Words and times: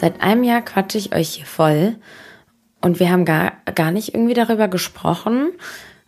Seit 0.00 0.22
einem 0.22 0.44
Jahr 0.44 0.62
quatsche 0.62 0.96
ich 0.96 1.14
euch 1.14 1.28
hier 1.28 1.44
voll 1.44 1.96
und 2.80 3.00
wir 3.00 3.10
haben 3.10 3.26
gar, 3.26 3.52
gar 3.74 3.90
nicht 3.90 4.14
irgendwie 4.14 4.32
darüber 4.32 4.66
gesprochen. 4.66 5.50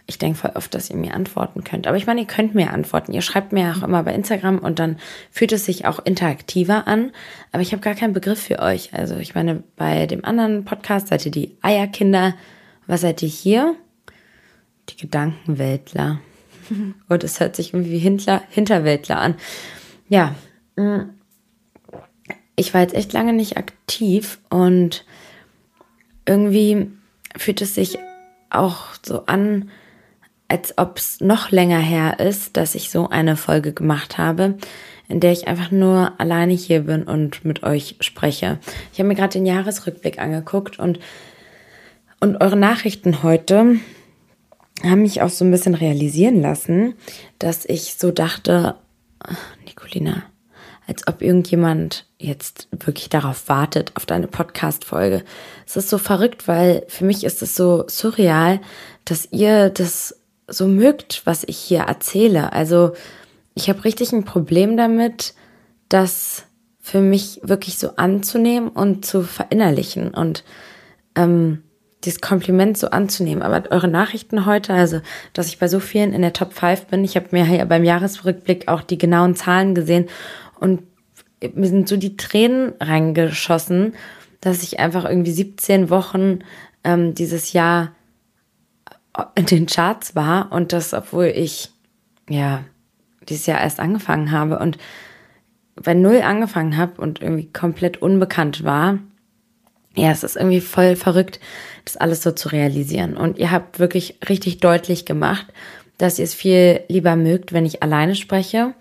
Ich 0.06 0.16
denke 0.16 0.38
voll 0.38 0.52
oft, 0.54 0.72
dass 0.72 0.88
ihr 0.88 0.96
mir 0.96 1.12
antworten 1.12 1.62
könnt. 1.62 1.86
Aber 1.86 1.98
ich 1.98 2.06
meine, 2.06 2.22
ihr 2.22 2.26
könnt 2.26 2.54
mir 2.54 2.70
antworten. 2.72 3.12
Ihr 3.12 3.20
schreibt 3.20 3.52
mir 3.52 3.70
auch 3.76 3.82
immer 3.82 4.02
bei 4.02 4.14
Instagram 4.14 4.60
und 4.60 4.78
dann 4.78 4.96
fühlt 5.30 5.52
es 5.52 5.66
sich 5.66 5.84
auch 5.84 5.98
interaktiver 6.06 6.86
an. 6.86 7.12
Aber 7.52 7.60
ich 7.60 7.72
habe 7.72 7.82
gar 7.82 7.94
keinen 7.94 8.14
Begriff 8.14 8.42
für 8.42 8.60
euch. 8.60 8.94
Also 8.94 9.16
ich 9.16 9.34
meine, 9.34 9.62
bei 9.76 10.06
dem 10.06 10.24
anderen 10.24 10.64
Podcast 10.64 11.08
seid 11.08 11.26
ihr 11.26 11.30
die 11.30 11.58
Eierkinder. 11.60 12.32
Was 12.86 13.02
seid 13.02 13.20
ihr 13.20 13.28
hier? 13.28 13.76
Die 14.88 14.96
Gedankenweltler. 14.96 16.18
Und 17.10 17.24
es 17.24 17.40
hört 17.40 17.56
sich 17.56 17.74
irgendwie 17.74 17.92
wie 17.92 17.98
Hintler, 17.98 18.42
Hinterweltler 18.48 19.20
an. 19.20 19.34
Ja, 20.08 20.34
mm. 20.76 21.10
Ich 22.56 22.74
war 22.74 22.82
jetzt 22.82 22.94
echt 22.94 23.12
lange 23.12 23.32
nicht 23.32 23.56
aktiv 23.56 24.38
und 24.50 25.04
irgendwie 26.26 26.90
fühlt 27.36 27.62
es 27.62 27.74
sich 27.74 27.98
auch 28.50 28.88
so 29.04 29.26
an, 29.26 29.70
als 30.48 30.76
ob 30.76 30.98
es 30.98 31.20
noch 31.20 31.50
länger 31.50 31.78
her 31.78 32.20
ist, 32.20 32.56
dass 32.56 32.74
ich 32.74 32.90
so 32.90 33.08
eine 33.08 33.36
Folge 33.36 33.72
gemacht 33.72 34.18
habe, 34.18 34.58
in 35.08 35.18
der 35.18 35.32
ich 35.32 35.48
einfach 35.48 35.70
nur 35.70 36.12
alleine 36.20 36.52
hier 36.52 36.80
bin 36.82 37.04
und 37.04 37.44
mit 37.44 37.62
euch 37.62 37.96
spreche. 38.00 38.58
Ich 38.92 38.98
habe 38.98 39.08
mir 39.08 39.14
gerade 39.14 39.32
den 39.32 39.46
Jahresrückblick 39.46 40.18
angeguckt 40.18 40.78
und, 40.78 41.00
und 42.20 42.36
eure 42.42 42.56
Nachrichten 42.56 43.22
heute 43.22 43.76
haben 44.82 45.02
mich 45.02 45.22
auch 45.22 45.30
so 45.30 45.44
ein 45.44 45.50
bisschen 45.50 45.74
realisieren 45.74 46.40
lassen, 46.40 46.94
dass 47.38 47.64
ich 47.64 47.94
so 47.94 48.10
dachte, 48.10 48.74
Nicolina, 49.64 50.22
als 50.86 51.06
ob 51.06 51.22
irgendjemand 51.22 52.06
jetzt 52.22 52.68
wirklich 52.70 53.08
darauf 53.08 53.48
wartet, 53.48 53.92
auf 53.94 54.06
deine 54.06 54.26
Podcast-Folge. 54.26 55.24
Es 55.66 55.76
ist 55.76 55.88
so 55.88 55.98
verrückt, 55.98 56.48
weil 56.48 56.84
für 56.88 57.04
mich 57.04 57.24
ist 57.24 57.42
es 57.42 57.56
so 57.56 57.84
surreal, 57.88 58.60
dass 59.04 59.28
ihr 59.30 59.70
das 59.70 60.16
so 60.46 60.66
mögt, 60.66 61.22
was 61.24 61.44
ich 61.44 61.58
hier 61.58 61.80
erzähle. 61.80 62.52
Also 62.52 62.92
ich 63.54 63.68
habe 63.68 63.84
richtig 63.84 64.12
ein 64.12 64.24
Problem 64.24 64.76
damit, 64.76 65.34
das 65.88 66.44
für 66.80 67.00
mich 67.00 67.40
wirklich 67.42 67.78
so 67.78 67.96
anzunehmen 67.96 68.68
und 68.68 69.06
zu 69.06 69.22
verinnerlichen 69.22 70.12
und 70.12 70.42
ähm, 71.14 71.62
dieses 72.04 72.20
Kompliment 72.20 72.76
so 72.76 72.88
anzunehmen. 72.90 73.42
Aber 73.42 73.70
eure 73.70 73.88
Nachrichten 73.88 74.46
heute, 74.46 74.74
also 74.74 75.00
dass 75.32 75.46
ich 75.46 75.58
bei 75.58 75.68
so 75.68 75.80
vielen 75.80 76.12
in 76.12 76.22
der 76.22 76.32
Top 76.32 76.52
5 76.52 76.86
bin, 76.86 77.04
ich 77.04 77.16
habe 77.16 77.28
mir 77.30 77.44
ja 77.44 77.64
beim 77.64 77.84
Jahresrückblick 77.84 78.68
auch 78.68 78.82
die 78.82 78.98
genauen 78.98 79.36
Zahlen 79.36 79.74
gesehen 79.74 80.08
und 80.58 80.82
mir 81.54 81.68
sind 81.68 81.88
so 81.88 81.96
die 81.96 82.16
Tränen 82.16 82.72
reingeschossen, 82.80 83.94
dass 84.40 84.62
ich 84.62 84.80
einfach 84.80 85.04
irgendwie 85.04 85.32
17 85.32 85.90
Wochen 85.90 86.40
ähm, 86.84 87.14
dieses 87.14 87.52
Jahr 87.52 87.92
in 89.34 89.46
den 89.46 89.66
Charts 89.66 90.16
war 90.16 90.52
und 90.52 90.72
das, 90.72 90.94
obwohl 90.94 91.26
ich 91.26 91.70
ja 92.28 92.64
dieses 93.28 93.46
Jahr 93.46 93.60
erst 93.60 93.78
angefangen 93.78 94.32
habe 94.32 94.58
und 94.58 94.78
bei 95.76 95.94
null 95.94 96.22
angefangen 96.22 96.76
habe 96.76 97.00
und 97.00 97.22
irgendwie 97.22 97.50
komplett 97.52 98.00
unbekannt 98.02 98.64
war. 98.64 98.98
Ja, 99.94 100.10
es 100.10 100.24
ist 100.24 100.36
irgendwie 100.36 100.60
voll 100.60 100.96
verrückt, 100.96 101.38
das 101.84 101.96
alles 101.96 102.22
so 102.22 102.32
zu 102.32 102.48
realisieren. 102.48 103.16
Und 103.16 103.38
ihr 103.38 103.50
habt 103.50 103.78
wirklich 103.78 104.18
richtig 104.28 104.58
deutlich 104.58 105.04
gemacht, 105.04 105.46
dass 105.98 106.18
ihr 106.18 106.24
es 106.24 106.34
viel 106.34 106.80
lieber 106.88 107.16
mögt, 107.16 107.52
wenn 107.52 107.66
ich 107.66 107.82
alleine 107.82 108.14
spreche. 108.14 108.74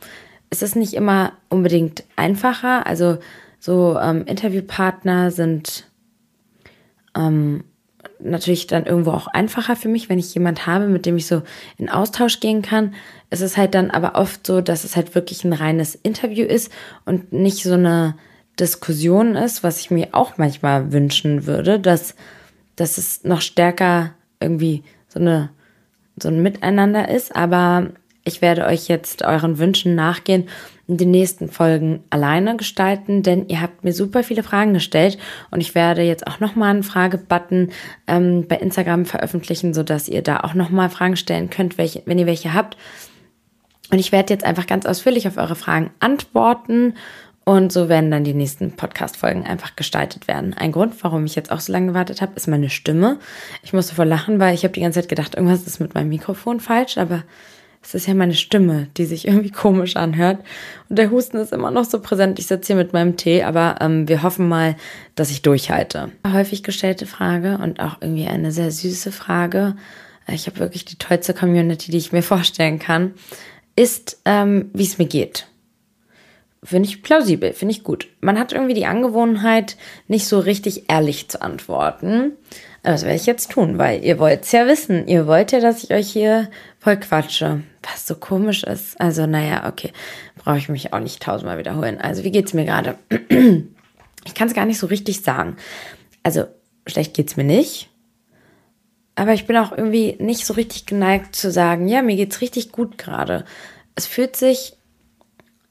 Es 0.52 0.62
ist 0.62 0.76
nicht 0.76 0.94
immer 0.94 1.34
unbedingt 1.50 2.04
einfacher. 2.16 2.86
Also 2.86 3.18
so 3.60 3.98
ähm, 4.00 4.26
Interviewpartner 4.26 5.32
sind 5.32 5.88
ähm, 7.18 7.64
natürlich 8.20 8.68
dann 8.68 8.86
irgendwo 8.86 9.12
auch 9.12 9.28
einfacher 9.28 9.76
für 9.76 9.90
mich, 9.90 10.10
wenn 10.10 10.20
ich 10.20 10.34
jemand 10.34 10.68
habe, 10.68 10.88
mit 10.88 11.06
dem 11.06 11.18
ich 11.18 11.26
so 11.26 11.42
in 11.78 11.90
Austausch 11.90 12.40
gehen 12.40 12.62
kann. 12.62 12.94
Es 13.30 13.42
ist 13.42 13.58
halt 13.58 13.74
dann 13.74 13.92
aber 13.92 14.16
oft 14.16 14.46
so, 14.46 14.62
dass 14.62 14.84
es 14.84 14.96
halt 14.96 15.16
wirklich 15.16 15.44
ein 15.44 15.54
reines 15.54 15.96
Interview 15.96 16.46
ist 16.46 16.72
und 17.06 17.34
nicht 17.34 17.64
so 17.64 17.74
eine 17.74 18.16
Diskussion 18.60 19.36
ist, 19.36 19.64
was 19.64 19.80
ich 19.80 19.90
mir 19.90 20.10
auch 20.12 20.38
manchmal 20.38 20.92
wünschen 20.92 21.48
würde, 21.48 21.80
dass, 21.80 22.16
dass 22.76 22.98
es 22.98 23.24
noch 23.24 23.42
stärker 23.42 24.12
irgendwie 24.40 24.84
so 25.08 25.20
eine 25.20 25.50
so 26.22 26.30
ein 26.30 26.44
Miteinander 26.44 27.10
ist, 27.10 27.36
aber 27.36 27.92
ich 28.24 28.42
werde 28.42 28.66
euch 28.66 28.88
jetzt 28.88 29.24
euren 29.24 29.58
Wünschen 29.58 29.96
nachgehen 29.96 30.48
und 30.88 30.98
die 30.98 31.06
nächsten 31.06 31.50
Folgen 31.50 32.04
alleine 32.10 32.58
gestalten, 32.58 33.24
denn 33.24 33.48
ihr 33.48 33.62
habt 33.62 33.84
mir 33.84 33.94
super 33.94 34.24
viele 34.24 34.44
Fragen 34.44 34.74
gestellt 34.74 35.18
und 35.50 35.62
ich 35.62 35.74
werde 35.74 36.02
jetzt 36.04 36.28
auch 36.28 36.40
nochmal 36.40 36.72
einen 36.72 36.84
Fragebutton 36.84 37.72
ähm, 38.08 38.48
bei 38.48 38.58
Instagram 38.58 39.06
veröffentlichen, 39.06 39.74
sodass 39.74 40.08
ihr 40.08 40.22
da 40.22 40.42
auch 40.42 40.54
nochmal 40.54 40.90
Fragen 40.90 41.16
stellen 41.16 41.50
könnt, 41.50 41.78
welche, 41.78 42.04
wenn 42.06 42.20
ihr 42.20 42.26
welche 42.26 42.54
habt. 42.54 42.78
Und 43.92 44.00
ich 44.00 44.12
werde 44.12 44.34
jetzt 44.34 44.46
einfach 44.46 44.68
ganz 44.68 44.86
ausführlich 44.86 45.28
auf 45.28 45.38
eure 45.38 45.56
Fragen 45.56 45.92
antworten 46.00 46.94
und 47.44 47.74
so 47.74 47.90
werden 47.90 48.12
dann 48.12 48.24
die 48.24 48.36
nächsten 48.36 48.74
Podcast-Folgen 48.74 49.46
einfach 49.46 49.76
gestaltet 49.76 50.28
werden. 50.28 50.54
Ein 50.54 50.72
Grund, 50.72 50.94
warum 51.04 51.26
ich 51.26 51.36
jetzt 51.36 51.52
auch 51.52 51.60
so 51.60 51.74
lange 51.74 51.88
gewartet 51.88 52.22
habe, 52.22 52.34
ist 52.36 52.48
meine 52.48 52.70
Stimme. 52.70 53.18
Ich 53.64 53.74
musste 53.74 53.96
voll 53.96 54.08
lachen, 54.08 54.40
weil 54.40 54.54
ich 54.54 54.64
habe 54.64 54.74
die 54.74 54.82
ganze 54.82 55.02
Zeit 55.02 55.10
gedacht, 55.10 55.36
irgendwas 55.36 55.66
ist 55.66 55.80
mit 55.80 55.96
meinem 55.96 56.10
Mikrofon 56.10 56.60
falsch, 56.60 56.98
aber 56.98 57.24
es 57.84 57.96
ist 57.96 58.08
ja 58.08 58.14
meine 58.14 58.36
Stimme, 58.36 58.88
die 58.98 59.06
sich 59.06 59.28
irgendwie 59.28 59.52
komisch 59.52 59.96
anhört. 59.96 60.40
Und 60.90 60.98
der 60.98 61.12
Husten 61.12 61.38
ist 61.38 61.52
immer 61.52 61.72
noch 61.72 61.86
so 61.86 62.00
präsent. 62.00 62.40
Ich 62.40 62.48
sitze 62.48 62.68
hier 62.68 62.76
mit 62.76 62.94
meinem 62.94 63.18
Tee, 63.18 63.44
aber 63.44 63.78
ähm, 63.82 64.08
wir 64.08 64.24
hoffen 64.24 64.48
mal, 64.48 64.76
dass 65.16 65.32
ich 65.32 65.42
durchhalte. 65.42 66.12
Häufig 66.26 66.64
gestellte 66.64 67.06
Frage 67.06 67.58
und 67.62 67.80
auch 67.80 67.98
irgendwie 68.02 68.28
eine 68.28 68.52
sehr 68.52 68.72
süße 68.72 69.12
Frage. 69.12 69.76
Ich 70.28 70.48
habe 70.48 70.60
wirklich 70.60 70.86
die 70.86 70.98
tollste 70.98 71.34
Community, 71.34 71.92
die 71.92 71.98
ich 71.98 72.12
mir 72.12 72.24
vorstellen 72.24 72.80
kann. 72.80 73.14
Ist, 73.76 74.22
ähm, 74.26 74.70
wie 74.74 74.84
es 74.84 74.98
mir 74.98 75.08
geht. 75.08 75.48
Finde 76.64 76.88
ich 76.88 77.02
plausibel, 77.02 77.54
finde 77.54 77.72
ich 77.72 77.84
gut. 77.84 78.08
Man 78.20 78.38
hat 78.38 78.54
irgendwie 78.54 78.76
die 78.76 78.86
Angewohnheit, 78.86 79.78
nicht 80.08 80.28
so 80.28 80.38
richtig 80.38 80.92
ehrlich 80.92 81.28
zu 81.28 81.42
antworten. 81.42 82.34
Das 82.84 83.02
werde 83.02 83.16
ich 83.16 83.26
jetzt 83.26 83.52
tun, 83.52 83.80
weil 83.80 84.04
ihr 84.04 84.20
wollt 84.20 84.44
es 84.44 84.52
ja 84.52 84.68
wissen. 84.68 85.08
Ihr 85.08 85.26
wollt 85.26 85.52
ja, 85.52 85.60
dass 85.60 85.84
ich 85.84 85.92
euch 85.92 86.12
hier 86.12 86.50
voll 86.80 86.98
quatsche. 86.98 87.64
Was 87.84 88.06
so 88.06 88.16
komisch 88.16 88.64
ist. 88.64 89.00
Also, 89.02 89.26
naja, 89.26 89.68
okay. 89.68 89.92
Brauche 90.36 90.58
ich 90.58 90.70
mich 90.70 90.94
auch 90.94 91.00
nicht 91.00 91.22
tausendmal 91.22 91.58
wiederholen. 91.58 92.00
Also, 92.00 92.24
wie 92.24 92.32
geht's 92.32 92.54
mir 92.54 92.66
gerade? 92.66 92.98
Ich 94.24 94.36
kann 94.36 94.48
es 94.48 94.54
gar 94.54 94.66
nicht 94.66 94.78
so 94.78 94.86
richtig 94.86 95.22
sagen. 95.22 95.58
Also, 96.22 96.46
schlecht 96.86 97.16
geht's 97.16 97.38
mir 97.38 97.44
nicht. 97.44 97.90
Aber 99.16 99.34
ich 99.34 99.48
bin 99.48 99.58
auch 99.58 99.72
irgendwie 99.72 100.16
nicht 100.20 100.46
so 100.46 100.54
richtig 100.54 100.86
geneigt 100.86 101.36
zu 101.36 101.52
sagen, 101.52 101.88
ja, 101.88 102.04
mir 102.04 102.16
geht's 102.16 102.42
richtig 102.42 102.72
gut 102.72 103.00
gerade. 103.00 103.46
Es 103.96 104.06
fühlt 104.06 104.36
sich 104.36 104.74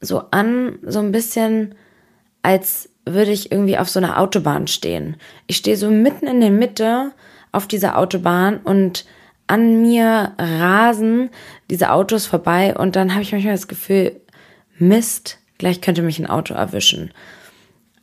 so 0.01 0.23
an, 0.31 0.79
so 0.83 0.99
ein 0.99 1.11
bisschen, 1.11 1.75
als 2.41 2.89
würde 3.05 3.31
ich 3.31 3.51
irgendwie 3.51 3.77
auf 3.77 3.89
so 3.89 3.99
einer 3.99 4.19
Autobahn 4.19 4.67
stehen. 4.67 5.17
Ich 5.47 5.57
stehe 5.57 5.77
so 5.77 5.89
mitten 5.89 6.27
in 6.27 6.41
der 6.41 6.51
Mitte 6.51 7.11
auf 7.51 7.67
dieser 7.67 7.97
Autobahn 7.97 8.57
und 8.57 9.05
an 9.51 9.81
mir 9.81 10.31
rasen 10.37 11.29
diese 11.69 11.91
Autos 11.91 12.25
vorbei 12.25 12.73
und 12.73 12.95
dann 12.95 13.11
habe 13.11 13.21
ich 13.21 13.33
manchmal 13.33 13.53
das 13.53 13.67
Gefühl, 13.67 14.21
Mist, 14.79 15.39
gleich 15.57 15.81
könnte 15.81 16.01
mich 16.03 16.19
ein 16.19 16.25
Auto 16.25 16.53
erwischen. 16.53 17.11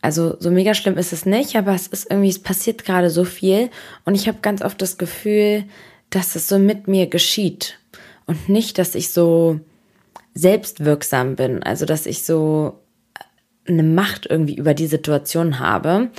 Also 0.03 0.37
so 0.41 0.51
mega 0.51 0.75
schlimm 0.75 0.99
ist 0.99 1.15
es 1.15 1.25
nicht, 1.25 1.57
aber 1.57 1.75
es 1.75 1.87
ist 1.87 2.11
irgendwie, 2.11 2.29
es 2.29 2.39
passiert 2.39 2.85
gerade 2.85 3.09
so 3.09 3.25
viel 3.25 3.71
und 4.05 4.15
ich 4.15 4.29
habe 4.29 4.39
ganz 4.43 4.61
oft 4.61 4.81
das 4.83 4.99
Gefühl, 4.99 5.65
dass 6.11 6.37
es 6.37 6.49
so 6.49 6.59
mit 6.59 6.87
mir 6.87 7.07
geschieht 7.07 7.79
und 8.27 8.51
nicht, 8.51 8.77
dass 8.77 8.95
ich 8.95 9.11
so 9.11 9.59
selbstwirksam 10.35 11.35
bin, 11.35 11.63
also 11.63 11.87
dass 11.87 12.05
ich 12.05 12.25
so 12.25 12.79
eine 13.67 13.83
Macht 13.83 14.27
irgendwie 14.27 14.57
über 14.57 14.75
die 14.75 14.87
Situation 14.87 15.61
habe, 15.61 16.11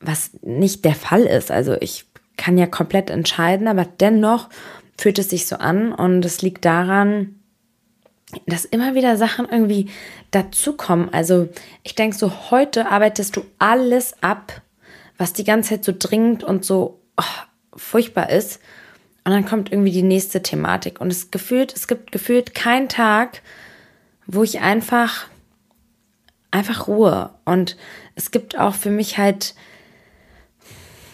was 0.00 0.32
nicht 0.42 0.84
der 0.84 0.96
Fall 0.96 1.22
ist. 1.22 1.52
Also 1.52 1.76
ich 1.80 2.07
kann 2.38 2.56
ja 2.56 2.66
komplett 2.66 3.10
entscheiden, 3.10 3.68
aber 3.68 3.84
dennoch 3.84 4.48
fühlt 4.96 5.18
es 5.18 5.28
sich 5.28 5.46
so 5.46 5.56
an 5.56 5.92
und 5.92 6.24
es 6.24 6.40
liegt 6.40 6.64
daran, 6.64 7.34
dass 8.46 8.64
immer 8.64 8.94
wieder 8.94 9.16
Sachen 9.16 9.46
irgendwie 9.48 9.90
dazukommen. 10.30 11.12
Also 11.12 11.48
ich 11.82 11.94
denke 11.94 12.16
so, 12.16 12.50
heute 12.50 12.90
arbeitest 12.90 13.36
du 13.36 13.44
alles 13.58 14.14
ab, 14.22 14.62
was 15.18 15.32
die 15.32 15.44
ganze 15.44 15.70
Zeit 15.70 15.84
so 15.84 15.92
dringend 15.98 16.44
und 16.44 16.64
so 16.64 17.00
oh, 17.16 17.76
furchtbar 17.76 18.30
ist. 18.30 18.60
Und 19.24 19.32
dann 19.32 19.46
kommt 19.46 19.72
irgendwie 19.72 19.92
die 19.92 20.02
nächste 20.02 20.42
Thematik. 20.42 21.00
Und 21.00 21.10
es 21.10 21.30
gefühlt, 21.30 21.74
es 21.74 21.86
gibt 21.86 22.12
gefühlt 22.12 22.54
keinen 22.54 22.88
Tag, 22.88 23.42
wo 24.26 24.42
ich 24.42 24.60
einfach 24.60 25.26
einfach 26.50 26.86
Ruhe. 26.86 27.30
Und 27.44 27.76
es 28.14 28.30
gibt 28.30 28.58
auch 28.58 28.74
für 28.74 28.90
mich 28.90 29.18
halt 29.18 29.54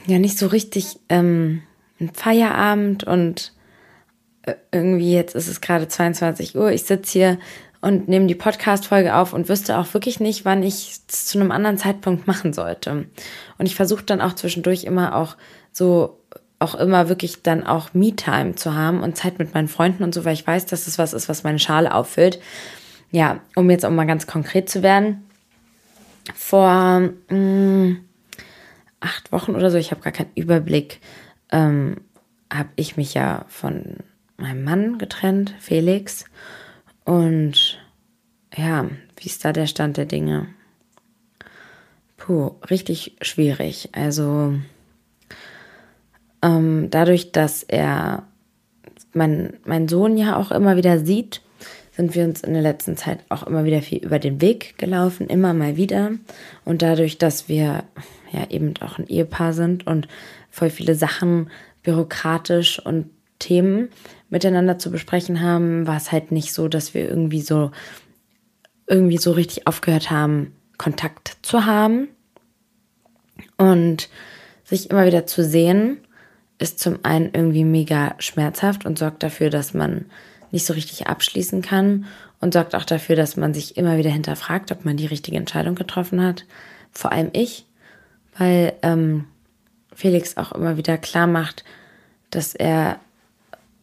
ja 0.06 0.18
nicht 0.18 0.38
so 0.38 0.46
richtig 0.46 0.98
ähm, 1.08 1.62
einen 1.98 2.10
Feierabend 2.12 3.04
und 3.04 3.52
äh, 4.42 4.54
irgendwie 4.72 5.12
jetzt 5.12 5.34
ist 5.34 5.48
es 5.48 5.60
gerade 5.60 5.88
22 5.88 6.56
Uhr. 6.56 6.70
Ich 6.70 6.84
sitze 6.84 7.12
hier 7.12 7.38
und 7.80 8.08
nehme 8.08 8.26
die 8.26 8.34
Podcast-Folge 8.34 9.14
auf 9.14 9.32
und 9.32 9.48
wüsste 9.48 9.78
auch 9.78 9.92
wirklich 9.92 10.18
nicht, 10.18 10.44
wann 10.44 10.62
ich 10.62 11.00
es 11.06 11.26
zu 11.26 11.38
einem 11.38 11.50
anderen 11.50 11.76
Zeitpunkt 11.76 12.26
machen 12.26 12.52
sollte. 12.52 13.06
Und 13.58 13.66
ich 13.66 13.74
versuche 13.74 14.04
dann 14.04 14.20
auch 14.20 14.34
zwischendurch 14.34 14.84
immer 14.84 15.14
auch 15.16 15.36
so 15.70 16.18
auch 16.60 16.74
immer 16.74 17.08
wirklich 17.08 17.42
dann 17.42 17.66
auch 17.66 17.92
Me-Time 17.92 18.54
zu 18.54 18.74
haben 18.74 19.02
und 19.02 19.16
Zeit 19.16 19.38
mit 19.38 19.52
meinen 19.52 19.68
Freunden 19.68 20.02
und 20.02 20.14
so, 20.14 20.24
weil 20.24 20.32
ich 20.32 20.46
weiß, 20.46 20.64
dass 20.66 20.86
es 20.86 20.98
was 20.98 21.12
ist, 21.12 21.28
was 21.28 21.44
meine 21.44 21.58
Schale 21.58 21.94
auffüllt. 21.94 22.40
Ja, 23.10 23.40
um 23.54 23.68
jetzt 23.70 23.84
auch 23.84 23.90
mal 23.90 24.06
ganz 24.06 24.26
konkret 24.26 24.70
zu 24.70 24.82
werden. 24.82 25.24
Vor 26.34 27.10
mh, 27.28 27.36
mm, 27.36 28.00
acht 29.04 29.32
Wochen 29.32 29.54
oder 29.54 29.70
so, 29.70 29.76
ich 29.76 29.90
habe 29.90 30.00
gar 30.00 30.12
keinen 30.12 30.32
Überblick, 30.34 31.00
ähm, 31.52 31.98
habe 32.52 32.70
ich 32.76 32.96
mich 32.96 33.14
ja 33.14 33.44
von 33.48 33.98
meinem 34.36 34.64
Mann 34.64 34.98
getrennt, 34.98 35.54
Felix. 35.60 36.24
Und 37.04 37.78
ja, 38.56 38.88
wie 39.16 39.26
ist 39.26 39.44
da 39.44 39.52
der 39.52 39.66
Stand 39.66 39.96
der 39.96 40.06
Dinge? 40.06 40.48
Puh, 42.16 42.52
richtig 42.70 43.16
schwierig. 43.20 43.90
Also 43.92 44.54
ähm, 46.42 46.88
dadurch, 46.90 47.32
dass 47.32 47.62
er 47.62 48.24
mein, 49.12 49.58
mein 49.64 49.88
Sohn 49.88 50.16
ja 50.16 50.36
auch 50.36 50.50
immer 50.50 50.76
wieder 50.76 50.98
sieht, 50.98 51.42
sind 51.92 52.14
wir 52.14 52.24
uns 52.24 52.40
in 52.40 52.54
der 52.54 52.62
letzten 52.62 52.96
Zeit 52.96 53.20
auch 53.28 53.46
immer 53.46 53.64
wieder 53.64 53.80
viel 53.80 53.98
über 53.98 54.18
den 54.18 54.40
Weg 54.40 54.76
gelaufen, 54.78 55.28
immer 55.28 55.54
mal 55.54 55.76
wieder. 55.76 56.12
Und 56.64 56.82
dadurch, 56.82 57.18
dass 57.18 57.48
wir 57.48 57.84
ja 58.34 58.50
eben 58.50 58.74
auch 58.80 58.98
ein 58.98 59.06
Ehepaar 59.06 59.52
sind 59.52 59.86
und 59.86 60.08
voll 60.50 60.70
viele 60.70 60.94
Sachen 60.94 61.50
bürokratisch 61.82 62.78
und 62.78 63.10
Themen 63.38 63.88
miteinander 64.30 64.78
zu 64.78 64.90
besprechen 64.90 65.40
haben, 65.40 65.86
war 65.86 65.96
es 65.96 66.12
halt 66.12 66.32
nicht 66.32 66.52
so, 66.52 66.68
dass 66.68 66.94
wir 66.94 67.08
irgendwie 67.08 67.42
so 67.42 67.70
irgendwie 68.86 69.18
so 69.18 69.32
richtig 69.32 69.66
aufgehört 69.66 70.10
haben, 70.10 70.52
Kontakt 70.76 71.36
zu 71.42 71.64
haben 71.64 72.08
und 73.56 74.08
sich 74.64 74.90
immer 74.90 75.06
wieder 75.06 75.26
zu 75.26 75.44
sehen 75.44 75.98
ist 76.58 76.78
zum 76.78 77.00
einen 77.02 77.30
irgendwie 77.32 77.64
mega 77.64 78.14
schmerzhaft 78.18 78.86
und 78.86 78.98
sorgt 78.98 79.22
dafür, 79.22 79.50
dass 79.50 79.74
man 79.74 80.06
nicht 80.50 80.66
so 80.66 80.72
richtig 80.72 81.06
abschließen 81.06 81.62
kann 81.62 82.06
und 82.40 82.54
sorgt 82.54 82.74
auch 82.74 82.84
dafür, 82.84 83.16
dass 83.16 83.36
man 83.36 83.54
sich 83.54 83.76
immer 83.76 83.98
wieder 83.98 84.10
hinterfragt, 84.10 84.70
ob 84.70 84.84
man 84.84 84.96
die 84.96 85.06
richtige 85.06 85.36
Entscheidung 85.36 85.74
getroffen 85.74 86.22
hat. 86.22 86.46
Vor 86.92 87.10
allem 87.12 87.30
ich, 87.32 87.66
weil 88.36 88.74
ähm, 88.82 89.26
Felix 89.94 90.36
auch 90.36 90.52
immer 90.52 90.76
wieder 90.76 90.98
klar 90.98 91.26
macht, 91.26 91.64
dass 92.30 92.54
er 92.54 93.00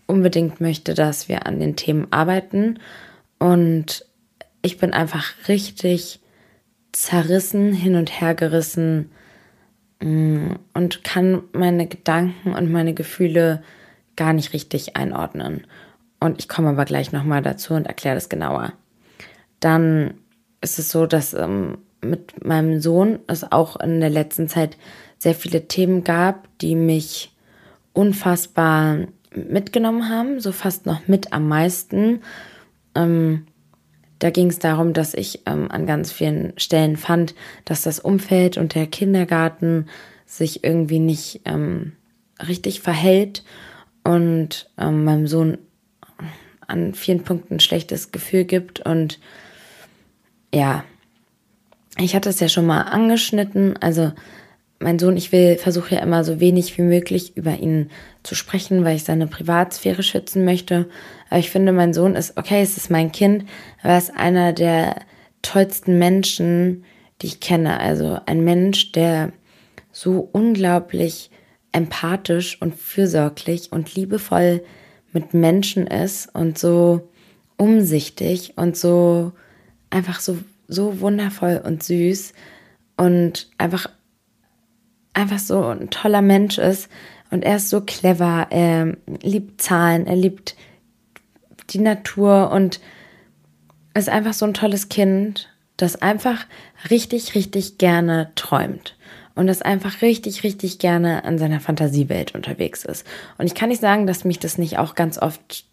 unbedingt 0.07 0.59
möchte, 0.59 0.93
dass 0.93 1.29
wir 1.29 1.45
an 1.45 1.59
den 1.59 1.75
Themen 1.75 2.07
arbeiten. 2.11 2.79
Und 3.39 4.05
ich 4.61 4.77
bin 4.77 4.93
einfach 4.93 5.33
richtig 5.47 6.19
zerrissen, 6.91 7.73
hin 7.73 7.95
und 7.95 8.19
her 8.19 8.35
gerissen, 8.35 9.09
Mm, 10.01 10.53
und 10.73 11.03
kann 11.03 11.43
meine 11.53 11.87
Gedanken 11.87 12.53
und 12.53 12.71
meine 12.71 12.93
Gefühle 12.93 13.63
gar 14.15 14.33
nicht 14.33 14.53
richtig 14.53 14.95
einordnen. 14.95 15.67
Und 16.19 16.39
ich 16.39 16.49
komme 16.49 16.69
aber 16.69 16.85
gleich 16.85 17.11
nochmal 17.11 17.41
dazu 17.41 17.75
und 17.75 17.85
erkläre 17.85 18.15
das 18.15 18.29
genauer. 18.29 18.73
Dann 19.59 20.15
ist 20.59 20.79
es 20.79 20.89
so, 20.89 21.05
dass 21.05 21.33
ähm, 21.33 21.77
mit 22.01 22.45
meinem 22.45 22.81
Sohn 22.81 23.19
es 23.27 23.51
auch 23.51 23.79
in 23.79 23.99
der 23.99 24.09
letzten 24.09 24.47
Zeit 24.47 24.77
sehr 25.17 25.35
viele 25.35 25.67
Themen 25.67 26.03
gab, 26.03 26.47
die 26.59 26.75
mich 26.75 27.31
unfassbar 27.93 29.07
mitgenommen 29.35 30.09
haben, 30.09 30.39
so 30.39 30.51
fast 30.51 30.85
noch 30.85 31.07
mit 31.07 31.31
am 31.33 31.47
meisten. 31.47 32.21
Ähm, 32.95 33.45
da 34.19 34.29
ging 34.29 34.49
es 34.49 34.59
darum, 34.59 34.93
dass 34.93 35.13
ich 35.13 35.41
ähm, 35.45 35.71
an 35.71 35.85
ganz 35.85 36.11
vielen 36.11 36.53
Stellen 36.57 36.97
fand, 36.97 37.33
dass 37.65 37.81
das 37.81 37.99
Umfeld 37.99 38.57
und 38.57 38.75
der 38.75 38.87
Kindergarten 38.87 39.87
sich 40.25 40.63
irgendwie 40.63 40.99
nicht 40.99 41.41
ähm, 41.45 41.93
richtig 42.47 42.81
verhält 42.81 43.43
und 44.03 44.69
ähm, 44.77 45.03
meinem 45.03 45.27
Sohn 45.27 45.57
an 46.67 46.93
vielen 46.93 47.23
Punkten 47.23 47.55
ein 47.55 47.59
schlechtes 47.59 48.11
Gefühl 48.11 48.45
gibt. 48.45 48.79
Und 48.79 49.19
ja, 50.53 50.83
ich 52.03 52.15
hatte 52.15 52.29
es 52.29 52.39
ja 52.39 52.49
schon 52.49 52.65
mal 52.65 52.81
angeschnitten. 52.81 53.77
Also 53.81 54.11
mein 54.79 54.99
Sohn, 54.99 55.17
ich 55.17 55.31
will, 55.31 55.57
versuche 55.57 55.95
ja 55.95 56.01
immer 56.01 56.23
so 56.23 56.39
wenig 56.39 56.77
wie 56.77 56.81
möglich 56.81 57.37
über 57.37 57.57
ihn 57.57 57.89
zu 58.23 58.35
sprechen, 58.35 58.83
weil 58.83 58.95
ich 58.95 59.03
seine 59.03 59.27
Privatsphäre 59.27 60.03
schützen 60.03 60.43
möchte. 60.43 60.89
Aber 61.29 61.39
ich 61.39 61.49
finde, 61.49 61.71
mein 61.71 61.93
Sohn 61.93 62.15
ist, 62.15 62.37
okay, 62.37 62.61
es 62.61 62.77
ist 62.77 62.89
mein 62.89 63.11
Kind, 63.11 63.45
aber 63.81 63.93
er 63.93 63.97
ist 63.97 64.15
einer 64.15 64.53
der 64.53 64.95
tollsten 65.41 65.99
Menschen, 65.99 66.83
die 67.21 67.27
ich 67.27 67.39
kenne. 67.39 67.79
Also 67.79 68.19
ein 68.25 68.43
Mensch, 68.43 68.91
der 68.91 69.31
so 69.91 70.29
unglaublich 70.31 71.29
empathisch 71.71 72.59
und 72.61 72.75
fürsorglich 72.75 73.71
und 73.71 73.95
liebevoll 73.95 74.63
mit 75.13 75.33
Menschen 75.33 75.87
ist 75.87 76.33
und 76.33 76.57
so 76.57 77.09
umsichtig 77.57 78.53
und 78.55 78.75
so 78.75 79.33
einfach 79.89 80.19
so, 80.19 80.37
so 80.71 81.01
wundervoll 81.01 81.61
und 81.63 81.83
süß 81.83 82.33
und 82.97 83.49
einfach 83.57 83.87
einfach 85.13 85.39
so 85.39 85.65
ein 85.65 85.89
toller 85.89 86.21
Mensch 86.21 86.57
ist 86.57 86.89
und 87.29 87.43
er 87.43 87.57
ist 87.57 87.69
so 87.69 87.81
clever, 87.81 88.47
er 88.49 88.95
liebt 89.21 89.61
Zahlen, 89.61 90.07
er 90.07 90.15
liebt 90.15 90.55
die 91.71 91.79
Natur 91.79 92.51
und 92.51 92.79
ist 93.93 94.09
einfach 94.09 94.33
so 94.33 94.45
ein 94.45 94.53
tolles 94.53 94.87
Kind, 94.87 95.49
das 95.75 96.01
einfach 96.01 96.45
richtig, 96.89 97.35
richtig 97.35 97.77
gerne 97.77 98.31
träumt 98.35 98.95
und 99.35 99.47
das 99.47 99.61
einfach 99.61 100.01
richtig, 100.01 100.43
richtig 100.43 100.79
gerne 100.79 101.25
an 101.25 101.37
seiner 101.37 101.59
Fantasiewelt 101.59 102.33
unterwegs 102.35 102.85
ist. 102.85 103.05
Und 103.37 103.47
ich 103.47 103.55
kann 103.55 103.69
nicht 103.69 103.81
sagen, 103.81 104.07
dass 104.07 104.23
mich 104.23 104.39
das 104.39 104.57
nicht 104.57 104.77
auch 104.77 104.95
ganz 104.95 105.17
oft 105.17 105.65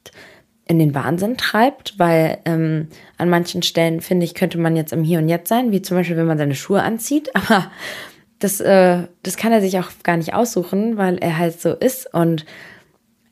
in 0.68 0.78
den 0.78 0.94
Wahnsinn 0.94 1.36
treibt, 1.36 1.98
weil 1.98 2.38
ähm, 2.44 2.88
an 3.16 3.30
manchen 3.30 3.62
Stellen, 3.62 4.00
finde 4.00 4.24
ich, 4.24 4.34
könnte 4.34 4.58
man 4.58 4.76
jetzt 4.76 4.92
im 4.92 5.02
Hier 5.02 5.18
und 5.18 5.28
Jetzt 5.28 5.48
sein, 5.48 5.72
wie 5.72 5.82
zum 5.82 5.96
Beispiel, 5.96 6.16
wenn 6.16 6.26
man 6.26 6.38
seine 6.38 6.54
Schuhe 6.54 6.82
anzieht, 6.82 7.30
aber 7.34 7.70
das, 8.38 8.60
äh, 8.60 9.04
das 9.22 9.36
kann 9.36 9.52
er 9.52 9.60
sich 9.60 9.78
auch 9.78 9.90
gar 10.04 10.16
nicht 10.16 10.34
aussuchen, 10.34 10.96
weil 10.96 11.18
er 11.18 11.38
halt 11.38 11.60
so 11.60 11.72
ist. 11.72 12.12
Und 12.14 12.44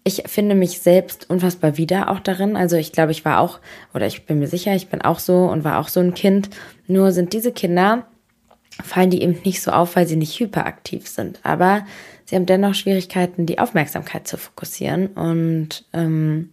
ich 0.03 0.25
finde 0.27 0.55
mich 0.55 0.81
selbst 0.81 1.29
unfassbar 1.31 1.77
wieder 1.77 2.11
auch 2.11 2.21
darin. 2.21 2.57
Also 2.57 2.77
ich 2.77 2.93
glaube, 2.93 3.13
ich 3.13 3.25
war 3.25 3.41
auch, 3.41 3.61
oder 3.95 4.07
ich 4.07 4.27
bin 4.27 4.39
mir 4.39 4.49
sicher, 4.49 4.75
ich 4.75 4.89
bin 4.89 5.03
auch 5.03 5.19
so 5.19 5.45
und 5.45 5.63
war 5.63 5.79
auch 5.79 5.89
so 5.89 6.01
ein 6.01 6.15
Kind. 6.15 6.51
Nur 6.87 7.13
sind 7.13 7.33
diese 7.33 7.53
Kinder, 7.53 8.07
fallen 8.83 9.11
die 9.11 9.23
eben 9.23 9.39
nicht 9.45 9.63
so 9.63 9.71
auf, 9.71 9.95
weil 9.95 10.07
sie 10.07 10.17
nicht 10.17 10.39
hyperaktiv 10.41 11.07
sind. 11.07 11.41
Aber 11.43 11.87
sie 12.25 12.35
haben 12.35 12.47
dennoch 12.47 12.75
Schwierigkeiten, 12.75 13.47
die 13.47 13.59
Aufmerksamkeit 13.59 14.27
zu 14.27 14.39
fokussieren. 14.39 15.09
Und 15.09 15.85
ähm, 15.93 16.51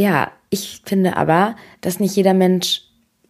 ja, 0.00 0.32
ich 0.48 0.82
finde 0.84 1.16
aber, 1.16 1.56
dass 1.82 2.00
nicht 2.00 2.16
jeder 2.16 2.34
Mensch 2.34 2.82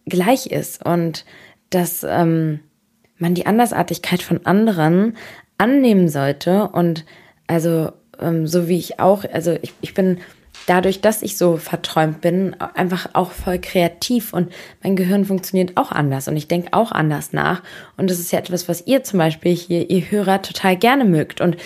gleich 0.05 0.47
ist 0.47 0.85
und 0.85 1.25
dass 1.69 2.05
ähm, 2.07 2.61
man 3.17 3.35
die 3.35 3.45
Andersartigkeit 3.45 4.21
von 4.21 4.45
anderen 4.45 5.17
annehmen 5.57 6.07
sollte. 6.07 6.69
Und 6.69 7.05
also, 7.47 7.91
ähm, 8.19 8.47
so 8.47 8.67
wie 8.67 8.77
ich 8.77 8.99
auch, 8.99 9.25
also 9.31 9.57
ich, 9.61 9.73
ich 9.81 9.93
bin 9.93 10.19
dadurch, 10.65 11.01
dass 11.01 11.21
ich 11.21 11.37
so 11.37 11.57
verträumt 11.57 12.21
bin, 12.21 12.55
einfach 12.59 13.09
auch 13.13 13.31
voll 13.31 13.59
kreativ 13.59 14.33
und 14.33 14.51
mein 14.81 14.95
Gehirn 14.95 15.25
funktioniert 15.25 15.75
auch 15.75 15.91
anders 15.91 16.27
und 16.27 16.37
ich 16.37 16.47
denke 16.47 16.69
auch 16.71 16.91
anders 16.91 17.33
nach. 17.33 17.63
Und 17.97 18.09
das 18.09 18.19
ist 18.19 18.31
ja 18.31 18.39
etwas, 18.39 18.69
was 18.69 18.87
ihr 18.87 19.03
zum 19.03 19.19
Beispiel 19.19 19.53
hier, 19.55 19.89
ihr 19.89 20.09
Hörer, 20.09 20.41
total 20.41 20.77
gerne 20.77 21.03
mögt. 21.03 21.41
Und 21.41 21.57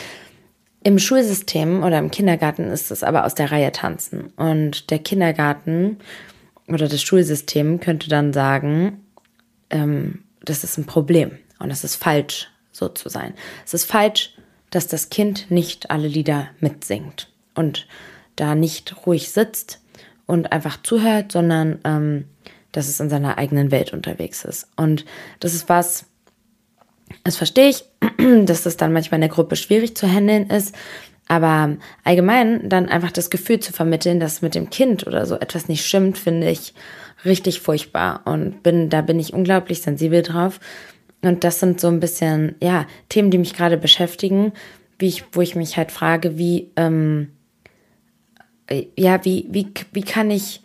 im 0.86 1.00
Schulsystem 1.00 1.84
oder 1.84 1.98
im 1.98 2.12
Kindergarten 2.12 2.66
ist 2.66 2.92
es 2.92 3.02
aber 3.02 3.26
aus 3.26 3.34
der 3.34 3.52
Reihe 3.52 3.72
tanzen. 3.72 4.28
Und 4.38 4.92
der 4.92 5.00
Kindergarten 5.00 5.98
oder 6.68 6.88
das 6.88 7.02
Schulsystem 7.02 7.80
könnte 7.80 8.08
dann 8.08 8.34
sagen, 8.34 9.04
ähm, 9.72 10.24
das 10.44 10.64
ist 10.64 10.78
ein 10.78 10.86
Problem. 10.86 11.40
Und 11.58 11.72
es 11.72 11.84
ist 11.84 11.96
falsch, 11.96 12.52
so 12.72 12.88
zu 12.88 13.10
sein. 13.10 13.34
Es 13.66 13.74
ist 13.74 13.86
falsch, 13.86 14.36
dass 14.70 14.88
das 14.88 15.10
Kind 15.10 15.50
nicht 15.50 15.90
alle 15.90 16.08
Lieder 16.08 16.50
mitsingt 16.60 17.32
und 17.56 17.88
da 18.36 18.54
nicht 18.54 19.08
ruhig 19.08 19.32
sitzt 19.32 19.82
und 20.28 20.52
einfach 20.52 20.84
zuhört, 20.84 21.32
sondern 21.32 21.80
ähm, 21.84 22.26
dass 22.74 22.90
es 22.90 23.00
in 23.00 23.10
seiner 23.10 23.40
eigenen 23.40 23.72
Welt 23.72 23.92
unterwegs 23.92 24.46
ist. 24.46 24.68
Und 24.76 25.04
das 25.40 25.56
ist 25.56 25.68
was, 25.68 26.06
das 27.24 27.38
verstehe 27.38 27.70
ich, 27.70 27.84
dass 28.46 28.64
das 28.64 28.78
dann 28.78 28.94
manchmal 28.94 29.18
in 29.18 29.28
der 29.28 29.36
Gruppe 29.36 29.56
schwierig 29.56 29.96
zu 29.96 30.08
handeln 30.08 30.50
ist. 30.50 30.76
Aber 31.28 31.78
allgemein 32.04 32.70
dann 32.70 32.88
einfach 32.88 33.12
das 33.12 33.30
Gefühl 33.30 33.60
zu 33.60 33.74
vermitteln, 33.74 34.20
dass 34.20 34.44
mit 34.44 34.54
dem 34.54 34.70
Kind 34.70 35.08
oder 35.08 35.26
so 35.26 35.36
etwas 35.36 35.68
nicht 35.68 35.86
stimmt, 35.86 36.18
finde 36.18 36.50
ich 36.50 36.74
richtig 37.24 37.62
furchtbar. 37.62 38.22
Und 38.26 38.62
bin, 38.62 38.90
da 38.90 39.02
bin 39.02 39.20
ich 39.20 39.34
unglaublich 39.34 39.82
sensibel 39.82 40.22
drauf. 40.22 40.60
Und 41.22 41.44
das 41.44 41.60
sind 41.60 41.80
so 41.80 41.88
ein 41.88 42.00
bisschen, 42.00 42.56
ja, 42.62 42.86
Themen, 43.10 43.32
die 43.32 43.40
mich 43.40 43.56
gerade 43.56 43.78
beschäftigen, 43.78 44.54
wie 45.00 45.08
ich, 45.08 45.24
wo 45.32 45.42
ich 45.42 45.56
mich 45.56 45.78
halt 45.78 45.92
frage, 45.92 46.38
wie, 46.38 46.72
ähm, 46.76 47.32
ja, 48.96 49.26
wie, 49.26 49.48
wie, 49.50 49.68
wie 49.94 50.04
kann 50.04 50.30
ich 50.30 50.62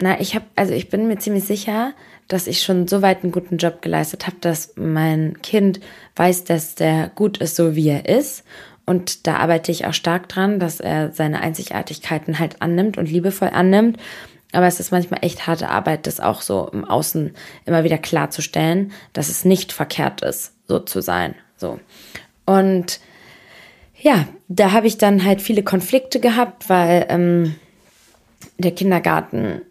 na, 0.00 0.18
ich 0.18 0.34
habe, 0.34 0.46
also 0.56 0.72
ich 0.72 0.88
bin 0.88 1.08
mir 1.08 1.18
ziemlich 1.18 1.44
sicher, 1.44 1.92
dass 2.32 2.46
ich 2.46 2.62
schon 2.62 2.86
so 2.86 3.02
weit 3.02 3.22
einen 3.22 3.32
guten 3.32 3.56
Job 3.56 3.82
geleistet 3.82 4.26
habe, 4.26 4.36
dass 4.40 4.74
mein 4.76 5.42
Kind 5.42 5.80
weiß, 6.16 6.44
dass 6.44 6.76
der 6.76 7.10
gut 7.14 7.38
ist, 7.38 7.56
so 7.56 7.74
wie 7.74 7.88
er 7.88 8.08
ist. 8.08 8.44
Und 8.86 9.26
da 9.26 9.36
arbeite 9.36 9.72
ich 9.72 9.86
auch 9.86 9.92
stark 9.92 10.28
dran, 10.28 10.60
dass 10.60 10.80
er 10.80 11.12
seine 11.12 11.40
Einzigartigkeiten 11.40 12.38
halt 12.38 12.62
annimmt 12.62 12.98
und 12.98 13.10
liebevoll 13.10 13.50
annimmt. 13.52 13.98
Aber 14.52 14.66
es 14.66 14.80
ist 14.80 14.92
manchmal 14.92 15.24
echt 15.24 15.46
harte 15.46 15.68
Arbeit, 15.68 16.06
das 16.06 16.20
auch 16.20 16.40
so 16.40 16.68
im 16.72 16.84
Außen 16.84 17.34
immer 17.66 17.84
wieder 17.84 17.98
klarzustellen, 17.98 18.92
dass 19.12 19.28
es 19.28 19.44
nicht 19.44 19.72
verkehrt 19.72 20.22
ist, 20.22 20.54
so 20.66 20.78
zu 20.78 21.02
sein. 21.02 21.34
So. 21.56 21.78
Und 22.46 23.00
ja, 23.96 24.26
da 24.48 24.72
habe 24.72 24.86
ich 24.86 24.98
dann 24.98 25.24
halt 25.24 25.42
viele 25.42 25.62
Konflikte 25.62 26.20
gehabt, 26.20 26.68
weil 26.68 27.06
ähm, 27.08 27.54
der 28.58 28.72
Kindergarten 28.72 29.62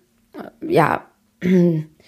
ja 0.62 1.06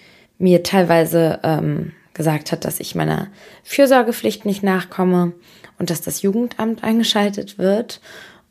mir 0.42 0.62
teilweise 0.62 1.40
ähm, 1.44 1.92
gesagt 2.14 2.52
hat, 2.52 2.64
dass 2.64 2.80
ich 2.80 2.94
meiner 2.94 3.28
Fürsorgepflicht 3.62 4.44
nicht 4.44 4.62
nachkomme 4.62 5.32
und 5.78 5.88
dass 5.88 6.02
das 6.02 6.20
Jugendamt 6.22 6.84
eingeschaltet 6.84 7.58
wird. 7.58 8.00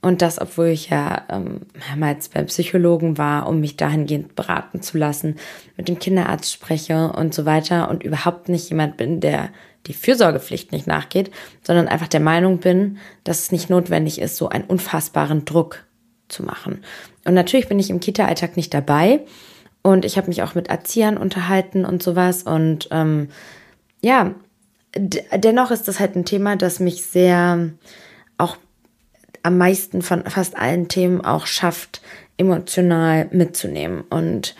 Und 0.01 0.23
das, 0.23 0.41
obwohl 0.41 0.67
ich 0.67 0.89
ja 0.89 1.25
ähm, 1.29 1.61
mehrmals 1.87 2.29
beim 2.29 2.47
Psychologen 2.47 3.19
war, 3.19 3.47
um 3.47 3.59
mich 3.59 3.77
dahingehend 3.77 4.35
beraten 4.35 4.81
zu 4.81 4.97
lassen, 4.97 5.35
mit 5.77 5.89
dem 5.89 5.99
Kinderarzt 5.99 6.51
spreche 6.51 7.11
und 7.11 7.35
so 7.35 7.45
weiter 7.45 7.89
und 7.89 8.01
überhaupt 8.01 8.49
nicht 8.49 8.69
jemand 8.69 8.97
bin, 8.97 9.19
der 9.19 9.49
die 9.85 9.93
Fürsorgepflicht 9.93 10.71
nicht 10.71 10.87
nachgeht, 10.87 11.29
sondern 11.61 11.87
einfach 11.87 12.07
der 12.07 12.19
Meinung 12.19 12.59
bin, 12.59 12.97
dass 13.23 13.39
es 13.39 13.51
nicht 13.51 13.69
notwendig 13.69 14.19
ist, 14.19 14.37
so 14.37 14.49
einen 14.49 14.63
unfassbaren 14.63 15.45
Druck 15.45 15.83
zu 16.29 16.43
machen. 16.43 16.83
Und 17.25 17.35
natürlich 17.35 17.67
bin 17.67 17.79
ich 17.79 17.89
im 17.91 17.99
Kita-Alltag 17.99 18.57
nicht 18.57 18.73
dabei 18.73 19.21
und 19.83 20.05
ich 20.05 20.17
habe 20.17 20.27
mich 20.27 20.43
auch 20.43 20.55
mit 20.55 20.69
Erziehern 20.69 21.17
unterhalten 21.17 21.85
und 21.85 22.03
sowas. 22.03 22.43
Und 22.43 22.87
ähm, 22.91 23.29
ja, 24.01 24.33
dennoch 24.95 25.71
ist 25.71 25.87
das 25.87 25.99
halt 25.99 26.15
ein 26.15 26.25
Thema, 26.25 26.55
das 26.55 26.79
mich 26.79 27.03
sehr 27.03 27.69
auch 28.37 28.57
am 29.43 29.57
meisten 29.57 30.01
von 30.01 30.23
fast 30.25 30.55
allen 30.55 30.87
Themen 30.87 31.21
auch 31.21 31.47
schafft, 31.47 32.01
emotional 32.37 33.27
mitzunehmen. 33.31 34.01
Und 34.09 34.55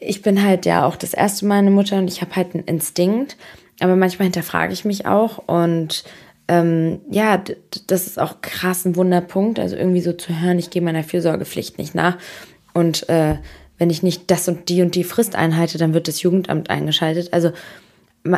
ich 0.00 0.22
bin 0.22 0.42
halt 0.42 0.66
ja 0.66 0.84
auch 0.84 0.96
das 0.96 1.14
erste 1.14 1.46
Mal 1.46 1.58
eine 1.58 1.70
Mutter 1.70 1.98
und 1.98 2.08
ich 2.08 2.20
habe 2.20 2.36
halt 2.36 2.54
einen 2.54 2.64
Instinkt, 2.64 3.36
aber 3.80 3.96
manchmal 3.96 4.26
hinterfrage 4.26 4.72
ich 4.72 4.84
mich 4.84 5.06
auch. 5.06 5.38
Und 5.46 6.04
ähm, 6.48 7.00
ja, 7.10 7.42
das 7.88 8.06
ist 8.06 8.20
auch 8.20 8.40
krass 8.40 8.84
ein 8.84 8.94
Wunderpunkt, 8.94 9.58
also 9.58 9.74
irgendwie 9.74 10.00
so 10.00 10.12
zu 10.12 10.40
hören, 10.40 10.60
ich 10.60 10.70
gehe 10.70 10.82
meiner 10.82 11.02
Fürsorgepflicht 11.04 11.78
nicht 11.78 11.94
nach. 11.94 12.18
Und 12.72 13.08
äh, 13.08 13.36
wenn 13.78 13.90
ich 13.90 14.02
nicht 14.02 14.30
das 14.30 14.48
und 14.48 14.68
die 14.68 14.82
und 14.82 14.94
die 14.94 15.04
Frist 15.04 15.36
einhalte, 15.36 15.78
dann 15.78 15.94
wird 15.94 16.08
das 16.08 16.22
Jugendamt 16.22 16.70
eingeschaltet. 16.70 17.32
Also 17.32 17.52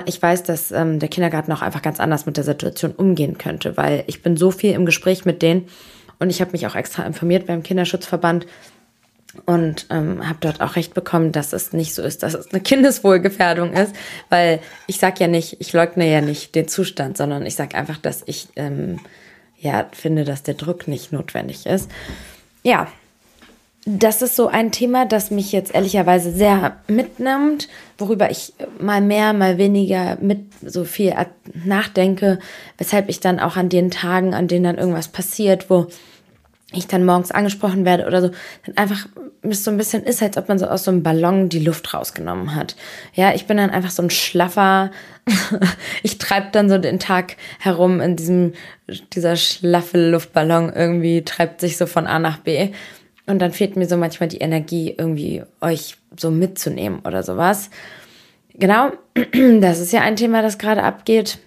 ich 0.07 0.21
weiß, 0.21 0.43
dass 0.43 0.71
ähm, 0.71 0.99
der 0.99 1.09
Kindergarten 1.09 1.53
auch 1.53 1.63
einfach 1.63 1.83
ganz 1.83 2.01
anders 2.01 2.27
mit 2.27 2.37
der 2.37 2.45
Situation 2.45 2.93
umgehen 2.93 3.39
könnte, 3.39 3.77
weil 3.77 4.05
ich 4.07 4.23
bin 4.23 4.37
so 4.37 4.51
viel 4.51 4.73
im 4.73 4.87
Gespräch 4.87 5.25
mit 5.25 5.41
denen 5.43 5.67
und 6.19 6.31
ich 6.31 6.41
habe 6.41 6.53
mich 6.53 6.67
auch 6.67 6.75
extra 6.75 7.05
informiert 7.05 7.47
beim 7.47 7.63
Kinderschutzverband 7.63 8.47
und 9.47 9.87
ähm, 9.91 10.27
habe 10.27 10.39
dort 10.41 10.61
auch 10.61 10.77
recht 10.77 10.95
bekommen, 10.95 11.33
dass 11.33 11.53
es 11.53 11.73
nicht 11.73 11.95
so 11.95 12.03
ist, 12.03 12.23
dass 12.23 12.35
es 12.35 12.53
eine 12.53 12.61
Kindeswohlgefährdung 12.61 13.73
ist, 13.73 13.95
weil 14.31 14.61
ich 14.87 14.99
sage 14.99 15.17
ja 15.21 15.29
nicht, 15.29 15.57
ich 15.61 15.73
leugne 15.73 16.11
ja 16.11 16.21
nicht 16.21 16.55
den 16.55 16.69
Zustand, 16.69 17.17
sondern 17.17 17.47
ich 17.47 17.55
sage 17.55 17.77
einfach, 17.77 17.99
dass 17.99 18.23
ich 18.27 18.49
ähm, 18.57 19.01
ja 19.59 19.87
finde, 19.93 20.25
dass 20.25 20.43
der 20.43 20.55
Druck 20.55 20.89
nicht 20.89 21.13
notwendig 21.13 21.67
ist. 21.67 21.91
Ja, 22.63 22.89
das 23.91 24.21
ist 24.21 24.37
so 24.37 24.49
ein 24.49 24.71
Thema, 24.71 25.07
das 25.07 25.31
mich 25.31 25.51
jetzt 25.51 25.75
ehrlicherweise 25.75 26.31
sehr 26.31 26.77
mitnimmt, 26.89 27.69
worüber 27.97 28.31
ich 28.31 28.53
mal 28.79 29.01
mehr, 29.01 29.33
mal 29.33 29.57
weniger 29.57 30.19
mit 30.21 30.41
so 30.63 30.85
viel 30.85 31.15
nachdenke, 31.65 32.39
weshalb 32.77 33.09
ich 33.09 33.21
dann 33.21 33.41
auch 33.41 33.57
an 33.57 33.71
den 33.71 33.91
Tagen, 33.91 34.35
an 34.35 34.47
denen 34.47 34.65
dann 34.65 34.79
irgendwas 34.79 35.09
passiert, 35.09 35.71
wo 35.71 35.87
ich 36.75 36.87
dann 36.87 37.07
morgens 37.07 37.31
angesprochen 37.31 37.87
werde 37.87 38.07
oder 38.07 38.21
so, 38.21 38.31
dann 38.67 38.77
einfach 38.77 39.07
ist 39.41 39.65
so 39.65 39.71
ein 39.71 39.79
bisschen 39.79 40.03
ist, 40.03 40.23
als 40.23 40.37
ob 40.37 40.49
man 40.49 40.59
so 40.59 40.67
aus 40.67 40.85
so 40.85 40.91
einem 40.91 41.03
Ballon 41.03 41.49
die 41.49 41.61
Luft 41.61 41.95
rausgenommen 41.95 42.55
hat. 42.55 42.77
Ja, 43.15 43.35
ich 43.35 43.47
bin 43.47 43.57
dann 43.57 43.71
einfach 43.71 43.91
so 43.91 44.03
ein 44.03 44.11
schlaffer, 44.11 44.91
ich 46.03 46.19
treibe 46.19 46.49
dann 46.53 46.69
so 46.69 46.77
den 46.77 46.99
Tag 46.99 47.37
herum 47.59 48.03
in 48.03 48.17
diesem, 48.17 48.53
dieser 49.15 49.37
schlaffe 49.37 50.11
Luftballon 50.11 50.71
irgendwie 50.75 51.23
treibt 51.25 51.63
sich 51.63 51.79
so 51.79 51.87
von 51.87 52.07
A 52.07 52.19
nach 52.19 52.39
B 52.39 52.73
und 53.29 53.39
dann 53.39 53.53
fehlt 53.53 53.77
mir 53.77 53.87
so 53.87 53.97
manchmal 53.97 54.29
die 54.29 54.39
Energie, 54.39 54.95
irgendwie 54.97 55.43
euch 55.61 55.97
so 56.19 56.31
mitzunehmen 56.31 57.01
oder 57.01 57.23
sowas. 57.23 57.71
Genau, 58.55 58.91
das 59.61 59.81
ist 59.81 59.93
ja 59.93 60.01
ein 60.01 60.17
Thema, 60.17 60.43
das 60.43 60.59
gerade 60.59 60.83
abgeht. 60.83 61.39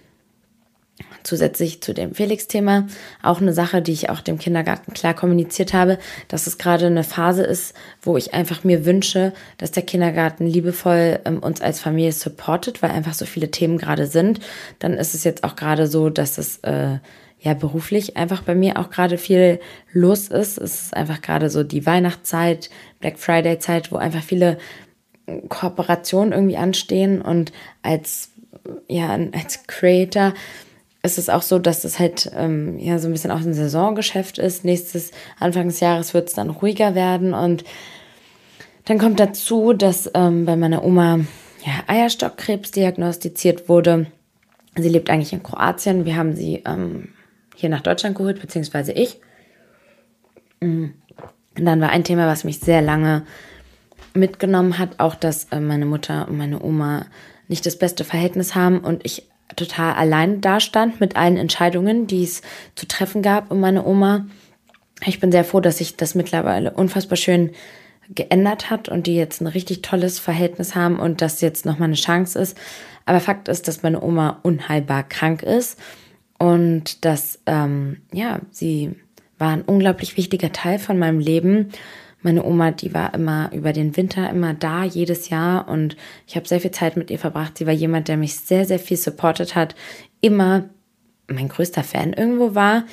Zusätzlich 1.24 1.82
zu 1.82 1.94
dem 1.94 2.14
Felix-Thema 2.14 2.86
auch 3.22 3.40
eine 3.40 3.52
Sache, 3.52 3.80
die 3.80 3.92
ich 3.92 4.10
auch 4.10 4.20
dem 4.20 4.38
Kindergarten 4.38 4.92
klar 4.92 5.14
kommuniziert 5.14 5.72
habe, 5.72 5.98
dass 6.28 6.46
es 6.46 6.58
gerade 6.58 6.86
eine 6.86 7.04
Phase 7.04 7.44
ist, 7.44 7.74
wo 8.00 8.16
ich 8.16 8.34
einfach 8.34 8.64
mir 8.64 8.84
wünsche, 8.84 9.32
dass 9.58 9.70
der 9.70 9.84
Kindergarten 9.84 10.46
liebevoll 10.46 11.20
ähm, 11.24 11.38
uns 11.38 11.60
als 11.60 11.80
Familie 11.80 12.12
supportet, 12.12 12.82
weil 12.82 12.90
einfach 12.90 13.14
so 13.14 13.24
viele 13.24 13.50
Themen 13.50 13.78
gerade 13.78 14.06
sind. 14.06 14.40
Dann 14.78 14.94
ist 14.94 15.14
es 15.14 15.22
jetzt 15.24 15.44
auch 15.44 15.54
gerade 15.54 15.86
so, 15.86 16.10
dass 16.10 16.38
es 16.38 16.58
äh, 16.58 16.98
ja 17.42 17.54
beruflich 17.54 18.16
einfach 18.16 18.42
bei 18.42 18.54
mir 18.54 18.78
auch 18.78 18.90
gerade 18.90 19.18
viel 19.18 19.60
los 19.92 20.28
ist. 20.28 20.58
Es 20.58 20.82
ist 20.84 20.96
einfach 20.96 21.20
gerade 21.20 21.50
so 21.50 21.64
die 21.64 21.84
Weihnachtszeit, 21.84 22.70
Black 23.00 23.18
Friday 23.18 23.58
Zeit, 23.58 23.90
wo 23.92 23.96
einfach 23.96 24.22
viele 24.22 24.58
Kooperationen 25.48 26.32
irgendwie 26.32 26.56
anstehen 26.56 27.20
und 27.20 27.52
als 27.82 28.30
ja 28.88 29.10
als 29.32 29.66
Creator 29.66 30.34
ist 31.02 31.18
es 31.18 31.28
auch 31.28 31.42
so, 31.42 31.58
dass 31.58 31.84
es 31.84 31.98
halt 31.98 32.30
ähm, 32.36 32.78
ja 32.78 32.98
so 32.98 33.08
ein 33.08 33.12
bisschen 33.12 33.32
auch 33.32 33.40
ein 33.40 33.54
Saisongeschäft 33.54 34.38
ist. 34.38 34.64
Nächstes 34.64 35.10
Anfang 35.40 35.66
des 35.66 35.80
Jahres 35.80 36.14
wird 36.14 36.28
es 36.28 36.34
dann 36.34 36.50
ruhiger 36.50 36.94
werden 36.94 37.34
und 37.34 37.64
dann 38.84 38.98
kommt 38.98 39.18
dazu, 39.18 39.72
dass 39.72 40.10
ähm, 40.14 40.44
bei 40.44 40.56
meiner 40.56 40.84
Oma 40.84 41.20
ja, 41.64 41.72
Eierstockkrebs 41.86 42.70
diagnostiziert 42.70 43.68
wurde. 43.68 44.06
Sie 44.76 44.88
lebt 44.88 45.10
eigentlich 45.10 45.32
in 45.32 45.42
Kroatien. 45.42 46.04
Wir 46.04 46.16
haben 46.16 46.34
sie 46.34 46.62
ähm, 46.66 47.08
hier 47.54 47.68
nach 47.68 47.80
Deutschland 47.80 48.16
geholt, 48.16 48.40
beziehungsweise 48.40 48.92
ich. 48.92 49.18
Mm. 50.60 50.86
Und 51.58 51.66
dann 51.66 51.80
war 51.80 51.90
ein 51.90 52.04
Thema, 52.04 52.26
was 52.26 52.44
mich 52.44 52.60
sehr 52.60 52.80
lange 52.80 53.24
mitgenommen 54.14 54.78
hat, 54.78 55.00
auch 55.00 55.14
dass 55.14 55.44
äh, 55.50 55.60
meine 55.60 55.86
Mutter 55.86 56.28
und 56.28 56.38
meine 56.38 56.62
Oma 56.62 57.06
nicht 57.48 57.66
das 57.66 57.78
beste 57.78 58.04
Verhältnis 58.04 58.54
haben 58.54 58.78
und 58.80 59.04
ich 59.04 59.28
total 59.56 59.94
allein 59.94 60.40
dastand 60.40 61.00
mit 61.00 61.16
allen 61.16 61.36
Entscheidungen, 61.36 62.06
die 62.06 62.24
es 62.24 62.40
zu 62.74 62.86
treffen 62.86 63.20
gab 63.20 63.50
um 63.50 63.60
meine 63.60 63.84
Oma. 63.84 64.26
Ich 65.04 65.20
bin 65.20 65.32
sehr 65.32 65.44
froh, 65.44 65.60
dass 65.60 65.78
sich 65.78 65.96
das 65.96 66.14
mittlerweile 66.14 66.72
unfassbar 66.72 67.16
schön 67.16 67.50
geändert 68.14 68.70
hat 68.70 68.88
und 68.88 69.06
die 69.06 69.16
jetzt 69.16 69.40
ein 69.40 69.46
richtig 69.46 69.82
tolles 69.82 70.18
Verhältnis 70.18 70.74
haben 70.74 70.98
und 70.98 71.20
das 71.20 71.40
jetzt 71.40 71.66
nochmal 71.66 71.88
eine 71.88 71.96
Chance 71.96 72.38
ist. 72.38 72.58
Aber 73.04 73.20
Fakt 73.20 73.48
ist, 73.48 73.68
dass 73.68 73.82
meine 73.82 74.02
Oma 74.02 74.38
unheilbar 74.42 75.02
krank 75.02 75.42
ist 75.42 75.78
und 76.42 77.04
dass, 77.04 77.38
ähm, 77.46 77.98
ja, 78.12 78.40
sie 78.50 78.96
war 79.38 79.52
ein 79.52 79.62
unglaublich 79.62 80.16
wichtiger 80.16 80.50
Teil 80.50 80.80
von 80.80 80.98
meinem 80.98 81.20
Leben. 81.20 81.68
Meine 82.20 82.44
Oma, 82.44 82.72
die 82.72 82.92
war 82.92 83.14
immer 83.14 83.52
über 83.52 83.72
den 83.72 83.96
Winter 83.96 84.28
immer 84.28 84.52
da, 84.52 84.82
jedes 84.82 85.28
Jahr. 85.28 85.68
Und 85.68 85.96
ich 86.26 86.34
habe 86.34 86.48
sehr 86.48 86.60
viel 86.60 86.72
Zeit 86.72 86.96
mit 86.96 87.12
ihr 87.12 87.20
verbracht. 87.20 87.58
Sie 87.58 87.66
war 87.68 87.72
jemand, 87.72 88.08
der 88.08 88.16
mich 88.16 88.34
sehr, 88.34 88.64
sehr 88.64 88.80
viel 88.80 88.96
supportet 88.96 89.54
hat. 89.54 89.76
Immer 90.20 90.68
mein 91.28 91.46
größter 91.46 91.84
Fan 91.84 92.12
irgendwo 92.12 92.56
war. 92.56 92.86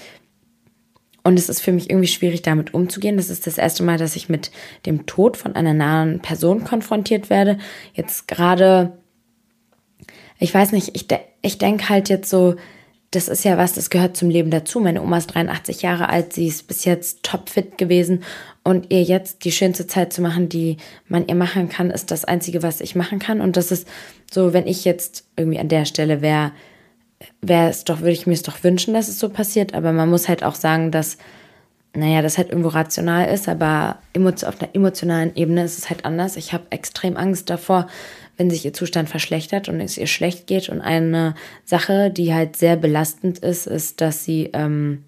Und 1.24 1.40
es 1.40 1.50
ist 1.50 1.62
für 1.62 1.72
mich 1.72 1.90
irgendwie 1.90 2.08
schwierig, 2.08 2.44
damit 2.44 2.76
umzugehen. 2.76 3.18
Das 3.18 3.32
ist 3.32 3.48
das 3.48 3.58
erste 3.58 3.82
Mal, 3.82 3.98
dass 3.98 4.16
ich 4.16 4.30
mit 4.30 4.52
dem 4.86 5.08
Tod 5.08 5.38
von 5.38 5.56
einer 5.56 5.74
nahen 5.74 6.20
Person 6.20 6.66
konfrontiert 6.66 7.32
werde. 7.32 7.58
Jetzt 7.96 8.28
gerade, 8.28 9.00
ich 10.38 10.54
weiß 10.54 10.72
nicht, 10.72 10.96
ich, 10.96 11.08
de 11.08 11.18
ich 11.42 11.58
denke 11.58 11.90
halt 11.90 12.10
jetzt 12.10 12.30
so, 12.30 12.56
das 13.12 13.28
ist 13.28 13.44
ja 13.44 13.58
was, 13.58 13.74
das 13.74 13.90
gehört 13.90 14.16
zum 14.16 14.30
Leben 14.30 14.52
dazu. 14.52 14.80
Meine 14.80 15.02
Oma 15.02 15.18
ist 15.18 15.28
83 15.28 15.82
Jahre 15.82 16.10
alt, 16.10 16.34
sie 16.34 16.48
ist 16.48 16.68
bis 16.68 16.86
jetzt 16.86 17.24
topfit 17.24 17.78
gewesen 17.78 18.24
und 18.64 18.92
ihr 18.92 19.02
jetzt 19.02 19.46
die 19.46 19.52
schönste 19.52 19.88
Zeit 19.88 20.14
zu 20.14 20.22
machen, 20.22 20.48
die 20.48 20.78
man 21.08 21.28
ihr 21.28 21.36
machen 21.36 21.70
kann, 21.70 21.90
ist 21.90 22.12
das 22.12 22.26
Einzige, 22.26 22.62
was 22.62 22.82
ich 22.82 22.96
machen 22.96 23.18
kann. 23.18 23.42
Und 23.42 23.58
das 23.58 23.72
ist 23.72 23.88
so, 24.32 24.54
wenn 24.54 24.68
ich 24.68 24.86
jetzt 24.86 25.26
irgendwie 25.36 25.60
an 25.60 25.70
der 25.70 25.86
Stelle 25.86 26.22
wäre, 26.22 26.52
wäre 27.42 27.70
es 27.70 27.84
doch, 27.84 28.00
würde 28.00 28.12
ich 28.12 28.28
mir 28.28 28.34
es 28.34 28.44
doch 28.44 28.64
wünschen, 28.64 28.94
dass 28.94 29.08
es 29.08 29.20
so 29.20 29.30
passiert. 29.30 29.74
Aber 29.74 29.92
man 29.92 30.10
muss 30.10 30.30
halt 30.30 30.44
auch 30.44 30.56
sagen, 30.56 30.92
dass, 30.92 31.18
naja, 31.96 32.22
das 32.22 32.38
halt 32.38 32.50
irgendwo 32.50 32.70
rational 32.70 33.28
ist, 33.34 33.50
aber 33.50 34.00
auf 34.16 34.62
einer 34.62 34.76
emotionalen 34.76 35.36
Ebene 35.36 35.64
ist 35.64 35.80
es 35.80 35.90
halt 35.90 36.06
anders. 36.06 36.36
Ich 36.36 36.54
habe 36.54 36.68
extrem 36.70 37.18
Angst 37.18 37.50
davor, 37.50 37.88
wenn 38.40 38.50
sich 38.50 38.64
ihr 38.64 38.74
Zustand 38.74 39.10
verschlechtert 39.10 39.68
und 39.68 39.82
es 39.82 39.98
ihr 39.98 40.08
schlecht 40.08 40.48
geht. 40.48 40.70
Und 40.70 40.80
eine 40.80 41.36
Sache, 41.66 42.10
die 42.10 42.34
halt 42.34 42.56
sehr 42.56 42.78
belastend 42.78 43.40
ist, 43.40 43.68
ist, 43.68 44.00
dass 44.00 44.24
sie, 44.24 44.50
ähm, 44.54 45.04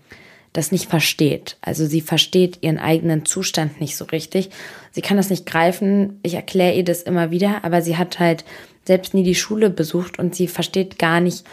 das 0.51 0.73
nicht 0.73 0.89
versteht. 0.89 1.55
Also 1.61 1.85
sie 1.85 2.01
versteht 2.01 2.57
ihren 2.59 2.77
eigenen 2.77 3.25
Zustand 3.25 3.79
nicht 3.79 3.95
so 3.95 4.03
richtig. 4.03 4.49
Sie 4.91 5.01
kann 5.01 5.15
das 5.15 5.29
nicht 5.29 5.45
greifen. 5.45 6.19
Ich 6.23 6.33
erkläre 6.33 6.75
ihr 6.75 6.83
das 6.83 7.03
immer 7.03 7.31
wieder, 7.31 7.63
aber 7.63 7.81
sie 7.81 7.95
hat 7.95 8.19
halt 8.19 8.43
selbst 8.83 9.13
nie 9.13 9.23
die 9.23 9.35
Schule 9.35 9.69
besucht 9.69 10.19
und 10.19 10.35
sie 10.35 10.47
versteht 10.47 10.99
gar 10.99 11.21
nicht 11.21 11.45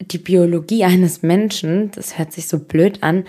die 0.00 0.18
Biologie 0.18 0.84
eines 0.84 1.22
Menschen. 1.22 1.90
Das 1.90 2.18
hört 2.18 2.32
sich 2.32 2.46
so 2.46 2.60
blöd 2.60 3.02
an. 3.02 3.24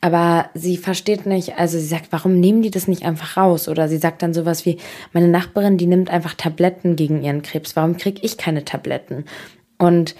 Aber 0.00 0.50
sie 0.54 0.76
versteht 0.76 1.26
nicht, 1.26 1.58
also 1.58 1.78
sie 1.78 1.86
sagt, 1.86 2.08
warum 2.10 2.38
nehmen 2.38 2.62
die 2.62 2.70
das 2.70 2.86
nicht 2.86 3.04
einfach 3.04 3.36
raus? 3.36 3.68
Oder 3.68 3.88
sie 3.88 3.98
sagt 3.98 4.22
dann 4.22 4.34
sowas 4.34 4.64
wie, 4.64 4.78
meine 5.12 5.28
Nachbarin, 5.28 5.76
die 5.76 5.86
nimmt 5.86 6.10
einfach 6.10 6.34
Tabletten 6.34 6.94
gegen 6.94 7.22
ihren 7.22 7.42
Krebs. 7.42 7.74
Warum 7.74 7.96
kriege 7.96 8.20
ich 8.22 8.36
keine 8.36 8.64
Tabletten? 8.64 9.24
Und 9.78 10.14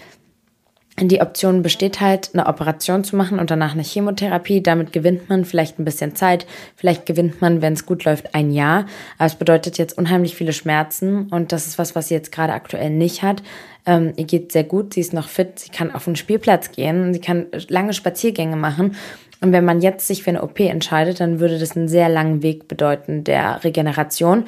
die 1.01 1.21
Option 1.21 1.61
besteht 1.61 2.01
halt, 2.01 2.31
eine 2.33 2.47
Operation 2.47 3.05
zu 3.05 3.15
machen 3.15 3.39
und 3.39 3.49
danach 3.51 3.71
eine 3.71 3.83
Chemotherapie. 3.83 4.61
Damit 4.61 4.91
gewinnt 4.91 5.29
man 5.29 5.45
vielleicht 5.45 5.79
ein 5.79 5.85
bisschen 5.85 6.15
Zeit. 6.15 6.45
Vielleicht 6.75 7.05
gewinnt 7.05 7.39
man, 7.41 7.61
wenn 7.61 7.73
es 7.73 7.85
gut 7.85 8.03
läuft, 8.03 8.35
ein 8.35 8.51
Jahr. 8.51 8.85
Aber 9.17 9.27
es 9.27 9.35
bedeutet 9.35 9.77
jetzt 9.77 9.97
unheimlich 9.97 10.35
viele 10.35 10.51
Schmerzen 10.51 11.27
und 11.29 11.53
das 11.53 11.67
ist 11.67 11.79
was, 11.79 11.95
was 11.95 12.09
sie 12.09 12.15
jetzt 12.15 12.33
gerade 12.33 12.53
aktuell 12.53 12.89
nicht 12.89 13.23
hat. 13.23 13.41
Ähm, 13.85 14.11
ihr 14.17 14.25
geht 14.25 14.51
sehr 14.51 14.65
gut, 14.65 14.93
sie 14.93 14.99
ist 14.99 15.13
noch 15.13 15.29
fit, 15.29 15.59
sie 15.59 15.69
kann 15.69 15.95
auf 15.95 16.03
den 16.03 16.17
Spielplatz 16.17 16.71
gehen, 16.71 17.13
sie 17.13 17.21
kann 17.21 17.45
lange 17.69 17.93
Spaziergänge 17.93 18.57
machen. 18.57 18.95
Und 19.41 19.51
wenn 19.51 19.65
man 19.65 19.81
jetzt 19.81 20.07
sich 20.07 20.23
für 20.23 20.31
eine 20.31 20.41
OP 20.41 20.59
entscheidet, 20.59 21.19
dann 21.19 21.39
würde 21.39 21.59
das 21.59 21.75
einen 21.75 21.87
sehr 21.87 22.09
langen 22.09 22.43
Weg 22.43 22.67
bedeuten 22.67 23.23
der 23.23 23.63
Regeneration. 23.63 24.45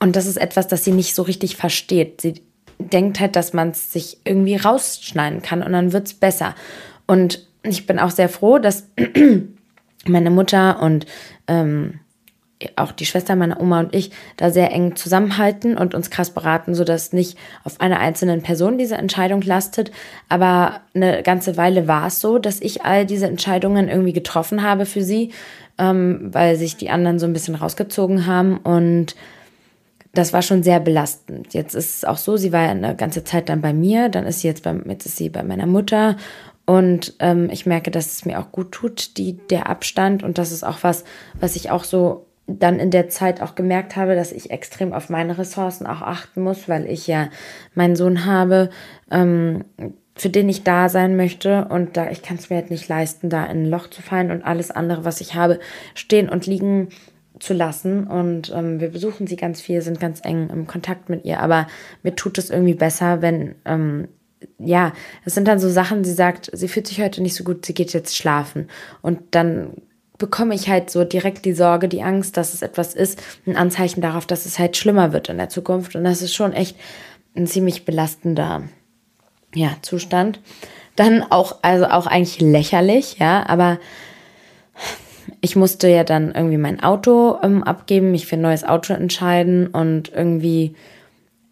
Und 0.00 0.16
das 0.16 0.26
ist 0.26 0.38
etwas, 0.38 0.68
das 0.68 0.84
sie 0.84 0.92
nicht 0.92 1.14
so 1.14 1.22
richtig 1.22 1.56
versteht. 1.56 2.20
Sie 2.20 2.42
denkt 2.78 3.20
halt, 3.20 3.36
dass 3.36 3.52
man 3.52 3.70
es 3.70 3.92
sich 3.92 4.18
irgendwie 4.24 4.56
rausschneiden 4.56 5.42
kann 5.42 5.62
und 5.62 5.72
dann 5.72 5.92
wird 5.92 6.06
es 6.06 6.14
besser. 6.14 6.54
Und 7.06 7.46
ich 7.62 7.86
bin 7.86 7.98
auch 7.98 8.10
sehr 8.10 8.28
froh, 8.28 8.58
dass 8.58 8.88
meine 10.06 10.30
Mutter 10.30 10.80
und 10.82 11.06
ähm, 11.46 12.00
auch 12.76 12.92
die 12.92 13.06
Schwester 13.06 13.36
meiner 13.36 13.60
Oma 13.60 13.80
und 13.80 13.94
ich 13.94 14.10
da 14.36 14.50
sehr 14.50 14.72
eng 14.72 14.96
zusammenhalten 14.96 15.76
und 15.76 15.94
uns 15.94 16.10
krass 16.10 16.30
beraten, 16.30 16.74
sodass 16.74 17.12
nicht 17.12 17.38
auf 17.64 17.80
einer 17.80 18.00
einzelnen 18.00 18.42
Person 18.42 18.78
diese 18.78 18.96
Entscheidung 18.96 19.42
lastet. 19.42 19.90
Aber 20.28 20.80
eine 20.94 21.22
ganze 21.22 21.56
Weile 21.56 21.88
war 21.88 22.06
es 22.06 22.20
so, 22.20 22.38
dass 22.38 22.60
ich 22.60 22.84
all 22.84 23.06
diese 23.06 23.26
Entscheidungen 23.26 23.88
irgendwie 23.88 24.12
getroffen 24.12 24.62
habe 24.62 24.86
für 24.86 25.02
sie, 25.02 25.32
ähm, 25.78 26.28
weil 26.32 26.56
sich 26.56 26.76
die 26.76 26.90
anderen 26.90 27.18
so 27.18 27.26
ein 27.26 27.32
bisschen 27.32 27.54
rausgezogen 27.54 28.26
haben 28.26 28.58
und 28.58 29.14
das 30.14 30.34
war 30.34 30.42
schon 30.42 30.62
sehr 30.62 30.78
belastend. 30.78 31.54
Jetzt 31.54 31.74
ist 31.74 31.96
es 31.96 32.04
auch 32.04 32.18
so, 32.18 32.36
sie 32.36 32.52
war 32.52 32.64
ja 32.64 32.70
eine 32.70 32.94
ganze 32.94 33.24
Zeit 33.24 33.48
dann 33.48 33.62
bei 33.62 33.72
mir, 33.72 34.10
dann 34.10 34.26
ist 34.26 34.40
sie 34.40 34.48
jetzt 34.48 34.62
bei, 34.62 34.74
jetzt 34.86 35.06
ist 35.06 35.16
sie 35.16 35.30
bei 35.30 35.42
meiner 35.42 35.66
Mutter 35.66 36.16
und 36.64 37.14
ähm, 37.18 37.48
ich 37.50 37.66
merke, 37.66 37.90
dass 37.90 38.12
es 38.12 38.24
mir 38.24 38.38
auch 38.38 38.52
gut 38.52 38.72
tut, 38.72 39.16
die, 39.18 39.38
der 39.48 39.68
Abstand 39.68 40.22
und 40.22 40.38
das 40.38 40.52
ist 40.52 40.64
auch 40.64 40.78
was, 40.82 41.04
was 41.40 41.56
ich 41.56 41.70
auch 41.70 41.84
so 41.84 42.26
dann 42.46 42.78
in 42.78 42.90
der 42.90 43.08
Zeit 43.08 43.40
auch 43.40 43.54
gemerkt 43.54 43.96
habe, 43.96 44.14
dass 44.14 44.32
ich 44.32 44.50
extrem 44.50 44.92
auf 44.92 45.08
meine 45.08 45.38
Ressourcen 45.38 45.86
auch 45.86 46.02
achten 46.02 46.42
muss, 46.42 46.68
weil 46.68 46.86
ich 46.86 47.06
ja 47.06 47.28
meinen 47.74 47.96
Sohn 47.96 48.26
habe, 48.26 48.70
ähm, 49.10 49.64
für 50.14 50.28
den 50.28 50.48
ich 50.48 50.62
da 50.62 50.88
sein 50.88 51.16
möchte 51.16 51.66
und 51.66 51.96
da 51.96 52.10
ich 52.10 52.22
kann 52.22 52.36
es 52.36 52.50
mir 52.50 52.56
halt 52.56 52.70
nicht 52.70 52.88
leisten, 52.88 53.30
da 53.30 53.44
in 53.44 53.62
ein 53.62 53.70
Loch 53.70 53.88
zu 53.88 54.02
fallen 54.02 54.30
und 54.30 54.44
alles 54.44 54.70
andere, 54.70 55.04
was 55.04 55.20
ich 55.20 55.34
habe, 55.34 55.58
stehen 55.94 56.28
und 56.28 56.46
liegen 56.46 56.88
zu 57.42 57.54
lassen. 57.54 58.06
Und 58.06 58.52
ähm, 58.54 58.80
wir 58.80 58.90
besuchen 58.90 59.26
sie 59.26 59.36
ganz 59.36 59.60
viel, 59.60 59.82
sind 59.82 60.00
ganz 60.00 60.20
eng 60.22 60.48
im 60.50 60.66
Kontakt 60.66 61.08
mit 61.08 61.24
ihr. 61.24 61.40
Aber 61.40 61.66
mir 62.02 62.14
tut 62.14 62.38
es 62.38 62.50
irgendwie 62.50 62.74
besser, 62.74 63.20
wenn, 63.20 63.56
ähm, 63.64 64.08
ja, 64.58 64.92
es 65.24 65.34
sind 65.34 65.48
dann 65.48 65.58
so 65.58 65.68
Sachen, 65.68 66.04
sie 66.04 66.12
sagt, 66.12 66.50
sie 66.52 66.68
fühlt 66.68 66.86
sich 66.86 67.00
heute 67.00 67.22
nicht 67.22 67.34
so 67.34 67.44
gut, 67.44 67.66
sie 67.66 67.74
geht 67.74 67.92
jetzt 67.92 68.16
schlafen. 68.16 68.68
Und 69.00 69.20
dann 69.32 69.72
bekomme 70.22 70.54
ich 70.54 70.68
halt 70.68 70.88
so 70.88 71.02
direkt 71.02 71.44
die 71.44 71.52
Sorge, 71.52 71.88
die 71.88 72.04
Angst, 72.04 72.36
dass 72.36 72.54
es 72.54 72.62
etwas 72.62 72.94
ist, 72.94 73.20
ein 73.44 73.56
Anzeichen 73.56 74.00
darauf, 74.00 74.24
dass 74.24 74.46
es 74.46 74.56
halt 74.56 74.76
schlimmer 74.76 75.12
wird 75.12 75.28
in 75.28 75.36
der 75.36 75.48
Zukunft. 75.48 75.96
Und 75.96 76.04
das 76.04 76.22
ist 76.22 76.32
schon 76.32 76.52
echt 76.52 76.76
ein 77.34 77.48
ziemlich 77.48 77.84
belastender 77.84 78.62
ja, 79.52 79.70
Zustand. 79.82 80.38
Dann 80.94 81.24
auch, 81.28 81.56
also 81.62 81.86
auch 81.86 82.06
eigentlich 82.06 82.40
lächerlich, 82.40 83.18
ja, 83.18 83.44
aber 83.48 83.80
ich 85.40 85.56
musste 85.56 85.88
ja 85.88 86.04
dann 86.04 86.30
irgendwie 86.30 86.56
mein 86.56 86.80
Auto 86.84 87.40
ähm, 87.42 87.64
abgeben, 87.64 88.12
mich 88.12 88.26
für 88.26 88.36
ein 88.36 88.42
neues 88.42 88.62
Auto 88.62 88.92
entscheiden 88.92 89.66
und 89.66 90.12
irgendwie 90.12 90.76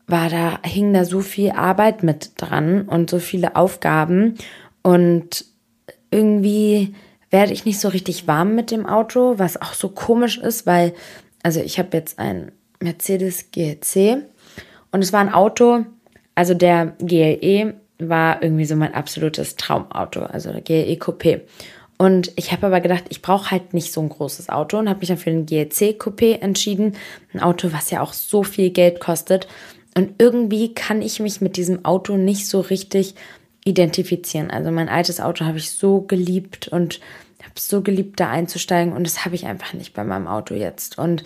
war 0.06 0.28
da, 0.28 0.60
hing 0.64 0.94
da 0.94 1.04
so 1.04 1.22
viel 1.22 1.50
Arbeit 1.50 2.04
mit 2.04 2.34
dran 2.36 2.82
und 2.82 3.10
so 3.10 3.18
viele 3.18 3.56
Aufgaben 3.56 4.36
und 4.84 5.44
irgendwie 6.12 6.94
werde 7.30 7.52
ich 7.52 7.64
nicht 7.64 7.80
so 7.80 7.88
richtig 7.88 8.26
warm 8.26 8.54
mit 8.54 8.70
dem 8.70 8.86
Auto, 8.86 9.38
was 9.38 9.60
auch 9.60 9.72
so 9.72 9.88
komisch 9.88 10.38
ist, 10.38 10.66
weil, 10.66 10.92
also 11.42 11.60
ich 11.60 11.78
habe 11.78 11.96
jetzt 11.96 12.18
ein 12.18 12.52
Mercedes 12.80 13.50
GLC 13.52 14.24
und 14.90 15.02
es 15.02 15.12
war 15.12 15.20
ein 15.20 15.32
Auto, 15.32 15.84
also 16.34 16.54
der 16.54 16.94
GLE 16.98 17.74
war 17.98 18.42
irgendwie 18.42 18.64
so 18.64 18.76
mein 18.76 18.94
absolutes 18.94 19.56
Traumauto, 19.56 20.22
also 20.22 20.52
der 20.52 20.62
GLE 20.62 20.94
Coupé. 20.94 21.42
Und 21.98 22.32
ich 22.36 22.50
habe 22.50 22.66
aber 22.66 22.80
gedacht, 22.80 23.04
ich 23.10 23.20
brauche 23.20 23.50
halt 23.50 23.74
nicht 23.74 23.92
so 23.92 24.00
ein 24.00 24.08
großes 24.08 24.48
Auto 24.48 24.78
und 24.78 24.88
habe 24.88 25.00
mich 25.00 25.08
dann 25.08 25.18
für 25.18 25.30
den 25.30 25.44
GLC 25.44 26.00
Coupé 26.00 26.40
entschieden. 26.40 26.96
Ein 27.34 27.40
Auto, 27.40 27.74
was 27.74 27.90
ja 27.90 28.00
auch 28.00 28.14
so 28.14 28.42
viel 28.42 28.70
Geld 28.70 29.00
kostet. 29.00 29.46
Und 29.94 30.14
irgendwie 30.16 30.72
kann 30.72 31.02
ich 31.02 31.20
mich 31.20 31.42
mit 31.42 31.58
diesem 31.58 31.84
Auto 31.84 32.16
nicht 32.16 32.48
so 32.48 32.60
richtig 32.60 33.16
identifizieren. 33.70 34.50
Also 34.50 34.70
mein 34.70 34.88
altes 34.88 35.20
Auto 35.20 35.44
habe 35.44 35.58
ich 35.58 35.70
so 35.70 36.02
geliebt 36.02 36.68
und 36.68 37.00
habe 37.42 37.54
es 37.56 37.68
so 37.68 37.80
geliebt, 37.80 38.20
da 38.20 38.30
einzusteigen. 38.30 38.92
Und 38.92 39.04
das 39.04 39.24
habe 39.24 39.34
ich 39.34 39.46
einfach 39.46 39.72
nicht 39.72 39.94
bei 39.94 40.04
meinem 40.04 40.26
Auto 40.26 40.54
jetzt. 40.54 40.98
Und 40.98 41.24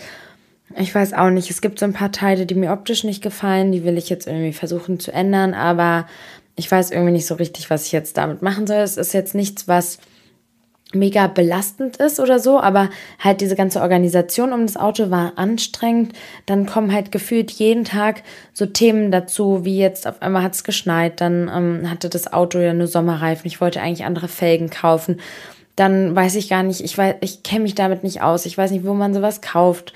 ich 0.76 0.94
weiß 0.94 1.12
auch 1.12 1.30
nicht, 1.30 1.50
es 1.50 1.60
gibt 1.60 1.78
so 1.78 1.84
ein 1.84 1.92
paar 1.92 2.12
Teile, 2.12 2.46
die 2.46 2.54
mir 2.54 2.72
optisch 2.72 3.04
nicht 3.04 3.22
gefallen. 3.22 3.72
Die 3.72 3.84
will 3.84 3.98
ich 3.98 4.08
jetzt 4.08 4.26
irgendwie 4.26 4.52
versuchen 4.52 5.00
zu 5.00 5.12
ändern. 5.12 5.54
Aber 5.54 6.06
ich 6.56 6.70
weiß 6.70 6.90
irgendwie 6.90 7.12
nicht 7.12 7.26
so 7.26 7.34
richtig, 7.34 7.70
was 7.70 7.86
ich 7.86 7.92
jetzt 7.92 8.16
damit 8.16 8.42
machen 8.42 8.66
soll. 8.66 8.78
Es 8.78 8.96
ist 8.96 9.12
jetzt 9.12 9.34
nichts, 9.34 9.68
was 9.68 9.98
mega 10.92 11.26
belastend 11.26 11.96
ist 11.96 12.20
oder 12.20 12.38
so, 12.38 12.60
aber 12.60 12.90
halt 13.18 13.40
diese 13.40 13.56
ganze 13.56 13.80
Organisation 13.80 14.52
um 14.52 14.66
das 14.66 14.76
Auto 14.76 15.10
war 15.10 15.32
anstrengend. 15.36 16.12
Dann 16.46 16.66
kommen 16.66 16.92
halt 16.92 17.10
gefühlt 17.12 17.50
jeden 17.50 17.84
Tag 17.84 18.22
so 18.52 18.66
Themen 18.66 19.10
dazu, 19.10 19.64
wie 19.64 19.78
jetzt 19.78 20.06
auf 20.06 20.22
einmal 20.22 20.42
hat 20.42 20.54
es 20.54 20.64
geschneit, 20.64 21.20
dann 21.20 21.50
ähm, 21.52 21.90
hatte 21.90 22.08
das 22.08 22.32
Auto 22.32 22.58
ja 22.58 22.74
nur 22.74 22.86
Sommerreifen. 22.86 23.46
Ich 23.46 23.60
wollte 23.60 23.80
eigentlich 23.80 24.04
andere 24.04 24.28
Felgen 24.28 24.70
kaufen. 24.70 25.20
Dann 25.76 26.14
weiß 26.14 26.36
ich 26.36 26.48
gar 26.48 26.62
nicht, 26.62 26.80
ich 26.80 26.96
weiß, 26.96 27.16
ich 27.20 27.42
kenne 27.42 27.62
mich 27.62 27.74
damit 27.74 28.04
nicht 28.04 28.22
aus. 28.22 28.46
Ich 28.46 28.56
weiß 28.56 28.70
nicht, 28.70 28.84
wo 28.84 28.94
man 28.94 29.12
sowas 29.14 29.40
kauft. 29.40 29.92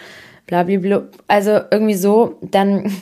Blablabla. 0.46 1.04
Also 1.28 1.60
irgendwie 1.70 1.94
so, 1.94 2.38
dann 2.42 2.92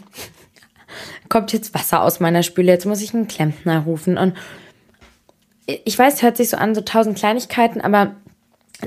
kommt 1.31 1.53
jetzt 1.55 1.73
Wasser 1.73 2.03
aus 2.03 2.21
meiner 2.21 2.43
Spüle. 2.43 2.73
Jetzt 2.73 2.85
muss 2.85 3.01
ich 3.01 3.15
einen 3.15 3.29
Klempner 3.29 3.81
rufen 3.81 4.19
und 4.19 4.35
ich 5.67 5.99
weiß, 5.99 6.23
hört 6.23 6.37
sich 6.37 6.51
so 6.51 6.57
an, 6.57 6.75
so 6.75 6.81
tausend 6.81 7.19
Kleinigkeiten, 7.19 7.81
aber 7.81 8.15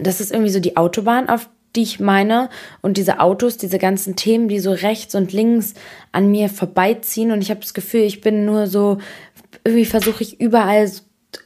das 0.02 0.22
ist 0.22 0.32
irgendwie 0.32 0.52
so 0.52 0.60
die 0.60 0.78
Autobahn, 0.78 1.30
auf 1.30 1.50
die 1.76 1.84
ich 1.84 2.00
meine. 2.00 2.50
Und 2.82 2.98
diese 2.98 3.20
Autos, 3.20 3.58
diese 3.58 3.78
ganzen 3.78 4.16
Themen, 4.16 4.48
die 4.48 4.60
so 4.60 4.72
rechts 4.72 5.16
und 5.16 5.34
links 5.34 5.74
an 6.12 6.32
mir 6.32 6.50
vorbeiziehen. 6.50 7.32
Und 7.32 7.42
ich 7.42 7.50
habe 7.50 7.60
das 7.60 7.74
Gefühl, 7.74 8.02
ich 8.02 8.22
bin 8.22 8.46
nur 8.46 8.68
so, 8.68 8.98
irgendwie 9.64 9.86
versuche 9.86 10.24
ich 10.24 10.40
überall 10.40 10.90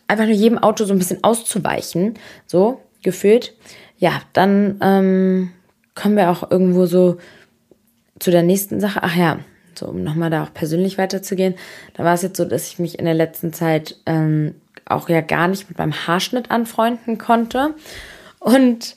einfach 0.07 0.25
nur 0.25 0.35
jedem 0.35 0.57
Auto 0.57 0.85
so 0.85 0.93
ein 0.93 0.99
bisschen 0.99 1.23
auszuweichen. 1.23 2.13
So, 2.45 2.81
gefühlt. 3.01 3.53
Ja, 3.97 4.21
dann 4.33 4.79
ähm, 4.81 5.51
kommen 5.95 6.15
wir 6.15 6.29
auch 6.29 6.49
irgendwo 6.49 6.85
so 6.85 7.17
zu 8.19 8.31
der 8.31 8.43
nächsten 8.43 8.79
Sache. 8.79 8.99
Ach 9.03 9.15
ja, 9.15 9.39
so 9.75 9.87
um 9.87 10.03
nochmal 10.03 10.29
da 10.29 10.43
auch 10.43 10.53
persönlich 10.53 10.97
weiterzugehen. 10.97 11.55
Da 11.95 12.03
war 12.03 12.13
es 12.13 12.21
jetzt 12.21 12.37
so, 12.37 12.45
dass 12.45 12.67
ich 12.67 12.79
mich 12.79 12.99
in 12.99 13.05
der 13.05 13.13
letzten 13.13 13.53
Zeit 13.53 13.97
ähm, 14.05 14.55
auch 14.85 15.09
ja 15.09 15.21
gar 15.21 15.47
nicht 15.47 15.69
mit 15.69 15.77
meinem 15.77 15.93
Haarschnitt 15.93 16.51
anfreunden 16.51 17.17
konnte. 17.17 17.75
Und 18.39 18.95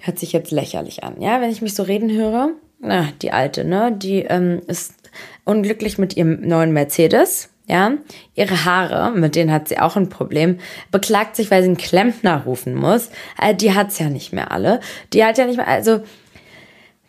hört 0.00 0.18
sich 0.18 0.32
jetzt 0.32 0.50
lächerlich 0.50 1.04
an, 1.04 1.20
ja, 1.20 1.40
wenn 1.40 1.50
ich 1.50 1.62
mich 1.62 1.74
so 1.74 1.82
reden 1.82 2.10
höre. 2.10 2.50
Na, 2.78 3.08
die 3.22 3.32
alte, 3.32 3.64
ne, 3.64 3.92
die 3.92 4.20
ähm, 4.20 4.60
ist 4.66 4.94
unglücklich 5.44 5.98
mit 5.98 6.16
ihrem 6.16 6.40
neuen 6.42 6.72
Mercedes. 6.72 7.50
Ja, 7.68 7.94
ihre 8.36 8.64
Haare, 8.64 9.10
mit 9.10 9.34
denen 9.34 9.50
hat 9.50 9.66
sie 9.66 9.80
auch 9.80 9.96
ein 9.96 10.08
Problem, 10.08 10.60
beklagt 10.92 11.34
sich, 11.34 11.50
weil 11.50 11.62
sie 11.62 11.68
einen 11.68 11.76
Klempner 11.76 12.44
rufen 12.44 12.76
muss. 12.76 13.10
Äh, 13.42 13.56
die 13.56 13.74
hat's 13.74 13.98
ja 13.98 14.08
nicht 14.08 14.32
mehr 14.32 14.52
alle. 14.52 14.78
Die 15.12 15.24
hat 15.24 15.36
ja 15.36 15.46
nicht 15.46 15.56
mehr, 15.56 15.66
also 15.66 16.00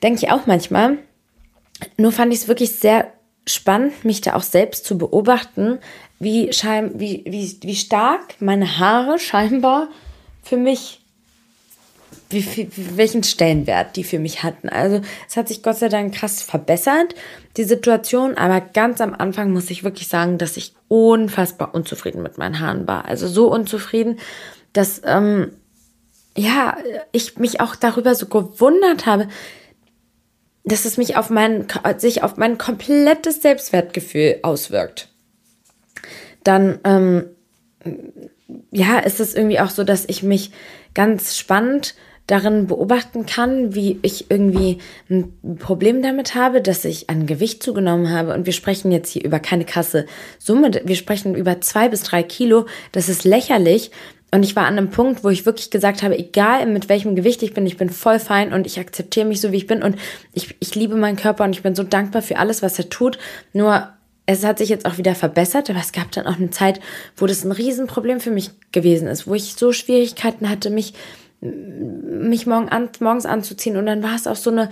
denke 0.01 0.25
ich 0.25 0.31
auch 0.31 0.47
manchmal. 0.47 0.97
Nur 1.97 2.11
fand 2.11 2.33
ich 2.33 2.39
es 2.39 2.47
wirklich 2.47 2.71
sehr 2.71 3.13
spannend, 3.47 4.05
mich 4.05 4.21
da 4.21 4.35
auch 4.35 4.43
selbst 4.43 4.85
zu 4.85 4.97
beobachten, 4.97 5.79
wie, 6.19 6.51
schein, 6.53 6.99
wie, 6.99 7.23
wie, 7.27 7.57
wie 7.61 7.75
stark 7.75 8.35
meine 8.39 8.79
Haare 8.79 9.19
scheinbar 9.19 9.87
für 10.43 10.57
mich, 10.57 11.01
wie, 12.29 12.45
wie, 12.55 12.97
welchen 12.97 13.23
Stellenwert 13.23 13.95
die 13.95 14.03
für 14.03 14.19
mich 14.19 14.43
hatten. 14.43 14.69
Also 14.69 15.01
es 15.27 15.37
hat 15.37 15.47
sich 15.47 15.63
Gott 15.63 15.77
sei 15.77 15.89
Dank 15.89 16.13
krass 16.13 16.41
verbessert, 16.41 17.15
die 17.55 17.63
Situation, 17.63 18.37
aber 18.37 18.61
ganz 18.61 19.01
am 19.01 19.13
Anfang 19.13 19.51
muss 19.51 19.69
ich 19.69 19.83
wirklich 19.83 20.07
sagen, 20.07 20.37
dass 20.37 20.57
ich 20.57 20.73
unfassbar 20.87 21.73
unzufrieden 21.73 22.23
mit 22.23 22.37
meinen 22.37 22.59
Haaren 22.59 22.87
war. 22.87 23.05
Also 23.05 23.27
so 23.27 23.51
unzufrieden, 23.51 24.19
dass 24.73 25.01
ähm, 25.05 25.51
ja, 26.35 26.77
ich 27.11 27.37
mich 27.37 27.61
auch 27.61 27.75
darüber 27.75 28.13
so 28.13 28.27
gewundert 28.27 29.05
habe, 29.05 29.27
dass 30.67 30.85
es 30.85 30.97
mich 30.97 31.15
auf 31.15 31.29
mein, 31.29 31.67
sich 31.97 32.23
auf 32.23 32.37
mein 32.37 32.57
komplettes 32.57 33.41
Selbstwertgefühl 33.41 34.39
auswirkt. 34.43 35.09
Dann, 36.43 36.79
ähm, 36.83 37.25
ja, 38.71 38.99
ist 38.99 39.19
es 39.19 39.33
irgendwie 39.33 39.59
auch 39.59 39.69
so, 39.69 39.83
dass 39.83 40.05
ich 40.07 40.23
mich 40.23 40.51
ganz 40.93 41.37
spannend 41.37 41.95
darin 42.27 42.67
beobachten 42.67 43.25
kann, 43.25 43.73
wie 43.73 43.99
ich 44.01 44.29
irgendwie 44.29 44.79
ein 45.09 45.57
Problem 45.57 46.01
damit 46.01 46.35
habe, 46.35 46.61
dass 46.61 46.83
ich 46.83 47.09
an 47.09 47.25
Gewicht 47.25 47.63
zugenommen 47.63 48.11
habe. 48.11 48.33
Und 48.33 48.45
wir 48.45 48.51
sprechen 48.51 48.91
jetzt 48.91 49.09
hier 49.11 49.23
über 49.23 49.39
keine 49.39 49.63
krasse 49.63 50.05
Summe. 50.37 50.71
Wir 50.83 50.97
sprechen 50.97 51.35
über 51.35 51.61
zwei 51.61 51.87
bis 51.87 52.03
drei 52.03 52.23
Kilo. 52.23 52.65
Das 52.91 53.07
ist 53.07 53.23
lächerlich. 53.23 53.91
Und 54.31 54.43
ich 54.43 54.55
war 54.55 54.65
an 54.65 54.77
einem 54.77 54.89
Punkt, 54.89 55.23
wo 55.23 55.29
ich 55.29 55.45
wirklich 55.45 55.71
gesagt 55.71 56.03
habe, 56.03 56.17
egal 56.17 56.65
mit 56.65 56.89
welchem 56.89 57.15
Gewicht 57.15 57.43
ich 57.43 57.53
bin, 57.53 57.65
ich 57.65 57.77
bin 57.77 57.89
voll 57.89 58.19
fein 58.19 58.51
und 58.51 58.67
ich 58.67 58.79
akzeptiere 58.79 59.25
mich 59.25 59.39
so, 59.39 59.51
wie 59.51 59.57
ich 59.57 59.67
bin. 59.67 59.81
Und 59.81 59.95
ich, 60.33 60.55
ich 60.59 60.75
liebe 60.75 60.95
meinen 60.95 61.15
Körper 61.15 61.45
und 61.45 61.51
ich 61.51 61.63
bin 61.63 61.75
so 61.75 61.83
dankbar 61.83 62.21
für 62.21 62.37
alles, 62.37 62.61
was 62.61 62.77
er 62.77 62.89
tut. 62.89 63.17
Nur 63.53 63.89
es 64.25 64.43
hat 64.43 64.57
sich 64.57 64.67
jetzt 64.67 64.85
auch 64.85 64.97
wieder 64.97 65.15
verbessert, 65.15 65.69
aber 65.69 65.79
es 65.79 65.93
gab 65.93 66.11
dann 66.11 66.27
auch 66.27 66.35
eine 66.35 66.49
Zeit, 66.49 66.81
wo 67.15 67.25
das 67.25 67.45
ein 67.45 67.53
Riesenproblem 67.53 68.19
für 68.19 68.31
mich 68.31 68.51
gewesen 68.73 69.07
ist, 69.07 69.27
wo 69.27 69.33
ich 69.33 69.53
so 69.53 69.71
Schwierigkeiten 69.71 70.49
hatte, 70.49 70.69
mich 70.69 70.93
mich 71.39 72.47
morgen 72.47 72.69
an, 72.69 72.89
morgens 72.99 73.25
anzuziehen. 73.25 73.77
Und 73.77 73.85
dann 73.85 74.03
war 74.03 74.15
es 74.15 74.27
auch 74.27 74.35
so 74.35 74.49
eine 74.49 74.69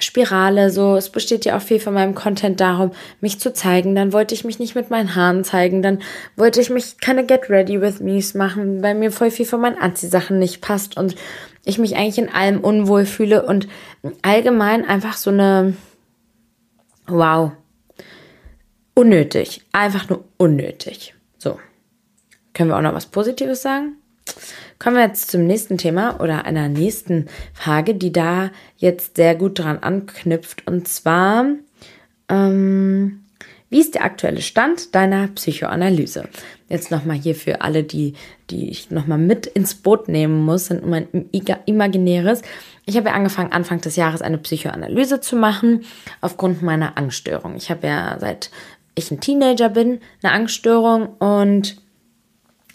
Spirale, 0.00 0.70
so, 0.70 0.96
es 0.96 1.10
besteht 1.10 1.44
ja 1.44 1.56
auch 1.56 1.62
viel 1.62 1.80
von 1.80 1.92
meinem 1.92 2.14
Content 2.14 2.60
darum, 2.60 2.92
mich 3.20 3.40
zu 3.40 3.52
zeigen. 3.52 3.94
Dann 3.94 4.12
wollte 4.12 4.34
ich 4.34 4.44
mich 4.44 4.58
nicht 4.58 4.74
mit 4.76 4.90
meinen 4.90 5.16
Haaren 5.16 5.42
zeigen. 5.42 5.82
Dann 5.82 6.00
wollte 6.36 6.60
ich 6.60 6.70
mich 6.70 6.98
keine 6.98 7.26
Get 7.26 7.50
Ready 7.50 7.80
with 7.80 8.00
Me's 8.00 8.34
machen, 8.34 8.82
weil 8.82 8.94
mir 8.94 9.10
voll 9.10 9.30
viel 9.30 9.46
von 9.46 9.60
meinen 9.60 9.78
Anziehsachen 9.78 10.38
nicht 10.38 10.60
passt 10.60 10.96
und 10.96 11.16
ich 11.64 11.78
mich 11.78 11.96
eigentlich 11.96 12.18
in 12.18 12.32
allem 12.32 12.60
unwohl 12.60 13.06
fühle 13.06 13.44
und 13.44 13.66
allgemein 14.22 14.88
einfach 14.88 15.16
so 15.16 15.30
eine, 15.30 15.74
wow, 17.06 17.52
unnötig. 18.94 19.62
Einfach 19.72 20.08
nur 20.08 20.24
unnötig. 20.36 21.14
So. 21.38 21.58
Können 22.54 22.70
wir 22.70 22.76
auch 22.76 22.82
noch 22.82 22.94
was 22.94 23.06
Positives 23.06 23.62
sagen? 23.62 23.96
Kommen 24.78 24.96
wir 24.96 25.06
jetzt 25.06 25.30
zum 25.30 25.46
nächsten 25.46 25.76
Thema 25.76 26.20
oder 26.20 26.44
einer 26.44 26.68
nächsten 26.68 27.26
Frage, 27.52 27.94
die 27.94 28.12
da 28.12 28.50
jetzt 28.76 29.16
sehr 29.16 29.34
gut 29.34 29.58
dran 29.58 29.78
anknüpft. 29.78 30.66
Und 30.68 30.86
zwar, 30.86 31.46
ähm, 32.28 33.24
wie 33.70 33.80
ist 33.80 33.96
der 33.96 34.04
aktuelle 34.04 34.40
Stand 34.40 34.94
deiner 34.94 35.26
Psychoanalyse? 35.28 36.28
Jetzt 36.68 36.90
nochmal 36.92 37.16
hier 37.16 37.34
für 37.34 37.60
alle, 37.60 37.82
die, 37.82 38.14
die 38.50 38.70
ich 38.70 38.90
nochmal 38.90 39.18
mit 39.18 39.46
ins 39.46 39.74
Boot 39.74 40.08
nehmen 40.08 40.44
muss, 40.44 40.66
sind 40.66 40.86
mein 40.86 41.08
imaginäres. 41.66 42.42
Ich 42.86 42.96
habe 42.96 43.08
ja 43.08 43.14
angefangen, 43.14 43.52
Anfang 43.52 43.80
des 43.80 43.96
Jahres 43.96 44.22
eine 44.22 44.38
Psychoanalyse 44.38 45.20
zu 45.20 45.34
machen, 45.34 45.84
aufgrund 46.20 46.62
meiner 46.62 46.96
Angststörung. 46.96 47.56
Ich 47.56 47.70
habe 47.70 47.86
ja 47.88 48.16
seit 48.20 48.50
ich 48.94 49.10
ein 49.10 49.20
Teenager 49.20 49.68
bin, 49.68 50.00
eine 50.22 50.32
Angststörung 50.32 51.08
und 51.18 51.80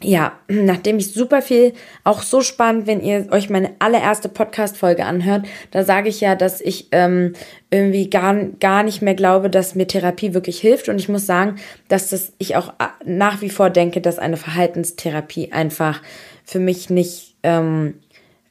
ja, 0.03 0.33
nachdem 0.47 0.97
ich 0.97 1.13
super 1.13 1.41
viel, 1.41 1.73
auch 2.03 2.21
so 2.21 2.41
spannend, 2.41 2.87
wenn 2.87 3.01
ihr 3.01 3.27
euch 3.31 3.49
meine 3.49 3.71
allererste 3.79 4.29
Podcast-Folge 4.29 5.05
anhört, 5.05 5.45
da 5.71 5.83
sage 5.83 6.09
ich 6.09 6.21
ja, 6.21 6.35
dass 6.35 6.61
ich 6.61 6.87
ähm, 6.91 7.33
irgendwie 7.71 8.09
gar, 8.09 8.35
gar 8.59 8.83
nicht 8.83 9.01
mehr 9.01 9.15
glaube, 9.15 9.49
dass 9.49 9.75
mir 9.75 9.87
Therapie 9.87 10.33
wirklich 10.33 10.59
hilft. 10.59 10.89
Und 10.89 10.99
ich 10.99 11.09
muss 11.09 11.25
sagen, 11.25 11.55
dass 11.87 12.09
das 12.09 12.33
ich 12.37 12.55
auch 12.55 12.69
äh, 12.79 12.87
nach 13.05 13.41
wie 13.41 13.49
vor 13.49 13.69
denke, 13.69 14.01
dass 14.01 14.19
eine 14.19 14.37
Verhaltenstherapie 14.37 15.51
einfach 15.51 16.01
für 16.43 16.59
mich 16.59 16.89
nicht, 16.89 17.35
ähm, 17.43 17.95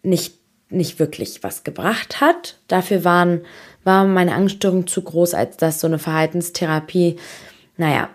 nicht, 0.02 0.34
nicht 0.70 0.98
wirklich 0.98 1.42
was 1.42 1.64
gebracht 1.64 2.20
hat. 2.20 2.58
Dafür 2.68 3.04
waren, 3.04 3.42
war 3.84 4.04
meine 4.04 4.34
Angststörung 4.34 4.86
zu 4.86 5.02
groß, 5.02 5.34
als 5.34 5.56
dass 5.56 5.80
so 5.80 5.86
eine 5.86 5.98
Verhaltenstherapie, 5.98 7.16
naja, 7.76 8.08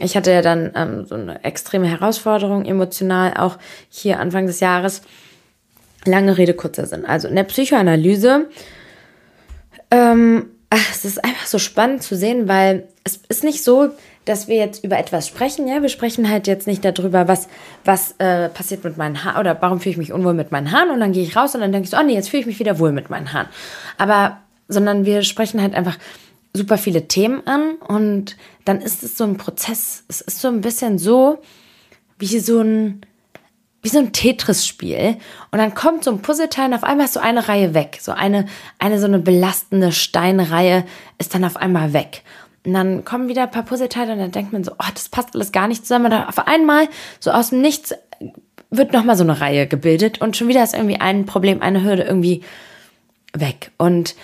ich 0.00 0.16
hatte 0.16 0.32
ja 0.32 0.42
dann 0.42 0.72
ähm, 0.74 1.06
so 1.06 1.14
eine 1.14 1.44
extreme 1.44 1.86
Herausforderung 1.86 2.64
emotional, 2.64 3.34
auch 3.36 3.58
hier 3.88 4.20
Anfang 4.20 4.46
des 4.46 4.60
Jahres. 4.60 5.02
Lange 6.04 6.38
Rede, 6.38 6.54
kurzer 6.54 6.86
Sinn. 6.86 7.04
Also 7.04 7.28
in 7.28 7.36
der 7.36 7.44
Psychoanalyse, 7.44 8.46
ähm, 9.90 10.46
ach, 10.70 10.90
es 10.90 11.04
ist 11.04 11.24
einfach 11.24 11.46
so 11.46 11.58
spannend 11.58 12.02
zu 12.02 12.16
sehen, 12.16 12.48
weil 12.48 12.88
es 13.04 13.20
ist 13.28 13.44
nicht 13.44 13.62
so, 13.62 13.90
dass 14.24 14.48
wir 14.48 14.56
jetzt 14.56 14.84
über 14.84 14.98
etwas 14.98 15.28
sprechen. 15.28 15.68
Ja, 15.68 15.82
wir 15.82 15.88
sprechen 15.88 16.28
halt 16.28 16.46
jetzt 16.46 16.66
nicht 16.66 16.84
darüber, 16.84 17.28
was, 17.28 17.48
was 17.84 18.14
äh, 18.18 18.48
passiert 18.48 18.84
mit 18.84 18.96
meinen 18.96 19.24
Haaren 19.24 19.40
oder 19.40 19.56
warum 19.60 19.80
fühle 19.80 19.92
ich 19.92 19.98
mich 19.98 20.12
unwohl 20.12 20.34
mit 20.34 20.50
meinen 20.50 20.72
Haaren 20.72 20.90
und 20.90 21.00
dann 21.00 21.12
gehe 21.12 21.22
ich 21.22 21.36
raus 21.36 21.54
und 21.54 21.60
dann 21.60 21.72
denke 21.72 21.84
ich 21.84 21.90
so, 21.90 21.96
oh 21.96 22.02
nee, 22.02 22.14
jetzt 22.14 22.28
fühle 22.28 22.40
ich 22.40 22.46
mich 22.46 22.58
wieder 22.58 22.78
wohl 22.78 22.92
mit 22.92 23.10
meinen 23.10 23.32
Haaren. 23.32 23.48
Aber, 23.98 24.38
sondern 24.68 25.04
wir 25.04 25.22
sprechen 25.22 25.62
halt 25.62 25.74
einfach 25.74 25.96
super 26.56 26.78
viele 26.78 27.08
Themen 27.08 27.46
an 27.46 27.76
und 27.76 28.36
dann 28.64 28.80
ist 28.80 29.02
es 29.02 29.16
so 29.16 29.24
ein 29.24 29.36
Prozess. 29.36 30.04
Es 30.08 30.20
ist 30.20 30.40
so 30.40 30.48
ein 30.48 30.60
bisschen 30.60 30.98
so 30.98 31.38
wie 32.18 32.38
so 32.38 32.60
ein 32.60 33.02
wie 33.82 33.90
so 33.90 33.98
ein 34.00 34.12
Tetris-Spiel 34.12 35.16
und 35.52 35.58
dann 35.58 35.74
kommt 35.74 36.02
so 36.02 36.10
ein 36.10 36.20
Puzzleteil 36.20 36.66
und 36.66 36.74
auf 36.74 36.82
einmal 36.82 37.06
ist 37.06 37.14
so 37.14 37.20
eine 37.20 37.46
Reihe 37.46 37.72
weg. 37.72 37.98
So 38.00 38.10
eine, 38.10 38.46
eine 38.80 38.98
so 38.98 39.06
eine 39.06 39.20
belastende 39.20 39.92
Steinreihe 39.92 40.84
ist 41.18 41.34
dann 41.34 41.44
auf 41.44 41.56
einmal 41.56 41.92
weg. 41.92 42.22
Und 42.64 42.74
dann 42.74 43.04
kommen 43.04 43.28
wieder 43.28 43.44
ein 43.44 43.50
paar 43.52 43.62
Puzzleteile 43.62 44.12
und 44.12 44.18
dann 44.18 44.32
denkt 44.32 44.52
man 44.52 44.64
so, 44.64 44.72
oh, 44.72 44.90
das 44.92 45.08
passt 45.08 45.36
alles 45.36 45.52
gar 45.52 45.68
nicht 45.68 45.82
zusammen. 45.86 46.06
Und 46.06 46.10
dann 46.10 46.26
auf 46.26 46.48
einmal, 46.48 46.88
so 47.20 47.30
aus 47.30 47.50
dem 47.50 47.60
Nichts, 47.60 47.94
wird 48.70 48.92
nochmal 48.92 49.16
so 49.16 49.22
eine 49.22 49.40
Reihe 49.40 49.68
gebildet 49.68 50.20
und 50.20 50.36
schon 50.36 50.48
wieder 50.48 50.64
ist 50.64 50.74
irgendwie 50.74 51.00
ein 51.00 51.24
Problem, 51.24 51.62
eine 51.62 51.84
Hürde 51.84 52.02
irgendwie 52.02 52.42
weg. 53.32 53.70
Und 53.78 54.16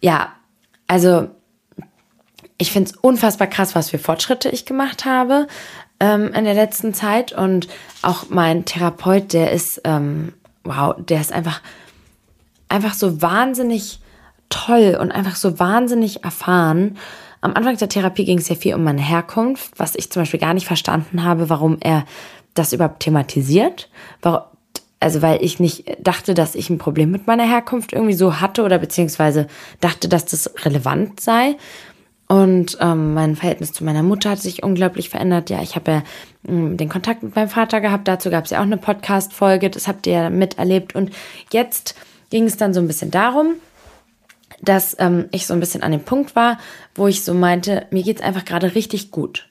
ja, 0.00 0.32
also 0.86 1.28
ich 2.60 2.72
finde 2.72 2.90
es 2.90 2.96
unfassbar 2.96 3.48
krass, 3.48 3.74
was 3.74 3.88
für 3.88 3.98
Fortschritte 3.98 4.50
ich 4.50 4.66
gemacht 4.66 5.06
habe 5.06 5.46
ähm, 5.98 6.32
in 6.34 6.44
der 6.44 6.54
letzten 6.54 6.92
Zeit. 6.92 7.32
Und 7.32 7.68
auch 8.02 8.26
mein 8.28 8.66
Therapeut, 8.66 9.32
der 9.32 9.50
ist, 9.50 9.80
ähm, 9.84 10.34
wow, 10.62 10.94
der 10.98 11.22
ist 11.22 11.32
einfach, 11.32 11.62
einfach 12.68 12.92
so 12.92 13.22
wahnsinnig 13.22 14.00
toll 14.50 14.98
und 15.00 15.10
einfach 15.10 15.36
so 15.36 15.58
wahnsinnig 15.58 16.22
erfahren. 16.22 16.98
Am 17.40 17.54
Anfang 17.54 17.78
der 17.78 17.88
Therapie 17.88 18.26
ging 18.26 18.38
es 18.38 18.50
ja 18.50 18.56
viel 18.56 18.74
um 18.74 18.84
meine 18.84 19.00
Herkunft, 19.00 19.78
was 19.78 19.94
ich 19.96 20.12
zum 20.12 20.20
Beispiel 20.22 20.40
gar 20.40 20.52
nicht 20.52 20.66
verstanden 20.66 21.24
habe, 21.24 21.48
warum 21.48 21.78
er 21.80 22.04
das 22.52 22.74
überhaupt 22.74 23.00
thematisiert. 23.00 23.88
also 25.02 25.22
weil 25.22 25.42
ich 25.42 25.60
nicht 25.60 25.84
dachte, 25.98 26.34
dass 26.34 26.54
ich 26.54 26.68
ein 26.68 26.76
Problem 26.76 27.10
mit 27.10 27.26
meiner 27.26 27.48
Herkunft 27.48 27.94
irgendwie 27.94 28.12
so 28.12 28.38
hatte 28.42 28.64
oder 28.64 28.78
beziehungsweise 28.78 29.46
dachte, 29.80 30.10
dass 30.10 30.26
das 30.26 30.52
relevant 30.66 31.20
sei. 31.20 31.56
Und 32.30 32.78
ähm, 32.80 33.12
mein 33.14 33.34
Verhältnis 33.34 33.72
zu 33.72 33.82
meiner 33.82 34.04
Mutter 34.04 34.30
hat 34.30 34.38
sich 34.38 34.62
unglaublich 34.62 35.08
verändert. 35.08 35.50
Ja, 35.50 35.62
ich 35.62 35.74
habe 35.74 35.90
ja 35.90 36.02
ähm, 36.46 36.76
den 36.76 36.88
Kontakt 36.88 37.24
mit 37.24 37.34
meinem 37.34 37.48
Vater 37.48 37.80
gehabt. 37.80 38.06
Dazu 38.06 38.30
gab 38.30 38.44
es 38.44 38.52
ja 38.52 38.60
auch 38.60 38.62
eine 38.62 38.76
Podcast-Folge. 38.76 39.68
Das 39.68 39.88
habt 39.88 40.06
ihr 40.06 40.12
ja 40.12 40.30
miterlebt. 40.30 40.94
Und 40.94 41.10
jetzt 41.52 41.96
ging 42.30 42.44
es 42.44 42.56
dann 42.56 42.72
so 42.72 42.78
ein 42.78 42.86
bisschen 42.86 43.10
darum, 43.10 43.54
dass 44.62 44.94
ähm, 45.00 45.28
ich 45.32 45.44
so 45.44 45.54
ein 45.54 45.58
bisschen 45.58 45.82
an 45.82 45.90
dem 45.90 46.04
Punkt 46.04 46.36
war, 46.36 46.58
wo 46.94 47.08
ich 47.08 47.24
so 47.24 47.34
meinte, 47.34 47.88
mir 47.90 48.04
geht's 48.04 48.22
einfach 48.22 48.44
gerade 48.44 48.76
richtig 48.76 49.10
gut. 49.10 49.48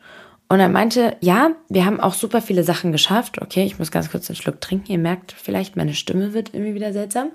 Und 0.48 0.62
er 0.62 0.70
meinte, 0.70 1.18
ja, 1.20 1.52
wir 1.68 1.84
haben 1.84 2.00
auch 2.00 2.14
super 2.14 2.42
viele 2.42 2.64
Sachen 2.64 2.94
geschafft. 2.94 3.42
Okay, 3.42 3.66
ich 3.66 3.78
muss 3.78 3.92
ganz 3.92 4.10
kurz 4.10 4.30
einen 4.30 4.38
Schluck 4.38 4.62
trinken. 4.62 4.90
Ihr 4.90 5.00
merkt 5.00 5.34
vielleicht, 5.34 5.76
meine 5.76 5.94
Stimme 5.94 6.34
wird 6.34 6.54
irgendwie 6.54 6.76
wieder 6.76 6.94
seltsam. 6.94 7.32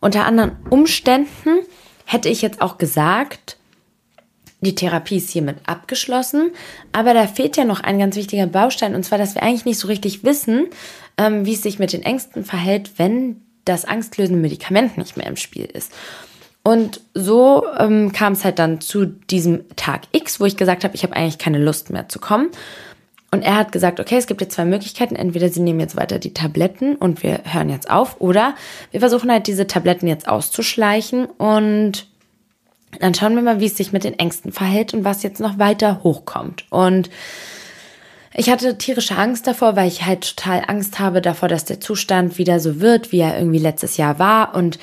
Unter 0.00 0.24
anderen 0.24 0.56
Umständen 0.70 1.66
hätte 2.10 2.28
ich 2.28 2.42
jetzt 2.42 2.60
auch 2.60 2.76
gesagt, 2.76 3.56
die 4.60 4.74
Therapie 4.74 5.16
ist 5.16 5.30
hiermit 5.30 5.56
abgeschlossen, 5.64 6.50
aber 6.92 7.14
da 7.14 7.26
fehlt 7.26 7.56
ja 7.56 7.64
noch 7.64 7.80
ein 7.80 7.98
ganz 7.98 8.16
wichtiger 8.16 8.46
Baustein, 8.46 8.94
und 8.94 9.04
zwar, 9.04 9.16
dass 9.18 9.34
wir 9.34 9.42
eigentlich 9.42 9.64
nicht 9.64 9.78
so 9.78 9.88
richtig 9.88 10.24
wissen, 10.24 10.66
ähm, 11.16 11.46
wie 11.46 11.54
es 11.54 11.62
sich 11.62 11.78
mit 11.78 11.92
den 11.92 12.02
Ängsten 12.02 12.44
verhält, 12.44 12.92
wenn 12.98 13.40
das 13.64 13.84
angstlösende 13.84 14.40
Medikament 14.40 14.98
nicht 14.98 15.16
mehr 15.16 15.26
im 15.26 15.36
Spiel 15.36 15.64
ist. 15.64 15.92
Und 16.62 17.00
so 17.14 17.64
ähm, 17.78 18.12
kam 18.12 18.34
es 18.34 18.44
halt 18.44 18.58
dann 18.58 18.80
zu 18.80 19.06
diesem 19.06 19.64
Tag 19.76 20.02
X, 20.12 20.40
wo 20.40 20.44
ich 20.44 20.56
gesagt 20.56 20.84
habe, 20.84 20.94
ich 20.94 21.04
habe 21.04 21.16
eigentlich 21.16 21.38
keine 21.38 21.58
Lust 21.58 21.90
mehr 21.90 22.08
zu 22.08 22.18
kommen. 22.18 22.50
Und 23.32 23.42
er 23.42 23.56
hat 23.56 23.70
gesagt, 23.70 24.00
okay, 24.00 24.16
es 24.16 24.26
gibt 24.26 24.40
jetzt 24.40 24.54
zwei 24.54 24.64
Möglichkeiten. 24.64 25.14
Entweder 25.14 25.48
sie 25.48 25.60
nehmen 25.60 25.78
jetzt 25.78 25.96
weiter 25.96 26.18
die 26.18 26.34
Tabletten 26.34 26.96
und 26.96 27.22
wir 27.22 27.42
hören 27.44 27.70
jetzt 27.70 27.88
auf, 27.88 28.20
oder 28.20 28.54
wir 28.90 29.00
versuchen 29.00 29.30
halt 29.30 29.46
diese 29.46 29.66
Tabletten 29.66 30.08
jetzt 30.08 30.26
auszuschleichen 30.28 31.26
und 31.26 32.08
dann 32.98 33.14
schauen 33.14 33.36
wir 33.36 33.42
mal, 33.42 33.60
wie 33.60 33.66
es 33.66 33.76
sich 33.76 33.92
mit 33.92 34.02
den 34.02 34.18
Ängsten 34.18 34.50
verhält 34.50 34.94
und 34.94 35.04
was 35.04 35.22
jetzt 35.22 35.40
noch 35.40 35.60
weiter 35.60 36.02
hochkommt. 36.02 36.64
Und 36.70 37.08
ich 38.34 38.50
hatte 38.50 38.78
tierische 38.78 39.16
Angst 39.16 39.46
davor, 39.46 39.76
weil 39.76 39.86
ich 39.86 40.06
halt 40.06 40.36
total 40.36 40.64
Angst 40.66 40.98
habe 40.98 41.20
davor, 41.20 41.48
dass 41.48 41.64
der 41.64 41.80
Zustand 41.80 42.38
wieder 42.38 42.58
so 42.58 42.80
wird, 42.80 43.12
wie 43.12 43.20
er 43.20 43.38
irgendwie 43.38 43.58
letztes 43.58 43.96
Jahr 43.96 44.18
war. 44.18 44.54
Und 44.54 44.78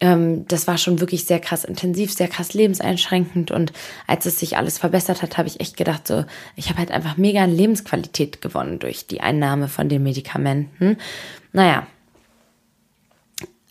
ähm, 0.00 0.46
das 0.48 0.66
war 0.66 0.78
schon 0.78 1.00
wirklich 1.00 1.24
sehr 1.24 1.40
krass 1.40 1.64
intensiv, 1.64 2.12
sehr 2.12 2.28
krass 2.28 2.54
lebenseinschränkend. 2.54 3.50
Und 3.50 3.72
als 4.06 4.26
es 4.26 4.38
sich 4.38 4.56
alles 4.56 4.78
verbessert 4.78 5.22
hat, 5.22 5.38
habe 5.38 5.48
ich 5.48 5.60
echt 5.60 5.76
gedacht, 5.76 6.06
so, 6.06 6.24
ich 6.54 6.68
habe 6.68 6.78
halt 6.78 6.90
einfach 6.90 7.16
mega 7.16 7.42
an 7.42 7.54
Lebensqualität 7.54 8.42
gewonnen 8.42 8.78
durch 8.78 9.06
die 9.06 9.20
Einnahme 9.20 9.68
von 9.68 9.88
den 9.88 10.02
Medikamenten. 10.02 10.98
Naja, 11.52 11.86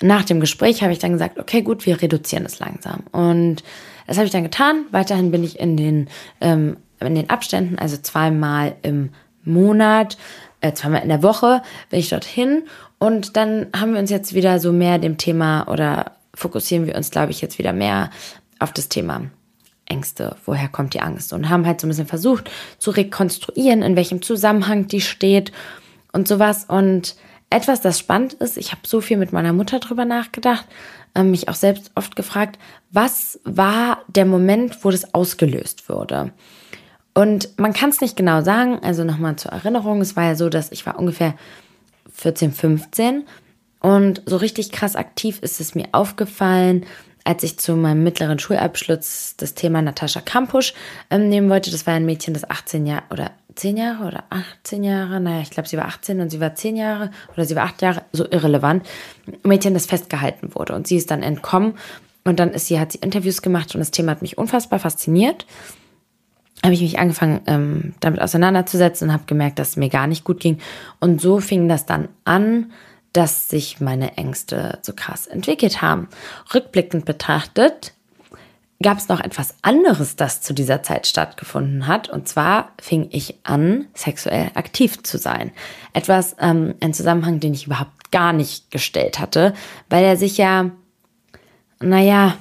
nach 0.01 0.25
dem 0.25 0.39
Gespräch 0.39 0.81
habe 0.81 0.93
ich 0.93 0.99
dann 0.99 1.13
gesagt, 1.13 1.39
okay, 1.39 1.61
gut, 1.61 1.85
wir 1.85 2.01
reduzieren 2.01 2.45
es 2.45 2.59
langsam. 2.59 3.03
Und 3.11 3.63
das 4.07 4.17
habe 4.17 4.25
ich 4.25 4.31
dann 4.31 4.43
getan. 4.43 4.85
Weiterhin 4.91 5.31
bin 5.31 5.43
ich 5.43 5.59
in 5.59 5.77
den, 5.77 6.09
ähm, 6.41 6.77
in 6.99 7.15
den 7.15 7.29
Abständen, 7.29 7.77
also 7.77 7.97
zweimal 7.97 8.75
im 8.81 9.11
Monat, 9.43 10.17
äh, 10.61 10.73
zweimal 10.73 11.03
in 11.03 11.09
der 11.09 11.23
Woche, 11.23 11.61
bin 11.89 11.99
ich 11.99 12.09
dorthin. 12.09 12.63
Und 12.97 13.38
dann 13.38 13.67
haben 13.75 13.93
wir 13.93 13.99
uns 13.99 14.09
jetzt 14.09 14.33
wieder 14.33 14.59
so 14.59 14.73
mehr 14.73 14.97
dem 14.97 15.17
Thema 15.17 15.67
oder 15.67 16.14
fokussieren 16.36 16.86
wir 16.86 16.95
uns, 16.95 17.12
glaube 17.12 17.32
ich, 17.32 17.41
jetzt 17.41 17.58
wieder 17.58 17.74
mehr 17.74 18.10
auf 18.60 18.74
das 18.74 18.89
Thema 18.89 19.30
Ängste. 19.86 20.36
Woher 20.45 20.67
kommt 20.67 20.93
die 20.93 21.02
Angst? 21.02 21.34
Und 21.34 21.50
haben 21.50 21.65
halt 21.65 21.82
so 21.82 21.88
ein 21.88 21.89
bisschen 21.89 22.08
versucht 22.08 22.50
zu 22.78 22.91
rekonstruieren, 22.91 23.82
in 23.82 23.95
welchem 23.95 24.21
Zusammenhang 24.21 24.88
die 24.88 25.02
steht 25.02 25.52
und 26.12 26.28
sowas. 26.28 26.65
Und 26.67 27.15
etwas, 27.50 27.82
das 27.82 28.00
spannend 28.00 28.34
ist, 28.34 28.58
ich 28.58 28.71
habe 28.71 28.82
so 28.86 29.02
viel 29.02 29.17
mit 29.17 29.32
meiner 29.32 29.54
Mutter 29.54 29.80
drüber 29.80 30.06
nachgedacht, 30.06 30.65
äh, 31.13 31.24
mich 31.24 31.48
auch 31.50 31.56
selbst 31.56 31.91
oft 31.95 32.15
gefragt, 32.15 32.60
was 32.91 33.39
war 33.43 34.04
der 34.08 34.26
Moment, 34.26 34.84
wo 34.84 34.91
das 34.91 35.13
ausgelöst 35.13 35.88
wurde? 35.89 36.32
Und 37.13 37.58
man 37.58 37.71
kann 37.71 37.91
es 37.91 38.02
nicht 38.02 38.17
genau 38.17 38.41
sagen, 38.41 38.80
also 38.80 39.04
nochmal 39.04 39.38
zur 39.38 39.54
Erinnerung, 39.54 40.02
es 40.02 40.15
war 40.15 40.26
ja 40.26 40.36
so, 40.36 40.50
dass 40.50 40.71
ich 40.71 40.86
war 40.86 41.00
ungefähr 41.00 41.36
14, 42.13 42.52
15 42.52 43.24
und 43.86 44.24
so 44.26 44.38
richtig 44.38 44.71
krass 44.71 44.95
aktiv 44.95 45.38
ist 45.43 45.62
es 45.62 45.76
mir 45.76 45.89
aufgefallen, 45.91 46.88
als 47.24 47.43
ich 47.43 47.60
zu 47.60 47.76
meinem 47.76 48.04
mittleren 48.04 48.39
Schulabschluss 48.39 49.36
das 49.38 49.54
Thema 49.54 49.80
Natascha 49.80 50.21
Kampusch 50.21 50.74
ähm, 51.12 51.30
nehmen 51.30 51.52
wollte. 51.52 51.69
Das 51.69 51.86
war 51.86 51.93
ein 51.93 52.04
Mädchen, 52.04 52.34
das 52.34 52.50
18 52.50 52.88
Jahre 52.88 53.04
oder 53.12 53.30
10 53.54 53.78
Jahre 53.78 54.08
oder 54.08 54.24
18 54.32 54.84
Jahre, 54.84 55.19
naja, 55.19 55.41
ich 55.41 55.52
glaube, 55.52 55.69
sie 55.69 55.78
war 55.78 55.86
18 55.86 56.19
und 56.19 56.32
sie 56.32 56.39
war 56.39 56.56
10 56.56 56.78
Jahre 56.78 57.12
oder 57.36 57.45
sie 57.45 57.56
war 57.56 57.65
8 57.65 57.84
Jahre, 57.84 58.02
so 58.12 58.26
irrelevant. 58.26 58.88
Ein 59.28 59.50
Mädchen, 59.50 59.76
das 59.76 59.86
festgehalten 59.86 60.56
wurde 60.56 60.74
und 60.74 60.88
sie 60.88 60.98
ist 60.98 61.12
dann 61.12 61.21
entkommen 61.21 61.76
und 62.24 62.39
dann 62.39 62.54
ist 62.54 62.65
sie, 62.65 62.80
hat 62.80 62.91
sie 62.91 62.98
Interviews 62.98 63.43
gemacht 63.43 63.76
und 63.76 63.82
das 63.82 63.91
Thema 63.91 64.13
hat 64.13 64.24
mich 64.24 64.39
unfassbar 64.39 64.80
fasziniert. 64.80 65.45
Habe 66.63 66.74
ich 66.74 66.82
mich 66.82 66.98
angefangen, 66.98 67.41
ähm, 67.45 67.93
damit 68.00 68.19
auseinanderzusetzen 68.19 69.10
und 69.10 69.13
habe 69.13 69.26
gemerkt, 69.28 69.60
dass 69.60 69.69
es 69.69 69.78
mir 69.78 69.89
gar 69.89 70.08
nicht 70.08 70.24
gut 70.24 70.39
ging. 70.39 70.58
Und 71.00 71.21
so 71.21 71.39
fing 71.39 71.69
das 71.69 71.86
dann 71.86 72.08
an, 72.24 72.71
dass 73.15 73.47
sich 73.47 73.80
meine 73.80 74.17
Ängste 74.17 74.80
so 74.82 74.91
krass 74.93 75.25
entwickelt 75.25 75.82
haben. 75.82 76.10
Rückblickend 76.54 77.06
betrachtet 77.06 77.93
gab 78.84 78.97
es 78.97 79.08
noch 79.08 79.21
etwas 79.21 79.56
anderes, 79.62 80.17
das 80.17 80.41
zu 80.41 80.54
dieser 80.54 80.84
Zeit 80.84 81.08
stattgefunden 81.08 81.88
hat. 81.88 82.10
Und 82.10 82.28
zwar 82.28 82.73
fing 82.82 83.08
ich 83.12 83.36
an, 83.43 83.88
sexuell 83.93 84.51
aktiv 84.56 85.01
zu 85.04 85.17
sein. 85.17 85.51
Etwas, 85.93 86.36
ähm, 86.41 86.75
ein 86.82 86.93
Zusammenhang, 86.93 87.39
den 87.39 87.54
ich 87.54 87.67
überhaupt 87.67 88.12
gar 88.12 88.34
nicht 88.34 88.69
gestellt 88.69 89.17
hatte, 89.17 89.54
weil 89.89 90.04
er 90.04 90.17
sich 90.17 90.38
ja, 90.38 90.71
naja, 91.80 92.36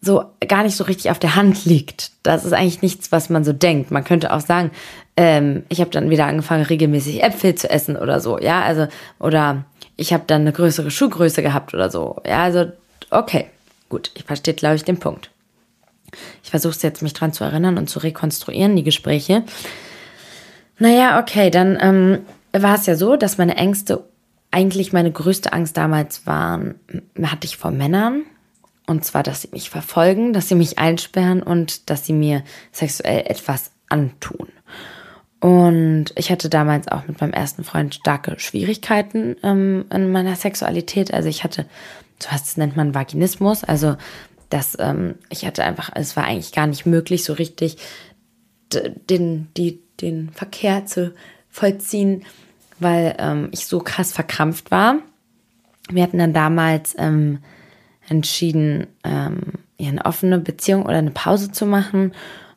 so 0.00 0.22
gar 0.46 0.62
nicht 0.62 0.76
so 0.76 0.84
richtig 0.84 1.10
auf 1.10 1.18
der 1.18 1.34
Hand 1.34 1.64
liegt. 1.64 2.12
Das 2.22 2.44
ist 2.44 2.52
eigentlich 2.52 2.80
nichts, 2.80 3.10
was 3.10 3.28
man 3.28 3.42
so 3.42 3.52
denkt. 3.52 3.90
Man 3.90 4.04
könnte 4.04 4.32
auch 4.32 4.40
sagen, 4.40 4.70
ähm, 5.16 5.64
ich 5.68 5.80
habe 5.80 5.90
dann 5.90 6.10
wieder 6.10 6.26
angefangen, 6.26 6.64
regelmäßig 6.64 7.24
Äpfel 7.24 7.56
zu 7.56 7.68
essen 7.68 7.96
oder 7.96 8.20
so, 8.20 8.38
ja, 8.38 8.62
also, 8.62 8.86
oder 9.18 9.64
ich 9.96 10.12
habe 10.12 10.24
dann 10.26 10.42
eine 10.42 10.52
größere 10.52 10.90
Schuhgröße 10.90 11.42
gehabt 11.42 11.74
oder 11.74 11.90
so. 11.90 12.20
Ja, 12.26 12.44
also, 12.44 12.72
okay, 13.10 13.46
gut, 13.88 14.10
ich 14.14 14.24
verstehe, 14.24 14.54
glaube 14.54 14.76
ich, 14.76 14.84
den 14.84 14.98
Punkt. 14.98 15.30
Ich 16.42 16.50
versuche 16.50 16.72
es 16.72 16.82
jetzt, 16.82 17.02
mich 17.02 17.14
dran 17.14 17.32
zu 17.32 17.44
erinnern 17.44 17.78
und 17.78 17.88
zu 17.88 17.98
rekonstruieren, 17.98 18.76
die 18.76 18.84
Gespräche. 18.84 19.44
Naja, 20.78 21.20
okay, 21.20 21.50
dann 21.50 21.78
ähm, 21.80 22.18
war 22.52 22.76
es 22.76 22.86
ja 22.86 22.96
so, 22.96 23.16
dass 23.16 23.38
meine 23.38 23.56
Ängste, 23.56 24.04
eigentlich 24.50 24.92
meine 24.92 25.10
größte 25.10 25.52
Angst 25.52 25.76
damals 25.76 26.26
waren, 26.26 26.76
hatte 27.22 27.46
ich 27.46 27.56
vor 27.56 27.70
Männern. 27.70 28.22
Und 28.86 29.04
zwar, 29.04 29.22
dass 29.22 29.42
sie 29.42 29.48
mich 29.50 29.68
verfolgen, 29.68 30.32
dass 30.32 30.48
sie 30.48 30.54
mich 30.54 30.78
einsperren 30.78 31.42
und 31.42 31.90
dass 31.90 32.06
sie 32.06 32.12
mir 32.12 32.44
sexuell 32.70 33.24
etwas 33.26 33.72
antun. 33.88 34.48
Und 35.40 36.06
ich 36.16 36.30
hatte 36.30 36.48
damals 36.48 36.88
auch 36.88 37.06
mit 37.06 37.20
meinem 37.20 37.32
ersten 37.32 37.62
Freund 37.62 37.94
starke 37.94 38.38
Schwierigkeiten 38.38 39.36
ähm, 39.42 39.84
in 39.92 40.10
meiner 40.10 40.34
Sexualität. 40.34 41.12
Also 41.12 41.28
ich 41.28 41.44
hatte, 41.44 41.66
so 42.22 42.28
was 42.32 42.56
nennt 42.56 42.76
man 42.76 42.94
Vaginismus. 42.94 43.62
Also 43.62 43.96
das, 44.48 44.76
ähm, 44.80 45.16
ich 45.28 45.44
hatte 45.44 45.64
einfach, 45.64 45.90
es 45.94 46.16
war 46.16 46.24
eigentlich 46.24 46.52
gar 46.52 46.66
nicht 46.66 46.86
möglich, 46.86 47.24
so 47.24 47.34
richtig 47.34 47.76
den, 49.08 49.48
die, 49.56 49.80
den 50.00 50.30
Verkehr 50.30 50.86
zu 50.86 51.14
vollziehen, 51.50 52.24
weil 52.78 53.14
ähm, 53.18 53.48
ich 53.52 53.66
so 53.66 53.80
krass 53.80 54.12
verkrampft 54.12 54.70
war. 54.70 54.98
Wir 55.88 56.02
hatten 56.02 56.18
dann 56.18 56.32
damals 56.32 56.94
ähm, 56.98 57.38
entschieden, 58.08 58.86
ähm, 59.04 59.40
eine 59.78 60.04
offene 60.04 60.38
Beziehung 60.38 60.84
oder 60.84 60.96
eine 60.96 61.10
Pause 61.10 61.52
zu 61.52 61.66
machen. 61.66 62.12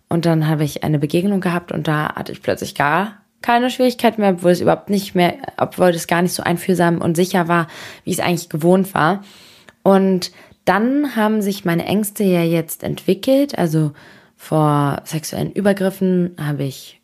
Und 0.09 0.25
dann 0.25 0.47
habe 0.47 0.63
ich 0.63 0.83
eine 0.83 0.99
Begegnung 0.99 1.39
gehabt 1.39 1.71
und 1.71 1.87
da 1.87 2.15
hatte 2.15 2.31
ich 2.31 2.41
plötzlich 2.41 2.75
gar 2.75 3.19
keine 3.41 3.69
Schwierigkeiten 3.69 4.21
mehr, 4.21 4.31
obwohl 4.31 4.51
es 4.51 4.59
überhaupt 4.59 4.89
nicht 4.89 5.15
mehr, 5.15 5.35
obwohl 5.57 5.89
es 5.89 6.07
gar 6.07 6.21
nicht 6.21 6.33
so 6.33 6.43
einfühlsam 6.43 6.99
und 6.99 7.15
sicher 7.15 7.47
war, 7.47 7.67
wie 8.03 8.11
ich 8.11 8.19
es 8.19 8.25
eigentlich 8.25 8.49
gewohnt 8.49 8.93
war. 8.93 9.23
Und 9.83 10.31
dann 10.65 11.15
haben 11.15 11.41
sich 11.41 11.63
meine 11.63 11.85
Ängste 11.85 12.23
ja 12.23 12.43
jetzt 12.43 12.83
entwickelt. 12.83 13.57
Also 13.57 13.93
vor 14.35 15.01
sexuellen 15.05 15.51
Übergriffen 15.51 16.35
habe 16.39 16.63
ich 16.63 17.01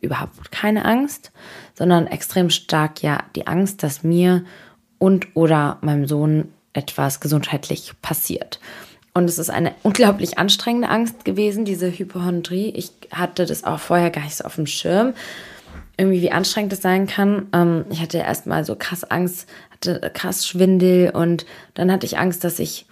überhaupt 0.00 0.50
keine 0.50 0.84
Angst, 0.84 1.32
sondern 1.74 2.06
extrem 2.06 2.50
stark 2.50 3.02
ja 3.02 3.22
die 3.36 3.46
Angst, 3.46 3.82
dass 3.82 4.02
mir 4.02 4.44
und 4.98 5.36
oder 5.36 5.78
meinem 5.82 6.06
Sohn 6.06 6.52
etwas 6.72 7.20
gesundheitlich 7.20 7.92
passiert. 8.02 8.60
Und 9.16 9.30
es 9.30 9.38
ist 9.38 9.48
eine 9.48 9.72
unglaublich 9.82 10.36
anstrengende 10.36 10.90
Angst 10.90 11.24
gewesen, 11.24 11.64
diese 11.64 11.90
Hypochondrie. 11.90 12.68
Ich 12.76 12.90
hatte 13.10 13.46
das 13.46 13.64
auch 13.64 13.78
vorher 13.78 14.10
gar 14.10 14.22
nicht 14.22 14.36
so 14.36 14.44
auf 14.44 14.56
dem 14.56 14.66
Schirm, 14.66 15.14
irgendwie 15.96 16.20
wie 16.20 16.32
anstrengend 16.32 16.74
es 16.74 16.82
sein 16.82 17.06
kann. 17.06 17.46
Ähm, 17.54 17.86
ich 17.88 18.02
hatte 18.02 18.18
erstmal 18.18 18.66
so 18.66 18.76
krass 18.76 19.04
Angst, 19.04 19.48
hatte 19.70 20.10
krass 20.12 20.46
Schwindel 20.46 21.12
und 21.14 21.46
dann 21.72 21.90
hatte 21.90 22.04
ich 22.04 22.18
Angst, 22.18 22.44
dass 22.44 22.58
ich 22.58 22.84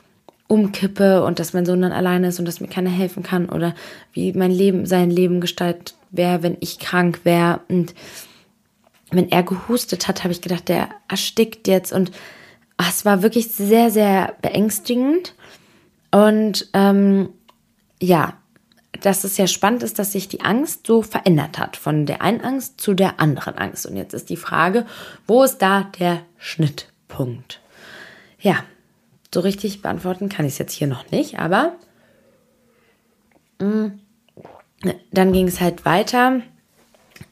umkippe 0.49 1.23
und 1.23 1.41
dass 1.41 1.53
mein 1.53 1.67
Sohn 1.67 1.83
dann 1.83 1.93
alleine 1.93 2.29
ist 2.29 2.39
und 2.39 2.47
dass 2.47 2.59
mir 2.59 2.69
keiner 2.69 2.89
helfen 2.89 3.23
kann 3.23 3.51
oder 3.51 3.75
wie 4.15 4.33
mein 4.33 4.51
Leben, 4.51 4.87
sein 4.87 5.11
Leben 5.11 5.43
gestaltet 5.43 5.95
wäre, 6.11 6.43
wenn 6.43 6.57
ich 6.61 6.79
krank 6.79 7.21
wäre. 7.25 7.61
Und 7.69 7.95
wenn 9.11 9.31
er 9.31 9.43
gehustet 9.43 10.09
hat, 10.09 10.25
habe 10.25 10.33
ich 10.33 10.41
gedacht, 10.41 10.71
der 10.71 10.89
erstickt 11.07 11.69
jetzt 11.69 11.93
und 11.93 12.13
ach, 12.79 12.89
es 12.89 13.05
war 13.05 13.23
wirklich 13.23 13.49
sehr, 13.53 13.91
sehr 13.91 14.35
beängstigend. 14.41 15.35
Und 16.15 16.69
ähm, 16.75 17.31
ja, 18.01 18.35
dass 19.01 19.25
es 19.25 19.37
ja 19.37 19.49
spannend 19.49 19.83
ist, 19.83 19.99
dass 19.99 20.13
sich 20.13 20.29
die 20.29 20.43
Angst 20.43 20.87
so 20.87 21.03
verändert 21.03 21.59
hat, 21.59 21.77
von 21.77 22.07
der 22.07 22.23
einen 22.23 22.41
Angst 22.41 22.81
zu 22.81 22.95
der 22.95 23.19
anderen 23.19 23.59
Angst. 23.59 23.85
Und 23.85 23.97
jetzt 23.97 24.15
ist 24.15 24.31
die 24.31 24.37
Frage, 24.37 24.87
wo 25.27 25.43
ist 25.43 25.59
da 25.59 25.91
der 25.99 26.23
Schnittpunkt? 26.39 27.61
Ja, 28.39 28.63
so 29.33 29.41
richtig 29.41 29.83
beantworten 29.83 30.29
kann 30.29 30.47
ich 30.47 30.53
es 30.53 30.59
jetzt 30.59 30.75
hier 30.75 30.87
noch 30.87 31.11
nicht, 31.11 31.41
aber 31.41 31.73
mh, 33.59 33.67
mm, 33.67 34.01
dann 35.11 35.33
ging 35.33 35.49
es 35.49 35.61
halt 35.61 35.85
weiter 35.85 36.43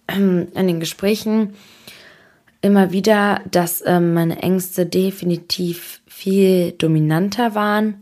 ähm, 0.09 0.49
in 0.55 0.67
den 0.67 0.81
Gesprächen 0.81 1.55
immer 2.63 2.91
wieder, 2.91 3.43
dass 3.49 3.81
ähm, 3.87 4.13
meine 4.13 4.43
Ängste 4.43 4.87
definitiv 4.87 6.01
viel 6.09 6.73
dominanter 6.73 7.55
waren 7.55 8.02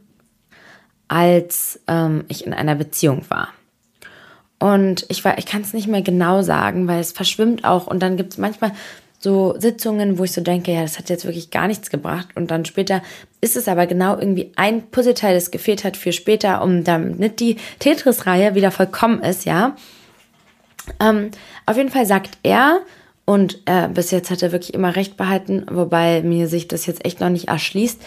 als 1.11 1.81
ähm, 1.88 2.25
ich 2.29 2.46
in 2.46 2.55
einer 2.55 2.77
Beziehung 2.77 3.25
war. 3.29 3.49
Und 4.61 5.07
ich, 5.09 5.25
ich 5.25 5.46
kann 5.46 5.62
es 5.62 5.73
nicht 5.73 5.88
mehr 5.88 6.03
genau 6.03 6.42
sagen, 6.42 6.87
weil 6.87 7.01
es 7.01 7.11
verschwimmt 7.11 7.64
auch. 7.64 7.88
Und 7.88 8.01
dann 8.01 8.16
gibt 8.16 8.33
es 8.33 8.38
manchmal 8.38 8.70
so 9.18 9.57
Sitzungen, 9.59 10.18
wo 10.18 10.25
ich 10.25 10.31
so 10.31 10.40
denke, 10.40 10.73
ja, 10.73 10.83
das 10.83 10.99
hat 10.99 11.11
jetzt 11.11 11.25
wirklich 11.25 11.51
gar 11.51 11.66
nichts 11.66 11.90
gebracht. 11.90 12.29
Und 12.37 12.53
dann 12.53 12.64
später 12.64 13.03
ist 13.40 13.57
es 13.57 13.66
aber 13.66 13.88
genau 13.88 14.16
irgendwie 14.16 14.53
ein 14.55 14.88
Puzzleteil, 14.90 15.35
das 15.35 15.51
gefehlt 15.51 15.83
hat 15.83 15.96
für 15.96 16.12
später, 16.12 16.62
um 16.62 16.85
damit 16.85 17.40
die 17.40 17.57
Tetris-Reihe 17.81 18.55
wieder 18.55 18.70
vollkommen 18.70 19.20
ist, 19.20 19.44
ja. 19.44 19.75
Ähm, 21.01 21.31
auf 21.66 21.77
jeden 21.77 21.90
Fall 21.90 22.07
sagt 22.07 22.38
er, 22.44 22.83
und 23.25 23.62
äh, 23.66 23.88
bis 23.88 24.12
jetzt 24.12 24.31
hat 24.31 24.42
er 24.42 24.53
wirklich 24.53 24.75
immer 24.75 24.94
recht 24.94 25.16
behalten, 25.16 25.66
wobei 25.70 26.23
mir 26.23 26.46
sich 26.46 26.68
das 26.68 26.87
jetzt 26.87 27.05
echt 27.05 27.20
noch 27.20 27.31
nicht 27.31 27.49
erschließt, 27.49 28.01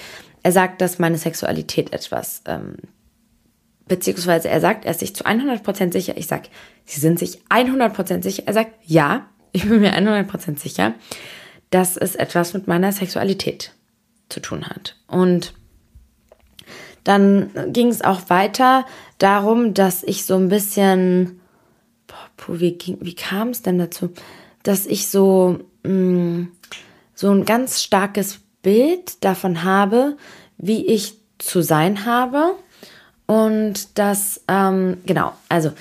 er 0.43 0.51
sagt, 0.51 0.81
dass 0.81 0.99
meine 0.99 1.17
Sexualität 1.17 1.93
etwas, 1.93 2.41
ähm, 2.45 2.75
beziehungsweise 3.87 4.49
er 4.49 4.61
sagt, 4.61 4.85
er 4.85 4.91
ist 4.91 4.99
sich 4.99 5.15
zu 5.15 5.25
100% 5.25 5.91
sicher. 5.91 6.17
Ich 6.17 6.27
sag, 6.27 6.49
Sie 6.85 6.99
sind 6.99 7.19
sich 7.19 7.39
100% 7.49 8.23
sicher. 8.23 8.43
Er 8.45 8.53
sagt, 8.53 8.71
ja, 8.85 9.27
ich 9.51 9.67
bin 9.67 9.81
mir 9.81 9.93
100% 9.93 10.59
sicher, 10.59 10.93
dass 11.69 11.97
es 11.97 12.15
etwas 12.15 12.53
mit 12.53 12.67
meiner 12.67 12.91
Sexualität 12.91 13.73
zu 14.29 14.39
tun 14.39 14.65
hat. 14.65 14.95
Und 15.07 15.53
dann 17.03 17.49
ging 17.73 17.87
es 17.87 18.01
auch 18.01 18.29
weiter 18.29 18.85
darum, 19.17 19.73
dass 19.73 20.03
ich 20.03 20.25
so 20.25 20.35
ein 20.35 20.49
bisschen, 20.49 21.41
boah, 22.07 22.29
puh, 22.37 22.59
wie, 22.59 22.77
wie 22.99 23.15
kam 23.15 23.49
es 23.49 23.61
denn 23.61 23.77
dazu, 23.77 24.11
dass 24.63 24.85
ich 24.85 25.07
so, 25.09 25.59
mh, 25.83 25.91
mm, 25.91 26.51
so 27.15 27.29
ein 27.29 27.45
ganz 27.45 27.81
starkes 27.83 28.39
Bild 28.61 29.23
davon 29.23 29.63
habe, 29.63 30.17
wie 30.57 30.85
ich 30.85 31.17
zu 31.37 31.61
sein 31.61 32.05
habe. 32.05 32.55
Und 33.25 33.97
das, 33.97 34.41
ähm, 34.47 34.97
genau, 35.05 35.33
also 35.49 35.71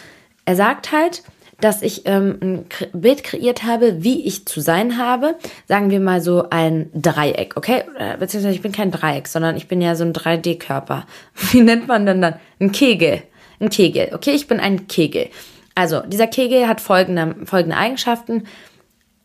er 0.45 0.57
sagt 0.57 0.93
halt, 0.93 1.23
dass 1.61 1.83
ich 1.83 2.03
ähm, 2.07 2.39
ein 2.43 2.67
Bild 2.93 3.23
kreiert 3.23 3.63
habe, 3.63 4.03
wie 4.03 4.27
ich 4.27 4.47
zu 4.47 4.61
sein 4.61 4.99
habe. 4.99 5.37
Sagen 5.69 5.91
wir 5.91 6.01
mal 6.01 6.21
so 6.21 6.51
ein 6.51 6.91
Dreieck, 6.93 7.57
okay? 7.57 7.85
Beziehungsweise 8.19 8.55
ich 8.55 8.63
bin 8.63 8.73
kein 8.73 8.91
Dreieck, 8.91 9.29
sondern 9.29 9.57
ich 9.57 9.69
bin 9.69 9.81
ja 9.81 9.95
so 9.95 10.05
ein 10.05 10.13
3D-Körper. 10.13 11.07
Wie 11.53 11.61
nennt 11.61 11.87
man 11.87 12.05
denn 12.05 12.21
dann? 12.21 12.35
Ein 12.61 12.73
Kegel. 12.73 13.23
Ein 13.61 13.71
Kegel, 13.71 14.11
okay? 14.13 14.33
Ich 14.33 14.49
bin 14.49 14.59
ein 14.59 14.89
Kegel. 14.89 15.29
Also, 15.77 16.01
dieser 16.01 16.27
Kegel 16.27 16.67
hat 16.67 16.81
folgende, 16.81 17.37
folgende 17.45 17.77
Eigenschaften. 17.77 18.45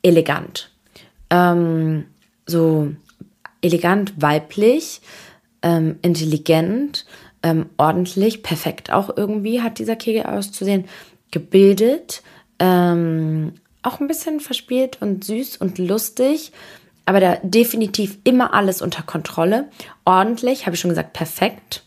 Elegant. 0.04 0.70
Ähm, 1.32 2.06
so 2.46 2.92
elegant 3.62 4.14
weiblich, 4.22 5.02
ähm, 5.62 5.98
intelligent, 6.02 7.06
ähm, 7.48 7.70
ordentlich, 7.78 8.44
perfekt 8.44 8.92
auch 8.92 9.16
irgendwie 9.16 9.62
hat 9.62 9.80
dieser 9.80 9.96
Kegel 9.96 10.24
auszusehen 10.24 10.86
gebildet, 11.32 12.22
ähm, 12.60 13.54
auch 13.84 14.00
ein 14.00 14.08
bisschen 14.08 14.40
verspielt 14.40 15.02
und 15.02 15.24
süß 15.24 15.58
und 15.58 15.78
lustig, 15.78 16.52
aber 17.06 17.20
da 17.20 17.38
definitiv 17.42 18.18
immer 18.24 18.54
alles 18.54 18.82
unter 18.82 19.04
Kontrolle. 19.04 19.70
Ordentlich, 20.04 20.66
habe 20.66 20.76
ich 20.76 20.82
schon 20.82 20.90
gesagt, 20.90 21.14
perfekt. 21.14 21.84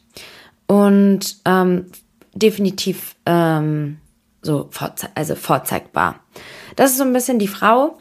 Und 0.66 1.36
ähm, 1.44 1.86
definitiv 2.34 3.16
ähm, 3.26 3.98
so 4.40 4.68
vorze 4.70 5.08
also 5.14 5.34
vorzeigbar. 5.34 6.20
Das 6.76 6.92
ist 6.92 6.98
so 6.98 7.04
ein 7.04 7.12
bisschen 7.12 7.38
die 7.38 7.48
Frau, 7.48 7.98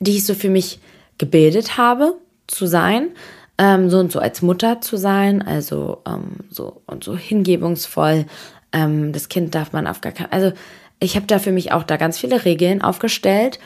die 0.00 0.16
ich 0.16 0.26
so 0.26 0.34
für 0.34 0.48
mich 0.48 0.80
gebildet 1.18 1.76
habe 1.76 2.14
zu 2.48 2.66
sein, 2.66 3.10
ähm, 3.58 3.90
so 3.90 3.98
und 3.98 4.12
so 4.12 4.20
als 4.20 4.42
Mutter 4.42 4.80
zu 4.80 4.96
sein, 4.96 5.42
also 5.42 5.98
ähm, 6.06 6.36
so 6.50 6.82
und 6.86 7.04
so 7.04 7.16
hingebungsvoll, 7.16 8.26
ähm, 8.72 9.12
das 9.12 9.28
Kind 9.28 9.54
darf 9.54 9.72
man 9.72 9.86
auf 9.86 10.00
gar 10.00 10.12
keinen. 10.12 10.32
Also 10.32 10.52
ich 11.00 11.16
habe 11.16 11.26
da 11.26 11.38
für 11.38 11.52
mich 11.52 11.72
auch 11.72 11.84
da 11.84 11.96
ganz 11.96 12.18
viele 12.18 12.44
Regeln 12.44 12.82
aufgestellt. 12.82 13.58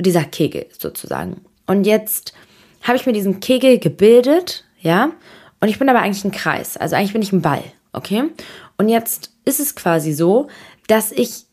Dieser 0.00 0.24
Kegel 0.24 0.66
sozusagen. 0.76 1.42
Und 1.66 1.84
jetzt 1.84 2.32
habe 2.82 2.96
ich 2.96 3.04
mir 3.04 3.12
diesen 3.12 3.40
Kegel 3.40 3.78
gebildet, 3.78 4.64
ja. 4.80 5.10
Und 5.60 5.68
ich 5.68 5.78
bin 5.78 5.90
aber 5.90 6.00
eigentlich 6.00 6.24
ein 6.24 6.30
Kreis. 6.30 6.78
Also 6.78 6.96
eigentlich 6.96 7.12
bin 7.12 7.22
ich 7.22 7.32
ein 7.32 7.42
Ball, 7.42 7.62
okay? 7.92 8.24
Und 8.78 8.88
jetzt 8.88 9.32
ist 9.44 9.60
es 9.60 9.74
quasi 9.74 10.14
so, 10.14 10.48
dass 10.86 11.12
ich 11.12 11.44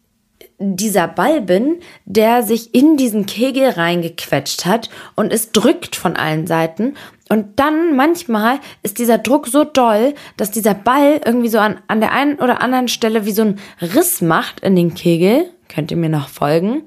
dieser 0.60 1.08
Ball 1.08 1.42
bin, 1.42 1.82
der 2.06 2.42
sich 2.42 2.74
in 2.74 2.98
diesen 2.98 3.26
Kegel 3.26 3.70
reingequetscht 3.70 4.66
hat 4.66 4.90
und 5.16 5.32
es 5.32 5.52
drückt 5.52 5.96
von 5.96 6.16
allen 6.16 6.48
Seiten. 6.48 6.96
Und 7.30 7.60
dann 7.60 7.96
manchmal 7.96 8.60
ist 8.84 9.00
dieser 9.00 9.18
Druck 9.18 9.48
so 9.48 9.64
doll, 9.64 10.14
dass 10.38 10.52
dieser 10.52 10.74
Ball 10.74 11.22
irgendwie 11.26 11.50
so 11.50 11.60
an, 11.60 11.80
an 11.88 12.00
der 12.00 12.12
einen 12.12 12.40
oder 12.40 12.62
anderen 12.62 12.88
Stelle 12.88 13.26
wie 13.26 13.32
so 13.32 13.44
ein 13.44 13.60
Riss 13.82 14.22
macht 14.22 14.62
in 14.62 14.76
den 14.76 14.94
Kegel. 14.94 15.50
Könnt 15.68 15.92
ihr 15.92 15.98
mir 15.98 16.10
noch 16.10 16.30
folgen? 16.30 16.84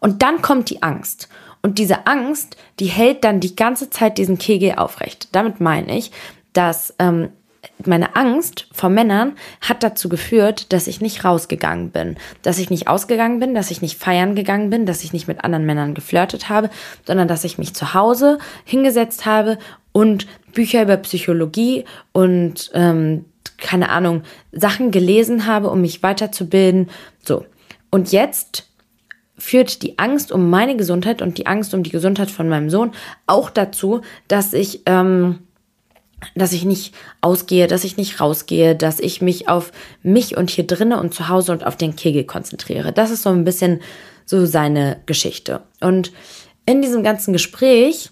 Und 0.00 0.22
dann 0.22 0.42
kommt 0.42 0.70
die 0.70 0.82
Angst. 0.82 1.28
Und 1.62 1.78
diese 1.78 2.06
Angst, 2.06 2.56
die 2.80 2.86
hält 2.86 3.24
dann 3.24 3.40
die 3.40 3.54
ganze 3.54 3.88
Zeit 3.88 4.18
diesen 4.18 4.38
Kegel 4.38 4.74
aufrecht. 4.76 5.28
Damit 5.32 5.60
meine 5.60 5.96
ich, 5.96 6.10
dass 6.52 6.94
ähm, 6.98 7.30
meine 7.86 8.16
Angst 8.16 8.66
vor 8.72 8.90
Männern 8.90 9.32
hat 9.60 9.82
dazu 9.82 10.08
geführt, 10.08 10.72
dass 10.72 10.86
ich 10.86 11.00
nicht 11.00 11.24
rausgegangen 11.24 11.90
bin, 11.90 12.16
dass 12.42 12.58
ich 12.58 12.70
nicht 12.70 12.88
ausgegangen 12.88 13.40
bin, 13.40 13.54
dass 13.54 13.70
ich 13.70 13.82
nicht 13.82 13.98
feiern 13.98 14.34
gegangen 14.34 14.70
bin, 14.70 14.86
dass 14.86 15.04
ich 15.04 15.12
nicht 15.12 15.28
mit 15.28 15.44
anderen 15.44 15.66
Männern 15.66 15.94
geflirtet 15.94 16.48
habe, 16.48 16.70
sondern 17.06 17.28
dass 17.28 17.44
ich 17.44 17.58
mich 17.58 17.74
zu 17.74 17.94
Hause 17.94 18.38
hingesetzt 18.64 19.26
habe 19.26 19.58
und 19.92 20.26
Bücher 20.52 20.82
über 20.82 20.96
Psychologie 20.98 21.84
und 22.12 22.70
ähm, 22.74 23.24
keine 23.58 23.90
Ahnung 23.90 24.22
Sachen 24.50 24.90
gelesen 24.90 25.46
habe, 25.46 25.70
um 25.70 25.80
mich 25.80 26.02
weiterzubilden. 26.02 26.90
So 27.22 27.46
und 27.90 28.12
jetzt 28.12 28.68
führt 29.36 29.82
die 29.82 29.98
Angst 29.98 30.30
um 30.30 30.50
meine 30.50 30.76
Gesundheit 30.76 31.20
und 31.20 31.36
die 31.36 31.46
Angst 31.46 31.74
um 31.74 31.82
die 31.82 31.90
Gesundheit 31.90 32.30
von 32.30 32.48
meinem 32.48 32.70
Sohn 32.70 32.92
auch 33.26 33.50
dazu, 33.50 34.02
dass 34.28 34.52
ich 34.52 34.82
ähm, 34.86 35.40
dass 36.34 36.52
ich 36.52 36.64
nicht 36.64 36.94
ausgehe, 37.20 37.66
dass 37.66 37.84
ich 37.84 37.96
nicht 37.96 38.20
rausgehe, 38.20 38.74
dass 38.74 39.00
ich 39.00 39.22
mich 39.22 39.48
auf 39.48 39.72
mich 40.02 40.36
und 40.36 40.50
hier 40.50 40.66
drinnen 40.66 40.98
und 40.98 41.14
zu 41.14 41.28
Hause 41.28 41.52
und 41.52 41.66
auf 41.66 41.76
den 41.76 41.96
Kegel 41.96 42.24
konzentriere. 42.24 42.92
Das 42.92 43.10
ist 43.10 43.22
so 43.22 43.30
ein 43.30 43.44
bisschen 43.44 43.80
so 44.24 44.46
seine 44.46 45.00
Geschichte. 45.06 45.62
Und 45.80 46.12
in 46.66 46.82
diesem 46.82 47.02
ganzen 47.02 47.32
Gespräch 47.32 48.10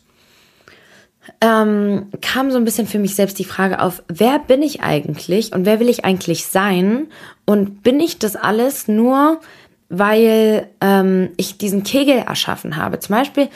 ähm, 1.40 2.09
kam 2.20 2.51
so 2.51 2.57
ein 2.57 2.64
bisschen 2.64 2.87
für 2.87 2.99
mich 2.99 3.14
selbst 3.14 3.38
die 3.38 3.44
Frage 3.44 3.81
auf, 3.81 4.03
wer 4.09 4.38
bin 4.38 4.62
ich 4.62 4.83
eigentlich 4.83 5.53
und 5.53 5.64
wer 5.64 5.81
will 5.81 5.88
ich 5.88 6.05
eigentlich 6.05 6.46
sein? 6.46 7.09
Und 7.46 7.83
bin 7.83 8.01
ich 8.01 8.18
das 8.18 8.37
alles 8.37 8.88
nur, 8.88 9.40
weil 9.88 10.68
ähm, 10.81 11.31
ich 11.37 11.59
diesen 11.59 11.83
Kegel 11.85 12.18
erschaffen 12.18 12.77
habe? 12.77 12.99
Zum 12.99 13.14
Beispiel 13.14 13.49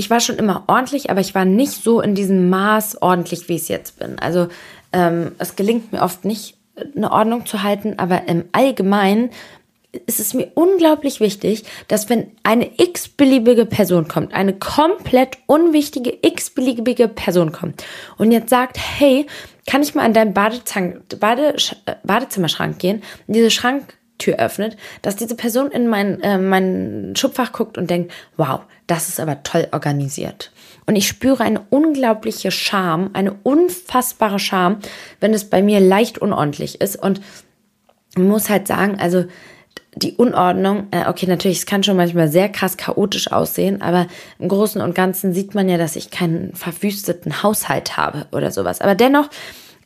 ich 0.00 0.08
war 0.08 0.20
schon 0.20 0.38
immer 0.38 0.64
ordentlich, 0.66 1.10
aber 1.10 1.20
ich 1.20 1.34
war 1.34 1.44
nicht 1.44 1.84
so 1.84 2.00
in 2.00 2.14
diesem 2.14 2.48
Maß 2.48 3.02
ordentlich, 3.02 3.50
wie 3.50 3.56
ich 3.56 3.62
es 3.62 3.68
jetzt 3.68 3.98
bin. 3.98 4.18
Also 4.18 4.48
ähm, 4.94 5.32
es 5.36 5.56
gelingt 5.56 5.92
mir 5.92 6.00
oft 6.00 6.24
nicht, 6.24 6.56
eine 6.96 7.12
Ordnung 7.12 7.44
zu 7.44 7.62
halten, 7.62 7.98
aber 7.98 8.26
im 8.26 8.44
Allgemeinen 8.52 9.28
ist 10.06 10.18
es 10.18 10.32
mir 10.32 10.52
unglaublich 10.54 11.20
wichtig, 11.20 11.64
dass 11.88 12.08
wenn 12.08 12.30
eine 12.44 12.70
x-beliebige 12.80 13.66
Person 13.66 14.08
kommt, 14.08 14.32
eine 14.32 14.54
komplett 14.54 15.36
unwichtige 15.46 16.16
x-beliebige 16.22 17.08
Person 17.08 17.52
kommt 17.52 17.84
und 18.16 18.32
jetzt 18.32 18.48
sagt, 18.48 18.78
hey, 18.78 19.26
kann 19.66 19.82
ich 19.82 19.94
mal 19.94 20.04
an 20.06 20.14
deinen 20.14 20.32
Bade 20.32 20.62
Badezimmerschrank 22.04 22.78
gehen? 22.78 23.02
Und 23.26 23.34
diese 23.34 23.50
Schrank 23.50 23.98
Tür 24.20 24.38
öffnet, 24.38 24.76
dass 25.02 25.16
diese 25.16 25.34
Person 25.34 25.70
in 25.72 25.88
mein, 25.88 26.20
äh, 26.22 26.38
mein 26.38 27.14
Schubfach 27.16 27.52
guckt 27.52 27.76
und 27.76 27.90
denkt, 27.90 28.12
wow, 28.36 28.60
das 28.86 29.08
ist 29.08 29.18
aber 29.18 29.42
toll 29.42 29.66
organisiert. 29.72 30.52
Und 30.86 30.96
ich 30.96 31.08
spüre 31.08 31.42
eine 31.42 31.60
unglaubliche 31.70 32.50
Scham, 32.50 33.10
eine 33.12 33.34
unfassbare 33.42 34.38
Scham, 34.38 34.78
wenn 35.20 35.34
es 35.34 35.50
bei 35.50 35.62
mir 35.62 35.80
leicht 35.80 36.18
unordentlich 36.18 36.80
ist. 36.80 36.96
Und 36.96 37.20
muss 38.16 38.50
halt 38.50 38.66
sagen, 38.66 38.98
also 38.98 39.24
die 39.94 40.12
Unordnung, 40.12 40.86
äh, 40.92 41.08
okay, 41.08 41.26
natürlich, 41.26 41.58
es 41.58 41.66
kann 41.66 41.82
schon 41.82 41.96
manchmal 41.96 42.28
sehr 42.28 42.48
krass 42.48 42.76
chaotisch 42.76 43.32
aussehen, 43.32 43.82
aber 43.82 44.06
im 44.38 44.48
Großen 44.48 44.80
und 44.80 44.94
Ganzen 44.94 45.32
sieht 45.32 45.54
man 45.54 45.68
ja, 45.68 45.78
dass 45.78 45.96
ich 45.96 46.10
keinen 46.10 46.54
verwüsteten 46.54 47.42
Haushalt 47.42 47.96
habe 47.96 48.26
oder 48.32 48.50
sowas. 48.50 48.80
Aber 48.80 48.94
dennoch 48.94 49.28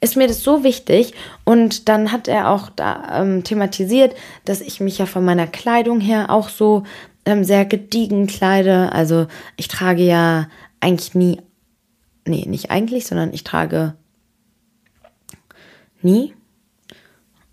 ist 0.04 0.16
mir 0.16 0.28
das 0.28 0.42
so 0.42 0.62
wichtig. 0.62 1.14
Und 1.44 1.88
dann 1.88 2.12
hat 2.12 2.28
er 2.28 2.50
auch 2.50 2.68
da 2.68 3.22
ähm, 3.22 3.42
thematisiert, 3.42 4.14
dass 4.44 4.60
ich 4.60 4.80
mich 4.80 4.98
ja 4.98 5.06
von 5.06 5.24
meiner 5.24 5.46
Kleidung 5.46 6.00
her 6.00 6.30
auch 6.30 6.48
so 6.48 6.84
ähm, 7.24 7.42
sehr 7.42 7.64
gediegen 7.64 8.26
kleide. 8.26 8.92
Also 8.92 9.26
ich 9.56 9.68
trage 9.68 10.02
ja 10.02 10.48
eigentlich 10.80 11.14
nie, 11.14 11.40
nee, 12.26 12.44
nicht 12.46 12.70
eigentlich, 12.70 13.06
sondern 13.06 13.32
ich 13.32 13.44
trage 13.44 13.94
nie 16.02 16.34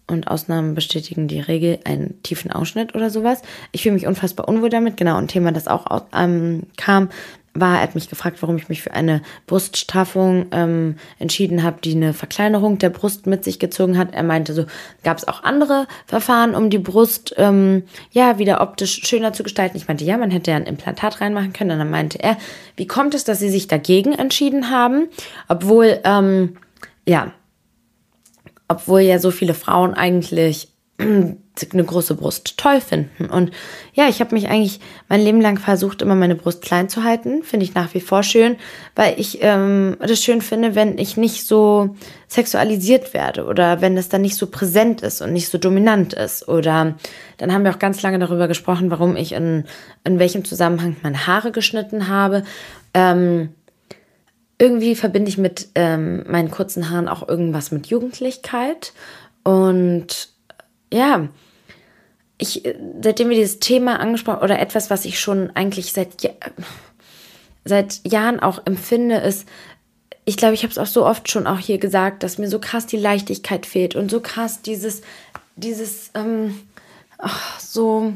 und 0.08 0.28
Ausnahmen 0.28 0.76
bestätigen 0.76 1.28
die 1.28 1.40
Regel 1.40 1.80
einen 1.86 2.22
tiefen 2.22 2.52
Ausschnitt 2.52 2.94
oder 2.96 3.10
sowas. 3.10 3.42
Ich 3.72 3.84
fühle 3.84 3.96
mich 3.96 4.08
unfassbar 4.08 4.48
unwohl 4.50 4.70
damit. 4.70 4.98
Genau, 4.98 5.16
ein 5.16 5.30
Thema, 5.30 5.54
das 5.54 5.68
auch 5.68 6.04
ähm, 6.14 6.64
kam, 6.76 7.10
war, 7.54 7.78
er 7.78 7.82
hat 7.82 7.96
mich 7.96 8.10
gefragt, 8.10 8.42
warum 8.42 8.56
ich 8.56 8.70
mich 8.70 8.82
für 8.82 8.94
eine 8.94 9.22
Bruststraffung 9.46 10.48
ähm, 10.52 10.96
entschieden 11.20 11.64
habe, 11.64 11.82
die 11.84 11.96
eine 11.96 12.14
Verkleinerung 12.14 12.78
der 12.78 12.90
Brust 12.90 13.28
mit 13.28 13.44
sich 13.44 13.60
gezogen 13.60 13.98
hat. 13.98 14.14
Er 14.14 14.24
meinte, 14.24 14.54
so 14.54 14.66
gab 15.04 15.18
es 15.18 15.28
auch 15.28 15.44
andere 15.44 15.86
Verfahren, 16.06 16.56
um 16.56 16.70
die 16.70 16.80
Brust 16.80 17.36
ähm, 17.38 17.84
ja 18.12 18.40
wieder 18.40 18.62
optisch 18.62 19.02
schöner 19.04 19.34
zu 19.34 19.44
gestalten. 19.44 19.76
Ich 19.76 19.88
meinte, 19.88 20.06
ja, 20.06 20.18
man 20.18 20.32
hätte 20.32 20.52
ja 20.52 20.58
ein 20.58 20.66
Implantat 20.66 21.20
reinmachen 21.20 21.52
können. 21.52 21.72
Und 21.72 21.80
dann 21.80 21.92
meinte 21.92 22.24
er, 22.24 22.38
wie 22.78 22.88
kommt 22.88 23.16
es, 23.16 23.26
dass 23.26 23.40
sie 23.40 23.50
sich 23.50 23.68
dagegen 23.68 24.14
entschieden 24.14 24.70
haben, 24.70 25.08
obwohl 25.50 26.00
ähm, 26.06 26.58
ja, 27.06 27.34
obwohl 28.70 29.02
ja 29.02 29.20
so 29.20 29.32
viele 29.32 29.54
Frauen 29.54 29.94
eigentlich 29.94 30.71
eine 31.74 31.84
große 31.84 32.16
Brust 32.16 32.58
toll 32.58 32.82
finden. 32.82 33.26
Und 33.26 33.52
ja, 33.94 34.08
ich 34.08 34.20
habe 34.20 34.34
mich 34.34 34.48
eigentlich 34.48 34.80
mein 35.10 35.22
Leben 35.22 35.42
lang 35.42 35.60
versucht, 35.60 36.02
immer 36.02 36.16
meine 36.16 36.36
Brust 36.36 36.62
klein 36.62 36.90
zu 36.90 37.04
halten. 37.04 37.44
Finde 37.44 37.66
ich 37.66 37.76
nach 37.76 37.94
wie 37.94 38.00
vor 38.00 38.24
schön, 38.24 38.56
weil 38.96 39.20
ich 39.20 39.40
ähm, 39.42 39.98
das 40.00 40.24
schön 40.24 40.42
finde, 40.42 40.76
wenn 40.76 40.98
ich 40.98 41.18
nicht 41.18 41.46
so 41.46 41.96
sexualisiert 42.28 43.14
werde 43.14 43.46
oder 43.46 43.82
wenn 43.82 43.98
es 43.98 44.10
dann 44.10 44.22
nicht 44.22 44.38
so 44.38 44.48
präsent 44.48 45.02
ist 45.02 45.22
und 45.22 45.34
nicht 45.34 45.50
so 45.50 45.58
dominant 45.58 46.14
ist. 46.14 46.48
Oder 46.48 46.96
dann 47.38 47.54
haben 47.54 47.64
wir 47.64 47.72
auch 47.72 47.80
ganz 47.80 48.02
lange 48.02 48.20
darüber 48.20 48.48
gesprochen, 48.48 48.90
warum 48.90 49.16
ich 49.16 49.34
in, 49.34 49.66
in 50.04 50.20
welchem 50.20 50.46
Zusammenhang 50.46 50.96
meine 51.04 51.28
Haare 51.28 51.52
geschnitten 51.52 52.08
habe. 52.08 52.44
Ähm, 52.94 53.50
irgendwie 54.58 54.96
verbinde 54.96 55.30
ich 55.30 55.38
mit 55.38 55.70
ähm, 55.76 56.24
meinen 56.28 56.52
kurzen 56.52 56.90
Haaren 56.90 57.08
auch 57.08 57.28
irgendwas 57.28 57.72
mit 57.72 57.88
Jugendlichkeit. 57.88 58.94
Und 59.44 60.31
ja, 60.94 61.30
ich, 62.38 62.64
seitdem 63.02 63.30
wir 63.30 63.36
dieses 63.36 63.60
Thema 63.60 64.00
angesprochen 64.00 64.42
oder 64.42 64.60
etwas, 64.60 64.90
was 64.90 65.06
ich 65.06 65.20
schon 65.20 65.52
eigentlich 65.56 65.94
seit, 65.94 66.10
seit 67.64 68.02
Jahren 68.04 68.40
auch 68.40 68.62
empfinde, 68.66 69.18
ist, 69.18 69.48
ich 70.26 70.38
glaube, 70.38 70.54
ich 70.54 70.64
habe 70.64 70.72
es 70.72 70.78
auch 70.78 70.88
so 70.88 71.06
oft 71.06 71.30
schon 71.30 71.48
auch 71.48 71.60
hier 71.60 71.78
gesagt, 71.78 72.24
dass 72.24 72.38
mir 72.38 72.50
so 72.50 72.60
krass 72.60 72.88
die 72.88 72.98
Leichtigkeit 72.98 73.66
fehlt 73.66 73.96
und 73.96 74.10
so 74.10 74.20
krass 74.22 74.62
dieses, 74.62 75.02
dieses, 75.56 76.12
ähm, 76.16 76.60
ach, 77.18 77.60
so 77.60 78.14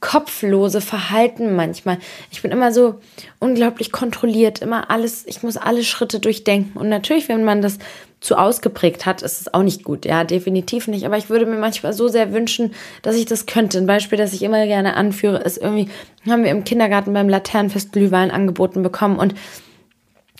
kopflose 0.00 0.82
Verhalten 0.82 1.56
manchmal. 1.56 1.98
Ich 2.30 2.42
bin 2.42 2.50
immer 2.50 2.72
so 2.72 3.00
unglaublich 3.38 3.90
kontrolliert, 3.90 4.60
immer 4.60 4.90
alles, 4.90 5.26
ich 5.26 5.42
muss 5.42 5.56
alle 5.56 5.82
Schritte 5.82 6.20
durchdenken. 6.20 6.78
Und 6.78 6.90
natürlich, 6.90 7.28
wenn 7.28 7.42
man 7.42 7.62
das 7.62 7.78
zu 8.24 8.38
ausgeprägt 8.38 9.04
hat, 9.04 9.20
ist 9.20 9.42
es 9.42 9.52
auch 9.52 9.62
nicht 9.62 9.84
gut. 9.84 10.06
Ja, 10.06 10.24
definitiv 10.24 10.88
nicht. 10.88 11.04
Aber 11.04 11.18
ich 11.18 11.28
würde 11.28 11.44
mir 11.44 11.58
manchmal 11.58 11.92
so 11.92 12.08
sehr 12.08 12.32
wünschen, 12.32 12.72
dass 13.02 13.16
ich 13.16 13.26
das 13.26 13.44
könnte. 13.44 13.76
Ein 13.76 13.86
Beispiel, 13.86 14.16
das 14.16 14.32
ich 14.32 14.42
immer 14.42 14.66
gerne 14.66 14.96
anführe, 14.96 15.42
ist 15.42 15.58
irgendwie, 15.58 15.90
haben 16.26 16.42
wir 16.42 16.50
im 16.50 16.64
Kindergarten 16.64 17.12
beim 17.12 17.28
Laternenfest 17.28 17.92
Glühwein 17.92 18.30
angeboten 18.30 18.82
bekommen 18.82 19.18
und 19.18 19.34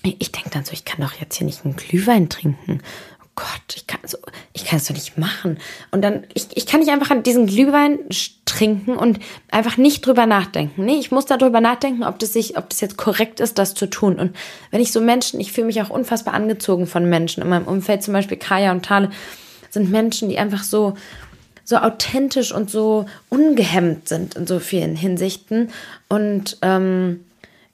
ich 0.03 0.33
denke 0.33 0.51
dann 0.51 0.65
so, 0.65 0.73
ich 0.73 0.85
kann 0.85 1.01
doch 1.01 1.15
jetzt 1.15 1.37
hier 1.37 1.47
nicht 1.47 1.65
einen 1.65 1.77
Glühwein 1.77 2.29
trinken. 2.29 2.81
Gott, 3.37 3.75
ich 3.75 3.89
kann 3.89 4.01
so, 4.05 4.19
ich 4.53 4.65
kann 4.65 4.79
es 4.79 4.87
doch 4.87 4.95
nicht 4.95 5.19
machen. 5.19 5.59
Und 5.91 6.03
dann, 6.03 6.25
ich, 6.35 6.47
ich 6.55 6.67
kann 6.67 6.81
nicht 6.81 6.93
einfach 6.93 7.11
an 7.11 7.25
diesen 7.25 7.47
Glühwein 7.47 7.99
trinken 8.45 8.97
und 8.97 9.19
einfach 9.51 9.77
nicht 9.77 10.07
drüber 10.07 10.27
nachdenken. 10.27 10.85
Nee, 10.85 10.99
ich 10.99 11.11
muss 11.11 11.27
darüber 11.27 11.61
nachdenken, 11.61 12.05
ob 12.05 12.21
das 12.21 12.33
sich, 12.33 12.57
ob 12.57 12.71
das 12.71 12.81
jetzt 12.81 12.97
korrekt 12.97 13.41
ist, 13.41 13.59
das 13.59 13.75
zu 13.75 13.87
tun. 13.87 14.21
Und 14.21 14.37
wenn 14.71 14.81
ich 14.81 14.93
so 14.93 15.01
Menschen, 15.01 15.41
ich 15.41 15.53
fühle 15.53 15.67
mich 15.67 15.83
auch 15.83 15.91
unfassbar 15.91 16.35
angezogen 16.35 16.87
von 16.87 17.09
Menschen 17.09 17.43
in 17.43 17.49
meinem 17.49 17.67
Umfeld, 17.67 18.05
zum 18.05 18.15
Beispiel 18.15 18.37
Kaya 18.37 18.71
und 18.71 18.85
Tale, 18.85 19.11
sind 19.71 19.91
Menschen, 19.91 20.29
die 20.29 20.39
einfach 20.39 20.63
so, 20.63 20.95
so 21.65 21.77
authentisch 21.77 22.53
und 22.53 22.71
so 22.71 23.07
ungehemmt 23.31 24.09
sind 24.09 24.37
in 24.37 24.47
so 24.47 24.61
vielen 24.61 24.95
Hinsichten. 24.95 25.71
Und 26.09 26.59
ähm, 26.63 27.25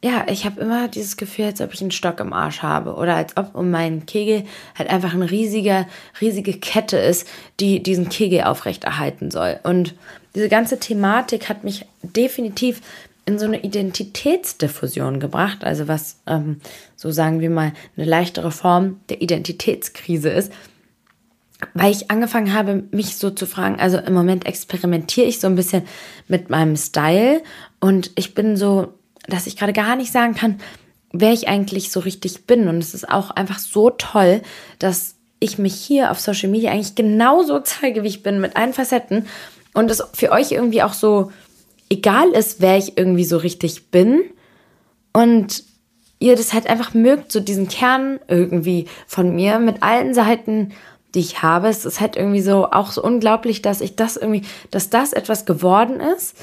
ja, 0.03 0.27
ich 0.29 0.47
habe 0.47 0.61
immer 0.61 0.89
dieses 0.89 1.19
Gefühl, 1.19 1.47
als 1.47 1.61
ob 1.61 1.75
ich 1.75 1.83
einen 1.83 1.91
Stock 1.91 2.21
im 2.21 2.33
Arsch 2.33 2.63
habe 2.63 2.95
oder 2.95 3.17
als 3.17 3.37
ob 3.37 3.55
um 3.55 3.71
meinen 3.71 4.07
Kegel 4.07 4.45
halt 4.79 4.89
einfach 4.89 5.13
eine 5.13 5.31
riesige, 5.31 5.87
riesige 6.21 6.55
Kette 6.55 6.97
ist, 6.97 7.29
die 7.61 7.83
diesen 7.83 8.09
Kegel 8.09 8.45
aufrechterhalten 8.45 9.31
soll. 9.31 9.61
Und 9.63 9.95
diese 10.35 10.49
ganze 10.49 10.79
Thematik 10.79 11.51
hat 11.51 11.65
mich 11.65 11.85
definitiv 12.03 12.81
in 13.27 13.39
so 13.39 13.45
eine 13.45 13.63
Identitätsdiffusion 13.63 15.21
gebracht, 15.21 15.65
also 15.65 15.87
was, 15.87 16.19
ähm, 16.27 16.61
so 16.97 17.11
sagen 17.11 17.41
wir 17.41 17.51
mal, 17.51 17.73
eine 17.97 18.07
leichtere 18.07 18.51
Form 18.51 19.01
der 19.11 19.21
Identitätskrise 19.21 20.31
ist, 20.31 20.51
weil 21.75 21.93
ich 21.93 22.11
angefangen 22.11 22.55
habe, 22.55 22.85
mich 22.91 23.17
so 23.17 23.29
zu 23.29 23.45
fragen, 23.45 23.79
also 23.79 23.99
im 23.99 24.15
Moment 24.15 24.47
experimentiere 24.47 25.27
ich 25.27 25.41
so 25.41 25.47
ein 25.47 25.57
bisschen 25.57 25.83
mit 26.27 26.49
meinem 26.49 26.77
Style 26.77 27.43
und 27.81 28.11
ich 28.15 28.35
bin 28.35 28.57
so 28.57 28.95
dass 29.31 29.47
ich 29.47 29.57
gerade 29.57 29.73
gar 29.73 29.97
nicht 29.97 30.13
sagen 30.13 30.35
kann, 30.35 30.61
wer 31.13 31.33
ich 31.33 31.49
eigentlich 31.49 31.91
so 31.91 32.01
richtig 32.01 32.47
bin. 32.47 32.69
Und 32.69 32.79
es 32.79 32.95
ist 32.95 33.09
auch 33.09 33.31
einfach 33.31 33.59
so 33.59 33.91
toll, 33.91 34.43
dass 34.79 35.17
ich 35.41 35.59
mich 35.59 35.75
hier 35.75 36.11
auf 36.11 36.21
Social 36.21 36.51
Media 36.51 36.71
eigentlich 36.71 36.95
genauso 36.95 37.61
zeige, 37.61 38.03
wie 38.03 38.09
ich 38.09 38.23
bin, 38.23 38.41
mit 38.41 38.57
allen 38.57 38.75
Facetten. 38.75 39.27
Und 39.73 39.91
es 39.91 40.03
für 40.13 40.33
euch 40.33 40.53
irgendwie 40.53 40.83
auch 40.83 40.93
so 40.93 41.31
egal 41.89 42.29
ist, 42.31 42.61
wer 42.61 42.77
ich 42.77 42.97
irgendwie 42.97 43.25
so 43.25 43.37
richtig 43.37 43.91
bin. 43.91 44.23
Und 45.13 45.65
ihr 46.21 46.37
das 46.37 46.53
halt 46.53 46.69
einfach 46.69 46.95
mögt, 46.95 47.33
so 47.33 47.41
diesen 47.41 47.69
Kern 47.69 48.21
irgendwie 48.29 48.87
von 49.07 49.35
mir 49.35 49.59
mit 49.59 49.83
allen 49.83 50.15
Seiten, 50.15 50.73
die 51.15 51.21
ich 51.21 51.43
habe. 51.43 51.69
Es 51.69 51.85
ist 51.85 52.01
halt 52.01 52.17
irgendwie 52.17 52.43
so 52.43 52.71
auch 52.71 52.93
so 52.93 53.03
unglaublich, 53.03 53.63
dass 53.63 53.81
ich 53.81 53.97
das 53.97 54.17
irgendwie, 54.17 54.43
dass 54.71 54.91
das 54.91 55.13
etwas 55.13 55.47
geworden 55.47 55.99
ist, 55.99 56.37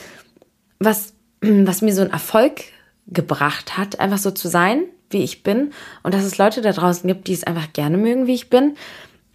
was, 0.80 1.14
was 1.42 1.82
mir 1.82 1.94
so 1.94 2.02
einen 2.02 2.12
Erfolg 2.12 2.64
gebracht 3.08 3.78
hat, 3.78 4.00
einfach 4.00 4.18
so 4.18 4.32
zu 4.32 4.48
sein, 4.48 4.84
wie 5.10 5.24
ich 5.24 5.44
bin. 5.44 5.72
Und 6.04 6.14
dass 6.14 6.24
es 6.24 6.38
Leute 6.38 6.62
da 6.62 6.72
draußen 6.72 7.08
gibt, 7.08 7.28
die 7.28 7.34
es 7.34 7.44
einfach 7.44 7.72
gerne 7.74 7.98
mögen, 7.98 8.28
wie 8.28 8.36
ich 8.36 8.50
bin. 8.50 8.76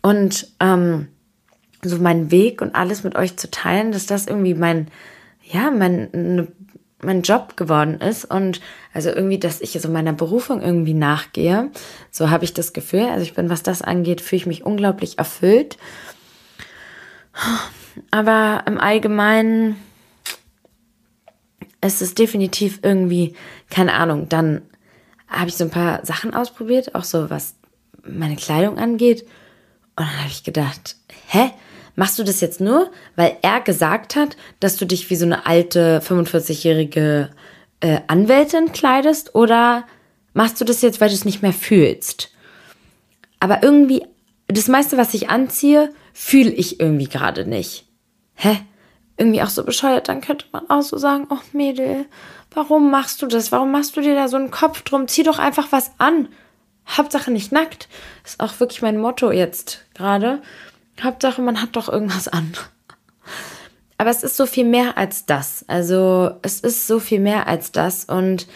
Und 0.02 0.48
ähm, 0.60 1.08
so 1.84 1.98
meinen 1.98 2.30
Weg 2.30 2.60
und 2.60 2.74
alles 2.74 3.04
mit 3.04 3.16
euch 3.16 3.36
zu 3.36 3.50
teilen, 3.50 3.92
dass 3.92 4.06
das 4.06 4.26
irgendwie 4.26 4.54
mein, 4.54 4.88
ja, 5.42 5.70
mein, 5.70 6.08
ne, 6.12 6.48
mein 7.02 7.22
Job 7.22 7.56
geworden 7.56 8.00
ist. 8.00 8.24
Und 8.24 8.60
also 8.92 9.10
irgendwie, 9.10 9.38
dass 9.38 9.60
ich 9.60 9.72
so 9.72 9.88
meiner 9.88 10.12
Berufung 10.12 10.62
irgendwie 10.62 10.94
nachgehe. 10.94 11.70
So 12.10 12.30
habe 12.30 12.44
ich 12.44 12.54
das 12.54 12.72
Gefühl. 12.72 13.06
Also 13.06 13.22
ich 13.22 13.34
bin, 13.34 13.50
was 13.50 13.62
das 13.62 13.82
angeht, 13.82 14.20
fühle 14.20 14.38
ich 14.38 14.46
mich 14.46 14.64
unglaublich 14.64 15.18
erfüllt. 15.18 15.78
Aber 18.10 18.62
im 18.66 18.78
Allgemeinen 18.78 19.76
es 21.82 22.00
ist 22.00 22.18
definitiv 22.18 22.78
irgendwie, 22.82 23.34
keine 23.68 23.92
Ahnung, 23.92 24.28
dann 24.30 24.62
habe 25.28 25.48
ich 25.48 25.56
so 25.56 25.64
ein 25.64 25.70
paar 25.70 26.06
Sachen 26.06 26.32
ausprobiert, 26.32 26.94
auch 26.94 27.04
so 27.04 27.28
was 27.28 27.56
meine 28.04 28.36
Kleidung 28.36 28.78
angeht. 28.78 29.22
Und 29.96 30.06
dann 30.06 30.18
habe 30.18 30.28
ich 30.28 30.44
gedacht, 30.44 30.96
hä? 31.28 31.50
Machst 31.94 32.18
du 32.18 32.24
das 32.24 32.40
jetzt 32.40 32.60
nur, 32.60 32.90
weil 33.16 33.36
er 33.42 33.60
gesagt 33.60 34.16
hat, 34.16 34.38
dass 34.60 34.76
du 34.76 34.86
dich 34.86 35.10
wie 35.10 35.16
so 35.16 35.26
eine 35.26 35.44
alte 35.44 36.00
45-jährige 36.00 37.28
äh, 37.80 38.00
Anwältin 38.06 38.72
kleidest? 38.72 39.34
Oder 39.34 39.86
machst 40.32 40.58
du 40.58 40.64
das 40.64 40.80
jetzt, 40.80 41.02
weil 41.02 41.10
du 41.10 41.14
es 41.14 41.26
nicht 41.26 41.42
mehr 41.42 41.52
fühlst? 41.52 42.30
Aber 43.40 43.62
irgendwie, 43.62 44.06
das 44.46 44.68
meiste, 44.68 44.96
was 44.96 45.12
ich 45.12 45.28
anziehe, 45.28 45.92
fühle 46.14 46.52
ich 46.52 46.80
irgendwie 46.80 47.08
gerade 47.08 47.44
nicht. 47.44 47.84
Hä? 48.36 48.58
Irgendwie 49.16 49.42
auch 49.42 49.50
so 49.50 49.64
bescheuert, 49.64 50.08
dann 50.08 50.20
könnte 50.20 50.46
man 50.52 50.68
auch 50.70 50.82
so 50.82 50.96
sagen, 50.96 51.26
oh 51.30 51.38
Mädel, 51.52 52.06
warum 52.54 52.90
machst 52.90 53.22
du 53.22 53.26
das? 53.26 53.52
Warum 53.52 53.70
machst 53.70 53.96
du 53.96 54.00
dir 54.00 54.14
da 54.14 54.28
so 54.28 54.36
einen 54.36 54.50
Kopf 54.50 54.82
drum? 54.82 55.08
Zieh 55.08 55.22
doch 55.22 55.38
einfach 55.38 55.68
was 55.70 55.92
an. 55.98 56.28
Hauptsache 56.88 57.30
nicht 57.30 57.52
nackt. 57.52 57.88
Ist 58.24 58.40
auch 58.40 58.58
wirklich 58.60 58.82
mein 58.82 58.98
Motto 58.98 59.30
jetzt 59.30 59.84
gerade. 59.94 60.42
Hauptsache, 61.00 61.40
man 61.42 61.60
hat 61.60 61.76
doch 61.76 61.88
irgendwas 61.88 62.28
an. 62.28 62.52
Aber 63.98 64.10
es 64.10 64.22
ist 64.22 64.36
so 64.36 64.46
viel 64.46 64.64
mehr 64.64 64.98
als 64.98 65.26
das. 65.26 65.64
Also 65.68 66.32
es 66.42 66.60
ist 66.60 66.86
so 66.86 66.98
viel 66.98 67.20
mehr 67.20 67.46
als 67.46 67.70
das. 67.72 68.04
Und 68.04 68.48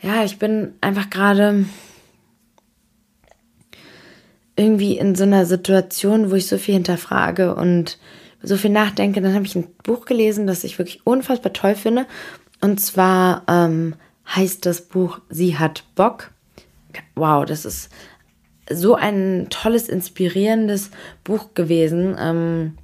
ja, 0.00 0.24
ich 0.24 0.38
bin 0.38 0.74
einfach 0.80 1.10
gerade 1.10 1.66
irgendwie 4.56 4.96
in 4.96 5.14
so 5.14 5.24
einer 5.24 5.46
Situation, 5.46 6.30
wo 6.30 6.36
ich 6.36 6.46
so 6.46 6.58
viel 6.58 6.74
hinterfrage 6.74 7.54
und 7.54 7.98
so 8.44 8.56
viel 8.56 8.70
nachdenke, 8.70 9.20
dann 9.20 9.34
habe 9.34 9.46
ich 9.46 9.54
ein 9.56 9.68
Buch 9.82 10.04
gelesen, 10.04 10.46
das 10.46 10.64
ich 10.64 10.78
wirklich 10.78 11.06
unfassbar 11.06 11.52
toll 11.52 11.74
finde. 11.74 12.06
Und 12.60 12.80
zwar 12.80 13.42
ähm, 13.48 13.94
heißt 14.28 14.64
das 14.66 14.82
Buch 14.82 15.20
Sie 15.28 15.58
hat 15.58 15.84
Bock. 15.94 16.30
Wow, 17.14 17.44
das 17.44 17.64
ist 17.64 17.90
so 18.70 18.94
ein 18.94 19.48
tolles, 19.50 19.88
inspirierendes 19.88 20.90
Buch 21.24 21.54
gewesen. 21.54 22.16
Ähm, 22.18 22.78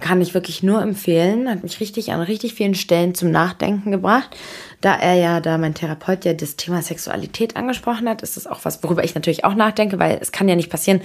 kann 0.00 0.20
ich 0.20 0.34
wirklich 0.34 0.62
nur 0.62 0.82
empfehlen. 0.82 1.48
Hat 1.48 1.62
mich 1.62 1.80
richtig 1.80 2.12
an 2.12 2.20
richtig 2.20 2.54
vielen 2.54 2.74
Stellen 2.74 3.14
zum 3.14 3.30
Nachdenken 3.30 3.92
gebracht. 3.92 4.36
Da 4.80 4.96
er 4.96 5.14
ja, 5.14 5.40
da 5.40 5.56
mein 5.58 5.74
Therapeut 5.74 6.24
ja 6.24 6.34
das 6.34 6.56
Thema 6.56 6.82
Sexualität 6.82 7.56
angesprochen 7.56 8.08
hat, 8.08 8.20
ist 8.22 8.36
das 8.36 8.48
auch 8.48 8.64
was, 8.64 8.82
worüber 8.82 9.04
ich 9.04 9.14
natürlich 9.14 9.44
auch 9.44 9.54
nachdenke, 9.54 9.98
weil 10.00 10.18
es 10.20 10.32
kann 10.32 10.48
ja 10.48 10.56
nicht 10.56 10.70
passieren, 10.70 11.00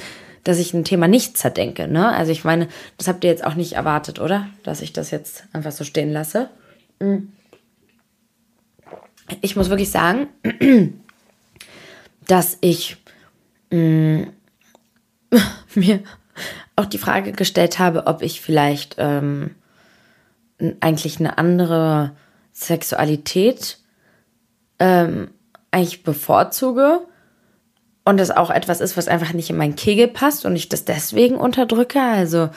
dass 0.48 0.60
ich 0.60 0.74
ein 0.74 0.86
Thema 0.86 1.10
nicht 1.10 1.38
zerdenke. 1.38 1.89
Ne? 1.89 2.08
Also 2.08 2.32
ich 2.32 2.45
meine, 2.45 2.70
das 2.98 3.10
habt 3.10 3.26
ihr 3.26 3.30
jetzt 3.30 3.43
auch 3.43 3.56
nicht 3.56 3.74
erwartet, 3.74 4.20
oder? 4.20 4.48
Dass 4.64 4.82
ich 4.82 4.93
das 4.93 5.12
jetzt 5.12 5.43
einfach 5.52 5.74
so 5.74 5.84
stehen 5.84 6.14
lasse. 6.14 6.50
Mm. 7.00 7.28
Ich 9.41 9.58
muss 9.58 9.70
wirklich 9.70 9.91
sagen, 9.91 10.28
dass 12.28 12.58
ich 12.62 12.95
mh, 13.72 13.78
mm, 13.78 14.28
mir 15.76 16.00
auch 16.78 16.86
die 16.86 16.98
Frage 16.98 17.34
gestellt 17.34 17.78
habe, 17.78 18.08
ob 18.08 18.22
ich 18.22 18.39
vielleicht 18.39 18.95
ähm, 19.00 19.54
eigentlich 20.80 21.20
eine 21.20 21.38
andere 21.38 22.16
Sexualität 22.54 23.80
ähm, 24.80 25.30
eigentlich 25.72 26.04
bevorzuge 26.04 27.02
und 28.08 28.16
das 28.16 28.32
auch 28.32 28.49
etwas 28.49 28.80
ist, 28.80 28.95
was 28.95 29.10
einfach 29.10 29.34
nicht 29.34 29.49
in 29.49 29.58
meinen 29.58 29.76
Kegel 29.76 30.08
passt 30.08 30.45
und 30.45 30.55
ich 30.55 30.70
das 30.70 30.86
deswegen 30.86 31.36
unterdrücke. 31.36 31.99
Also 31.99 32.49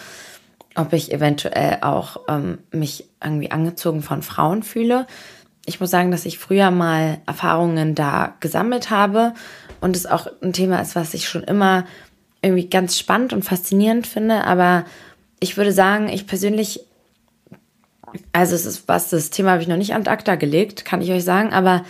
ob 0.76 0.92
ich 0.92 1.12
eventuell 1.12 1.78
auch 1.80 2.20
ähm, 2.28 2.58
mich 2.70 3.08
irgendwie 3.22 3.50
angezogen 3.50 4.02
von 4.02 4.22
Frauen 4.22 4.62
fühle. 4.62 5.08
Ich 5.66 5.80
muss 5.80 5.90
sagen, 5.90 6.12
dass 6.12 6.24
ich 6.24 6.38
früher 6.38 6.70
mal 6.70 7.18
Erfahrungen 7.26 7.96
da 7.96 8.36
gesammelt 8.38 8.90
habe 8.90 9.34
und 9.80 9.96
es 9.96 10.06
auch 10.06 10.28
ein 10.40 10.52
Thema 10.52 10.80
ist, 10.80 10.94
was 10.94 11.14
ich 11.14 11.28
schon 11.28 11.42
immer 11.42 11.84
irgendwie 12.42 12.68
ganz 12.68 12.96
spannend 12.96 13.32
und 13.32 13.44
faszinierend 13.44 14.06
finde. 14.06 14.44
Aber 14.44 14.84
ich 15.40 15.56
würde 15.56 15.72
sagen, 15.72 16.08
ich 16.10 16.28
persönlich, 16.28 16.78
also 18.30 18.54
es 18.54 18.66
ist 18.66 18.86
was, 18.86 19.10
das 19.10 19.30
Thema 19.30 19.50
habe 19.50 19.62
ich 19.62 19.68
noch 19.68 19.76
nicht 19.76 19.94
an 19.94 20.06
ACTA 20.06 20.36
gelegt, 20.36 20.84
kann 20.84 21.02
ich 21.02 21.10
euch 21.10 21.24
sagen, 21.24 21.52
aber 21.52 21.84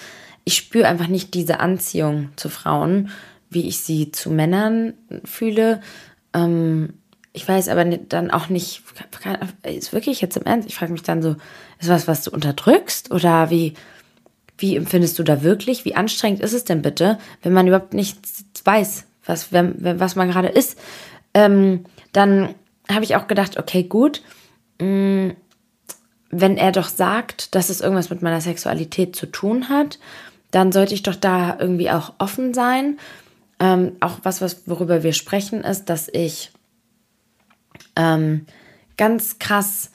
ich 0.44 0.56
spüre 0.56 0.88
einfach 0.88 1.08
nicht 1.08 1.34
diese 1.34 1.60
Anziehung 1.60 2.30
zu 2.36 2.48
Frauen 2.48 3.10
wie 3.50 3.68
ich 3.68 3.80
sie 3.80 4.12
zu 4.12 4.30
Männern 4.30 4.94
fühle. 5.24 5.80
Ähm, 6.32 6.94
ich 7.32 7.46
weiß 7.46 7.68
aber 7.68 7.84
dann 7.84 8.30
auch 8.30 8.48
nicht, 8.48 8.82
ist 9.62 9.92
wirklich 9.92 10.20
jetzt 10.20 10.36
im 10.36 10.44
Ernst, 10.44 10.68
ich 10.68 10.74
frage 10.74 10.92
mich 10.92 11.02
dann 11.02 11.22
so, 11.22 11.36
ist 11.78 11.88
was, 11.88 12.08
was 12.08 12.24
du 12.24 12.30
unterdrückst? 12.30 13.10
Oder 13.12 13.50
wie, 13.50 13.74
wie 14.58 14.76
empfindest 14.76 15.18
du 15.18 15.22
da 15.22 15.42
wirklich? 15.42 15.84
Wie 15.84 15.94
anstrengend 15.94 16.40
ist 16.40 16.52
es 16.52 16.64
denn 16.64 16.82
bitte, 16.82 17.18
wenn 17.42 17.52
man 17.52 17.66
überhaupt 17.66 17.94
nichts 17.94 18.44
weiß, 18.64 19.04
was, 19.24 19.52
wenn, 19.52 20.00
was 20.00 20.16
man 20.16 20.30
gerade 20.30 20.48
ist? 20.48 20.78
Ähm, 21.34 21.84
dann 22.12 22.54
habe 22.90 23.04
ich 23.04 23.14
auch 23.14 23.28
gedacht, 23.28 23.58
okay, 23.58 23.84
gut, 23.84 24.22
mh, 24.80 24.86
mm, 24.86 25.36
wenn 26.32 26.56
er 26.56 26.70
doch 26.70 26.88
sagt, 26.88 27.54
dass 27.56 27.70
es 27.70 27.80
irgendwas 27.80 28.10
mit 28.10 28.22
meiner 28.22 28.40
Sexualität 28.40 29.16
zu 29.16 29.26
tun 29.26 29.68
hat, 29.68 29.98
dann 30.52 30.72
sollte 30.72 30.94
ich 30.94 31.02
doch 31.02 31.16
da 31.16 31.56
irgendwie 31.58 31.90
auch 31.90 32.14
offen 32.18 32.54
sein. 32.54 32.98
Ähm, 33.60 33.96
auch 34.00 34.18
was, 34.22 34.40
was, 34.40 34.62
worüber 34.66 35.02
wir 35.02 35.12
sprechen, 35.12 35.62
ist, 35.62 35.90
dass 35.90 36.08
ich 36.08 36.50
ähm, 37.94 38.46
ganz 38.96 39.38
krass 39.38 39.90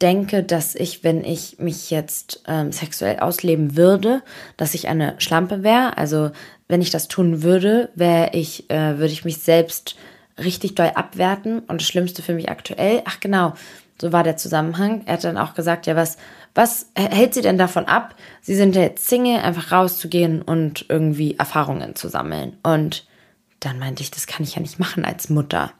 denke, 0.00 0.44
dass 0.44 0.74
ich, 0.74 1.02
wenn 1.02 1.24
ich 1.24 1.58
mich 1.58 1.90
jetzt 1.90 2.42
ähm, 2.46 2.70
sexuell 2.70 3.18
ausleben 3.18 3.76
würde, 3.76 4.22
dass 4.56 4.74
ich 4.74 4.88
eine 4.88 5.14
Schlampe 5.18 5.62
wäre. 5.64 5.98
Also 5.98 6.30
wenn 6.68 6.80
ich 6.80 6.90
das 6.90 7.08
tun 7.08 7.42
würde, 7.42 7.90
wäre 7.94 8.30
ich, 8.32 8.70
äh, 8.70 8.98
würde 8.98 9.12
ich 9.12 9.24
mich 9.24 9.38
selbst 9.38 9.96
richtig 10.38 10.76
doll 10.76 10.92
abwerten. 10.94 11.60
Und 11.60 11.80
das 11.80 11.88
Schlimmste 11.88 12.22
für 12.22 12.34
mich 12.34 12.48
aktuell, 12.48 13.02
ach 13.04 13.18
genau, 13.18 13.54
so 14.00 14.12
war 14.12 14.22
der 14.22 14.36
Zusammenhang. 14.36 15.02
Er 15.06 15.14
hat 15.14 15.24
dann 15.24 15.38
auch 15.38 15.54
gesagt, 15.54 15.86
ja, 15.86 15.96
was, 15.96 16.16
was 16.54 16.86
hält 16.94 17.34
sie 17.34 17.42
denn 17.42 17.58
davon 17.58 17.86
ab? 17.86 18.14
Sie 18.40 18.54
sind 18.54 18.76
ja 18.76 18.82
jetzt 18.82 19.08
Single, 19.08 19.40
einfach 19.40 19.72
rauszugehen 19.72 20.42
und 20.42 20.86
irgendwie 20.88 21.36
Erfahrungen 21.36 21.96
zu 21.96 22.08
sammeln. 22.08 22.56
Und 22.62 23.07
dann 23.60 23.78
meinte 23.78 24.02
ich, 24.02 24.10
das 24.10 24.26
kann 24.26 24.44
ich 24.44 24.54
ja 24.54 24.62
nicht 24.62 24.78
machen 24.78 25.04
als 25.04 25.28
Mutter. 25.30 25.72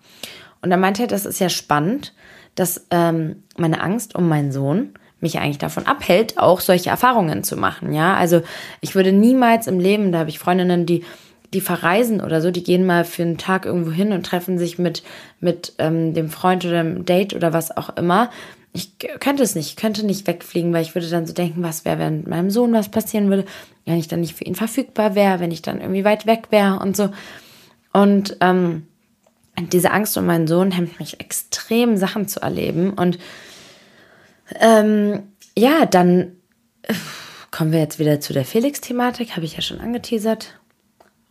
Und 0.63 0.71
dann 0.71 0.81
meinte 0.81 1.03
er, 1.03 1.09
das 1.09 1.27
ist 1.27 1.39
ja 1.39 1.49
spannend, 1.49 2.13
dass 2.55 2.87
ähm, 2.91 3.43
meine 3.57 3.81
Angst 3.81 4.15
um 4.15 4.29
meinen 4.29 4.51
Sohn 4.51 4.95
mich 5.21 5.39
eigentlich 5.39 5.59
davon 5.59 5.87
abhält, 5.87 6.39
auch 6.39 6.61
solche 6.61 6.91
Erfahrungen 6.91 7.43
zu 7.43 7.57
machen. 7.57 7.93
Ja, 7.93 8.15
also 8.15 8.43
ich 8.81 8.95
würde 8.95 9.13
niemals 9.13 9.67
im 9.67 9.81
Leben, 9.81 10.13
da 10.13 10.21
habe 10.21 10.31
ich 10.31 10.39
Freundinnen, 10.39 10.87
die 10.87 11.05
die 11.55 11.61
verreisen 11.61 12.21
oder 12.21 12.41
so, 12.43 12.51
die 12.51 12.63
gehen 12.63 12.85
mal 12.85 13.05
für 13.05 13.23
einen 13.23 13.39
Tag 13.39 13.65
irgendwo 13.65 13.91
hin 13.91 14.13
und 14.13 14.27
treffen 14.27 14.59
sich 14.59 14.79
mit, 14.79 15.03
mit 15.41 15.73
ähm, 15.79 16.13
dem 16.13 16.29
Freund 16.29 16.65
oder 16.65 16.83
dem 16.83 17.07
Date 17.07 17.35
oder 17.35 17.53
was 17.53 17.75
auch 17.75 17.97
immer. 17.97 18.31
Ich 18.75 18.99
könnte 18.99 19.43
es 19.43 19.55
nicht, 19.55 19.71
ich 19.71 19.77
könnte 19.77 20.05
nicht 20.05 20.27
wegfliegen, 20.27 20.73
weil 20.75 20.83
ich 20.83 20.95
würde 20.95 21.09
dann 21.09 21.27
so 21.27 21.33
denken, 21.33 21.63
was 21.63 21.87
wäre, 21.87 21.99
wenn 21.99 22.29
meinem 22.29 22.51
Sohn 22.51 22.75
was 22.75 22.91
passieren 22.91 23.31
würde, 23.31 23.47
wenn 23.87 23.99
ich 23.99 24.09
dann 24.09 24.21
nicht 24.21 24.37
für 24.37 24.45
ihn 24.45 24.55
verfügbar 24.55 25.15
wäre, 25.15 25.41
wenn 25.41 25.51
ich 25.51 25.63
dann 25.63 25.81
irgendwie 25.81 26.05
weit 26.05 26.27
weg 26.27 26.49
wäre 26.51 26.79
und 26.81 26.97
so. 26.97 27.09
Und 27.93 28.37
ähm, 28.41 28.87
diese 29.73 29.91
Angst 29.91 30.17
um 30.17 30.27
meinen 30.27 30.47
Sohn 30.47 30.71
hemmt 30.71 31.01
mich 31.01 31.21
extrem, 31.21 31.97
Sachen 31.97 32.29
zu 32.29 32.41
erleben. 32.41 32.93
Und 32.93 33.19
ähm, 34.61 35.23
ja, 35.57 35.87
dann 35.87 36.33
äh, 36.83 36.95
kommen 37.51 37.73
wir 37.73 37.81
jetzt 37.81 37.99
wieder 37.99 38.21
zu 38.21 38.33
der 38.33 38.45
Felix-Thematik, 38.45 39.37
habe 39.37 39.45
ich 39.45 39.57
ja 39.57 39.63
schon 39.63 39.81
angeteasert 39.81 40.59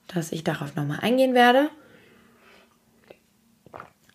dass 0.08 0.32
ich 0.32 0.44
darauf 0.44 0.76
nochmal 0.76 1.00
eingehen 1.02 1.34
werde. 1.34 1.70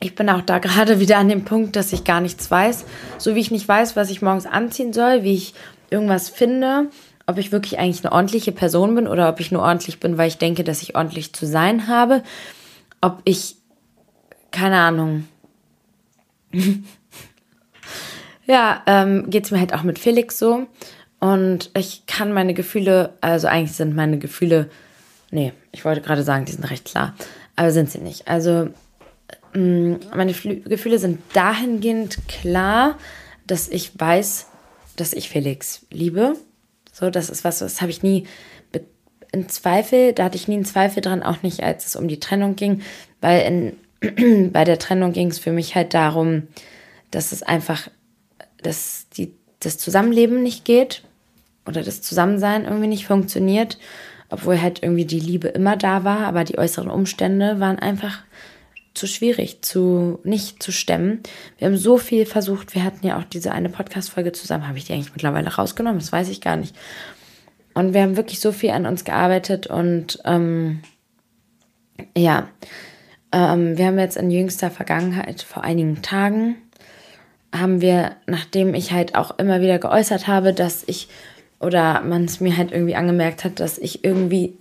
Ich 0.00 0.14
bin 0.14 0.28
auch 0.28 0.42
da 0.42 0.58
gerade 0.58 1.00
wieder 1.00 1.18
an 1.18 1.28
dem 1.28 1.44
Punkt, 1.44 1.76
dass 1.76 1.92
ich 1.92 2.04
gar 2.04 2.20
nichts 2.20 2.50
weiß. 2.50 2.84
So 3.18 3.34
wie 3.34 3.40
ich 3.40 3.50
nicht 3.50 3.68
weiß, 3.68 3.96
was 3.96 4.10
ich 4.10 4.22
morgens 4.22 4.46
anziehen 4.46 4.92
soll, 4.92 5.22
wie 5.22 5.34
ich 5.34 5.54
irgendwas 5.90 6.30
finde, 6.30 6.88
ob 7.26 7.38
ich 7.38 7.52
wirklich 7.52 7.78
eigentlich 7.78 8.04
eine 8.04 8.12
ordentliche 8.12 8.52
Person 8.52 8.94
bin 8.94 9.06
oder 9.06 9.28
ob 9.28 9.40
ich 9.40 9.52
nur 9.52 9.62
ordentlich 9.62 10.00
bin, 10.00 10.18
weil 10.18 10.28
ich 10.28 10.38
denke, 10.38 10.64
dass 10.64 10.82
ich 10.82 10.96
ordentlich 10.96 11.32
zu 11.32 11.46
sein 11.46 11.88
habe. 11.88 12.22
Ob 13.00 13.20
ich, 13.24 13.56
keine 14.50 14.78
Ahnung. 14.78 15.28
ja, 18.46 18.82
ähm, 18.86 19.30
geht 19.30 19.44
es 19.44 19.50
mir 19.50 19.60
halt 19.60 19.74
auch 19.74 19.82
mit 19.82 19.98
Felix 19.98 20.38
so. 20.38 20.66
Und 21.20 21.70
ich 21.76 22.06
kann 22.06 22.32
meine 22.32 22.54
Gefühle, 22.54 23.14
also 23.20 23.46
eigentlich 23.46 23.76
sind 23.76 23.94
meine 23.94 24.18
Gefühle 24.18 24.68
Nee, 25.32 25.54
ich 25.72 25.84
wollte 25.86 26.02
gerade 26.02 26.22
sagen, 26.22 26.44
die 26.44 26.52
sind 26.52 26.70
recht 26.70 26.84
klar. 26.84 27.14
Aber 27.56 27.72
sind 27.72 27.90
sie 27.90 27.98
nicht. 27.98 28.28
Also, 28.28 28.68
mm, 29.54 29.94
meine 30.14 30.32
Gefühle 30.32 30.98
sind 30.98 31.20
dahingehend 31.32 32.18
klar, 32.28 32.98
dass 33.46 33.68
ich 33.68 33.98
weiß, 33.98 34.46
dass 34.96 35.14
ich 35.14 35.30
Felix 35.30 35.86
liebe. 35.90 36.36
So, 36.92 37.10
das 37.10 37.30
ist 37.30 37.42
was, 37.44 37.58
das 37.58 37.80
habe 37.80 37.90
ich 37.90 38.02
nie 38.02 38.26
in 39.34 39.48
Zweifel, 39.48 40.12
da 40.12 40.24
hatte 40.24 40.36
ich 40.36 40.46
nie 40.46 40.56
einen 40.56 40.66
Zweifel 40.66 41.00
dran, 41.00 41.22
auch 41.22 41.42
nicht, 41.42 41.62
als 41.62 41.86
es 41.86 41.96
um 41.96 42.06
die 42.06 42.20
Trennung 42.20 42.54
ging, 42.54 42.82
weil 43.22 43.74
in, 44.02 44.50
bei 44.52 44.64
der 44.64 44.78
Trennung 44.78 45.12
ging 45.12 45.28
es 45.28 45.38
für 45.38 45.52
mich 45.52 45.74
halt 45.74 45.94
darum, 45.94 46.48
dass 47.10 47.32
es 47.32 47.42
einfach, 47.42 47.88
dass 48.62 49.06
die, 49.16 49.32
das 49.60 49.78
Zusammenleben 49.78 50.42
nicht 50.42 50.66
geht 50.66 51.02
oder 51.66 51.82
das 51.82 52.02
Zusammensein 52.02 52.64
irgendwie 52.64 52.88
nicht 52.88 53.06
funktioniert 53.06 53.78
obwohl 54.32 54.62
halt 54.62 54.82
irgendwie 54.82 55.04
die 55.04 55.20
Liebe 55.20 55.48
immer 55.48 55.76
da 55.76 56.04
war, 56.04 56.20
aber 56.20 56.44
die 56.44 56.56
äußeren 56.56 56.88
Umstände 56.88 57.60
waren 57.60 57.78
einfach 57.78 58.20
zu 58.94 59.06
schwierig, 59.06 59.62
zu 59.62 60.20
nicht 60.24 60.62
zu 60.62 60.72
stemmen. 60.72 61.20
Wir 61.58 61.68
haben 61.68 61.76
so 61.76 61.98
viel 61.98 62.26
versucht. 62.26 62.74
Wir 62.74 62.84
hatten 62.84 63.06
ja 63.06 63.18
auch 63.18 63.24
diese 63.24 63.52
eine 63.52 63.68
Podcast-Folge 63.68 64.32
zusammen. 64.32 64.68
Habe 64.68 64.78
ich 64.78 64.84
die 64.84 64.92
eigentlich 64.92 65.12
mittlerweile 65.12 65.54
rausgenommen? 65.54 65.98
Das 65.98 66.12
weiß 66.12 66.28
ich 66.28 66.40
gar 66.40 66.56
nicht. 66.56 66.76
Und 67.74 67.94
wir 67.94 68.02
haben 68.02 68.16
wirklich 68.16 68.40
so 68.40 68.52
viel 68.52 68.70
an 68.70 68.86
uns 68.86 69.04
gearbeitet 69.04 69.66
und 69.66 70.18
ähm, 70.26 70.82
ja, 72.16 72.48
ähm, 73.32 73.78
wir 73.78 73.86
haben 73.86 73.98
jetzt 73.98 74.18
in 74.18 74.30
jüngster 74.30 74.70
Vergangenheit 74.70 75.42
vor 75.42 75.64
einigen 75.64 76.02
Tagen 76.02 76.56
haben 77.54 77.80
wir, 77.80 78.16
nachdem 78.26 78.74
ich 78.74 78.92
halt 78.92 79.14
auch 79.14 79.38
immer 79.38 79.60
wieder 79.60 79.78
geäußert 79.78 80.26
habe, 80.26 80.52
dass 80.52 80.84
ich 80.86 81.08
oder 81.60 82.00
man 82.00 82.24
es 82.24 82.40
mir 82.40 82.56
halt 82.56 82.72
irgendwie 82.72 82.96
angemerkt 82.96 83.44
hat, 83.44 83.60
dass 83.60 83.78
ich 83.78 84.04
irgendwie 84.04 84.56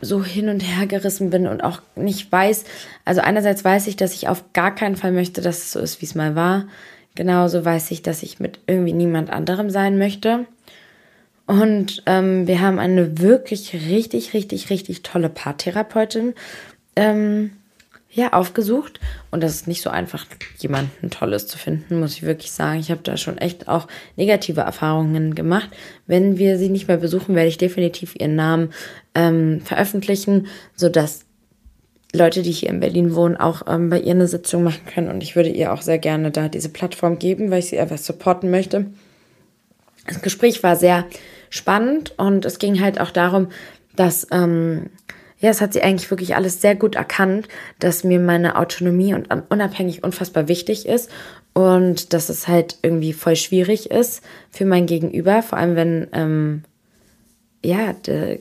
so 0.00 0.24
hin 0.24 0.48
und 0.48 0.60
her 0.60 0.86
gerissen 0.86 1.30
bin 1.30 1.46
und 1.46 1.62
auch 1.62 1.82
nicht 1.96 2.30
weiß. 2.30 2.64
Also 3.04 3.20
einerseits 3.20 3.64
weiß 3.64 3.86
ich, 3.86 3.96
dass 3.96 4.14
ich 4.14 4.28
auf 4.28 4.52
gar 4.52 4.74
keinen 4.74 4.96
Fall 4.96 5.12
möchte, 5.12 5.40
dass 5.40 5.58
es 5.58 5.72
so 5.72 5.80
ist, 5.80 6.00
wie 6.00 6.06
es 6.06 6.14
mal 6.14 6.34
war. 6.34 6.66
Genauso 7.14 7.64
weiß 7.64 7.90
ich, 7.90 8.02
dass 8.02 8.22
ich 8.22 8.40
mit 8.40 8.60
irgendwie 8.66 8.92
niemand 8.92 9.30
anderem 9.30 9.70
sein 9.70 9.98
möchte. 9.98 10.46
Und 11.46 12.02
ähm, 12.06 12.46
wir 12.46 12.60
haben 12.60 12.78
eine 12.78 13.18
wirklich 13.18 13.74
richtig, 13.74 14.34
richtig, 14.34 14.70
richtig 14.70 15.02
tolle 15.02 15.28
Paartherapeutin 15.28 16.34
ähm, 16.94 17.50
ja, 18.12 18.32
aufgesucht. 18.32 18.98
Und 19.30 19.42
das 19.42 19.54
ist 19.54 19.68
nicht 19.68 19.82
so 19.82 19.90
einfach, 19.90 20.26
jemanden 20.58 21.10
Tolles 21.10 21.46
zu 21.46 21.58
finden, 21.58 22.00
muss 22.00 22.14
ich 22.14 22.22
wirklich 22.22 22.50
sagen. 22.50 22.80
Ich 22.80 22.90
habe 22.90 23.02
da 23.02 23.16
schon 23.16 23.38
echt 23.38 23.68
auch 23.68 23.86
negative 24.16 24.62
Erfahrungen 24.62 25.34
gemacht. 25.34 25.70
Wenn 26.06 26.36
wir 26.36 26.58
sie 26.58 26.68
nicht 26.68 26.88
mehr 26.88 26.96
besuchen, 26.96 27.34
werde 27.34 27.48
ich 27.48 27.58
definitiv 27.58 28.14
ihren 28.18 28.34
Namen 28.34 28.70
ähm, 29.14 29.60
veröffentlichen, 29.60 30.48
sodass 30.74 31.24
Leute, 32.12 32.42
die 32.42 32.50
hier 32.50 32.70
in 32.70 32.80
Berlin 32.80 33.14
wohnen, 33.14 33.36
auch 33.36 33.62
ähm, 33.68 33.90
bei 33.90 34.00
ihr 34.00 34.12
eine 34.12 34.26
Sitzung 34.26 34.64
machen 34.64 34.84
können. 34.92 35.08
Und 35.08 35.22
ich 35.22 35.36
würde 35.36 35.50
ihr 35.50 35.72
auch 35.72 35.82
sehr 35.82 35.98
gerne 35.98 36.32
da 36.32 36.48
diese 36.48 36.68
Plattform 36.68 37.20
geben, 37.20 37.52
weil 37.52 37.60
ich 37.60 37.68
sie 37.68 37.78
einfach 37.78 37.98
supporten 37.98 38.50
möchte. 38.50 38.86
Das 40.08 40.20
Gespräch 40.20 40.64
war 40.64 40.74
sehr 40.74 41.06
spannend 41.50 42.14
und 42.16 42.44
es 42.44 42.58
ging 42.58 42.80
halt 42.80 43.00
auch 43.00 43.10
darum, 43.10 43.48
dass 43.94 44.26
ähm, 44.32 44.90
ja, 45.40 45.48
es 45.48 45.60
hat 45.62 45.72
sie 45.72 45.82
eigentlich 45.82 46.10
wirklich 46.10 46.36
alles 46.36 46.60
sehr 46.60 46.76
gut 46.76 46.94
erkannt, 46.94 47.48
dass 47.78 48.04
mir 48.04 48.20
meine 48.20 48.56
Autonomie 48.56 49.14
und 49.14 49.28
unabhängig 49.48 50.04
unfassbar 50.04 50.48
wichtig 50.48 50.86
ist 50.86 51.10
und 51.54 52.12
dass 52.12 52.28
es 52.28 52.46
halt 52.46 52.78
irgendwie 52.82 53.14
voll 53.14 53.36
schwierig 53.36 53.90
ist 53.90 54.22
für 54.50 54.66
mein 54.66 54.86
Gegenüber, 54.86 55.42
vor 55.42 55.58
allem 55.58 55.76
wenn, 55.76 56.06
ähm, 56.12 56.62
ja, 57.64 57.94
der, 57.94 58.38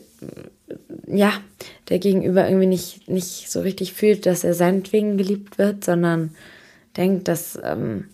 ja, 1.08 1.34
der 1.88 2.00
Gegenüber 2.00 2.47
irgendwie 2.47 2.68
nicht, 2.68 3.10
nicht 3.10 3.50
so 3.50 3.62
richtig 3.62 3.93
fühlt, 3.93 4.26
dass 4.26 4.43
er 4.43 4.54
seinetwegen 4.54 5.18
geliebt 5.18 5.58
wird, 5.58 5.86
sondern 5.86 6.36
denkt, 6.97 7.30
dass 7.30 7.58
ähm, 7.64 8.10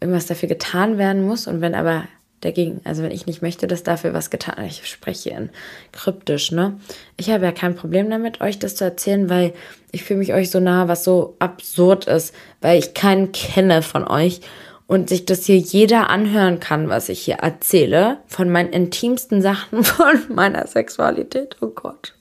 irgendwas 0.00 0.26
dafür 0.26 0.48
getan 0.48 0.98
werden 0.98 1.26
muss 1.26 1.48
und 1.48 1.60
wenn 1.60 1.74
aber 1.74 2.04
dagegen, 2.40 2.80
also 2.84 3.02
wenn 3.02 3.10
ich 3.10 3.26
nicht 3.26 3.42
möchte, 3.42 3.66
dass 3.66 3.82
dafür 3.82 4.12
was 4.12 4.30
getan 4.30 4.64
ich 4.64 4.86
spreche 4.86 5.30
in 5.30 5.50
kryptisch, 5.92 6.52
ne? 6.52 6.78
Ich 7.16 7.30
habe 7.30 7.44
ja 7.44 7.52
kein 7.52 7.74
Problem 7.74 8.10
damit, 8.10 8.40
euch 8.40 8.58
das 8.58 8.76
zu 8.76 8.84
erzählen, 8.84 9.28
weil 9.28 9.52
ich 9.92 10.04
fühle 10.04 10.20
mich 10.20 10.32
euch 10.32 10.50
so 10.50 10.60
nah, 10.60 10.88
was 10.88 11.04
so 11.04 11.36
absurd 11.38 12.06
ist, 12.06 12.34
weil 12.60 12.78
ich 12.78 12.94
keinen 12.94 13.32
kenne 13.32 13.82
von 13.82 14.06
euch 14.06 14.40
und 14.86 15.08
sich 15.08 15.26
das 15.26 15.44
hier 15.44 15.58
jeder 15.58 16.10
anhören 16.10 16.60
kann, 16.60 16.88
was 16.88 17.08
ich 17.08 17.20
hier 17.20 17.36
erzähle, 17.36 18.18
von 18.26 18.50
meinen 18.50 18.72
intimsten 18.72 19.42
Sachen, 19.42 19.84
von 19.84 20.20
meiner 20.28 20.66
Sexualität, 20.66 21.56
oh 21.60 21.68
Gott. 21.68 22.14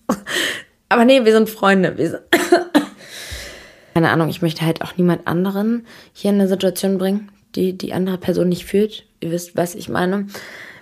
Aber 0.90 1.06
nee, 1.06 1.26
wir 1.26 1.32
sind 1.32 1.50
Freunde, 1.50 1.98
wir 1.98 2.10
sind 2.12 2.22
keine 3.94 4.10
Ahnung, 4.12 4.30
ich 4.30 4.42
möchte 4.42 4.66
halt 4.66 4.82
auch 4.82 4.96
niemand 4.96 5.26
anderen 5.28 5.88
hier 6.14 6.30
in 6.30 6.40
eine 6.40 6.48
Situation 6.48 6.98
bringen, 6.98 7.32
die 7.58 7.78
die 7.78 7.94
andere 7.94 8.18
Person 8.18 8.50
nicht 8.50 8.66
fühlt. 8.66 9.06
Ihr 9.20 9.32
wisst, 9.32 9.58
was 9.58 9.76
ich 9.76 9.90
meine. 9.90 10.28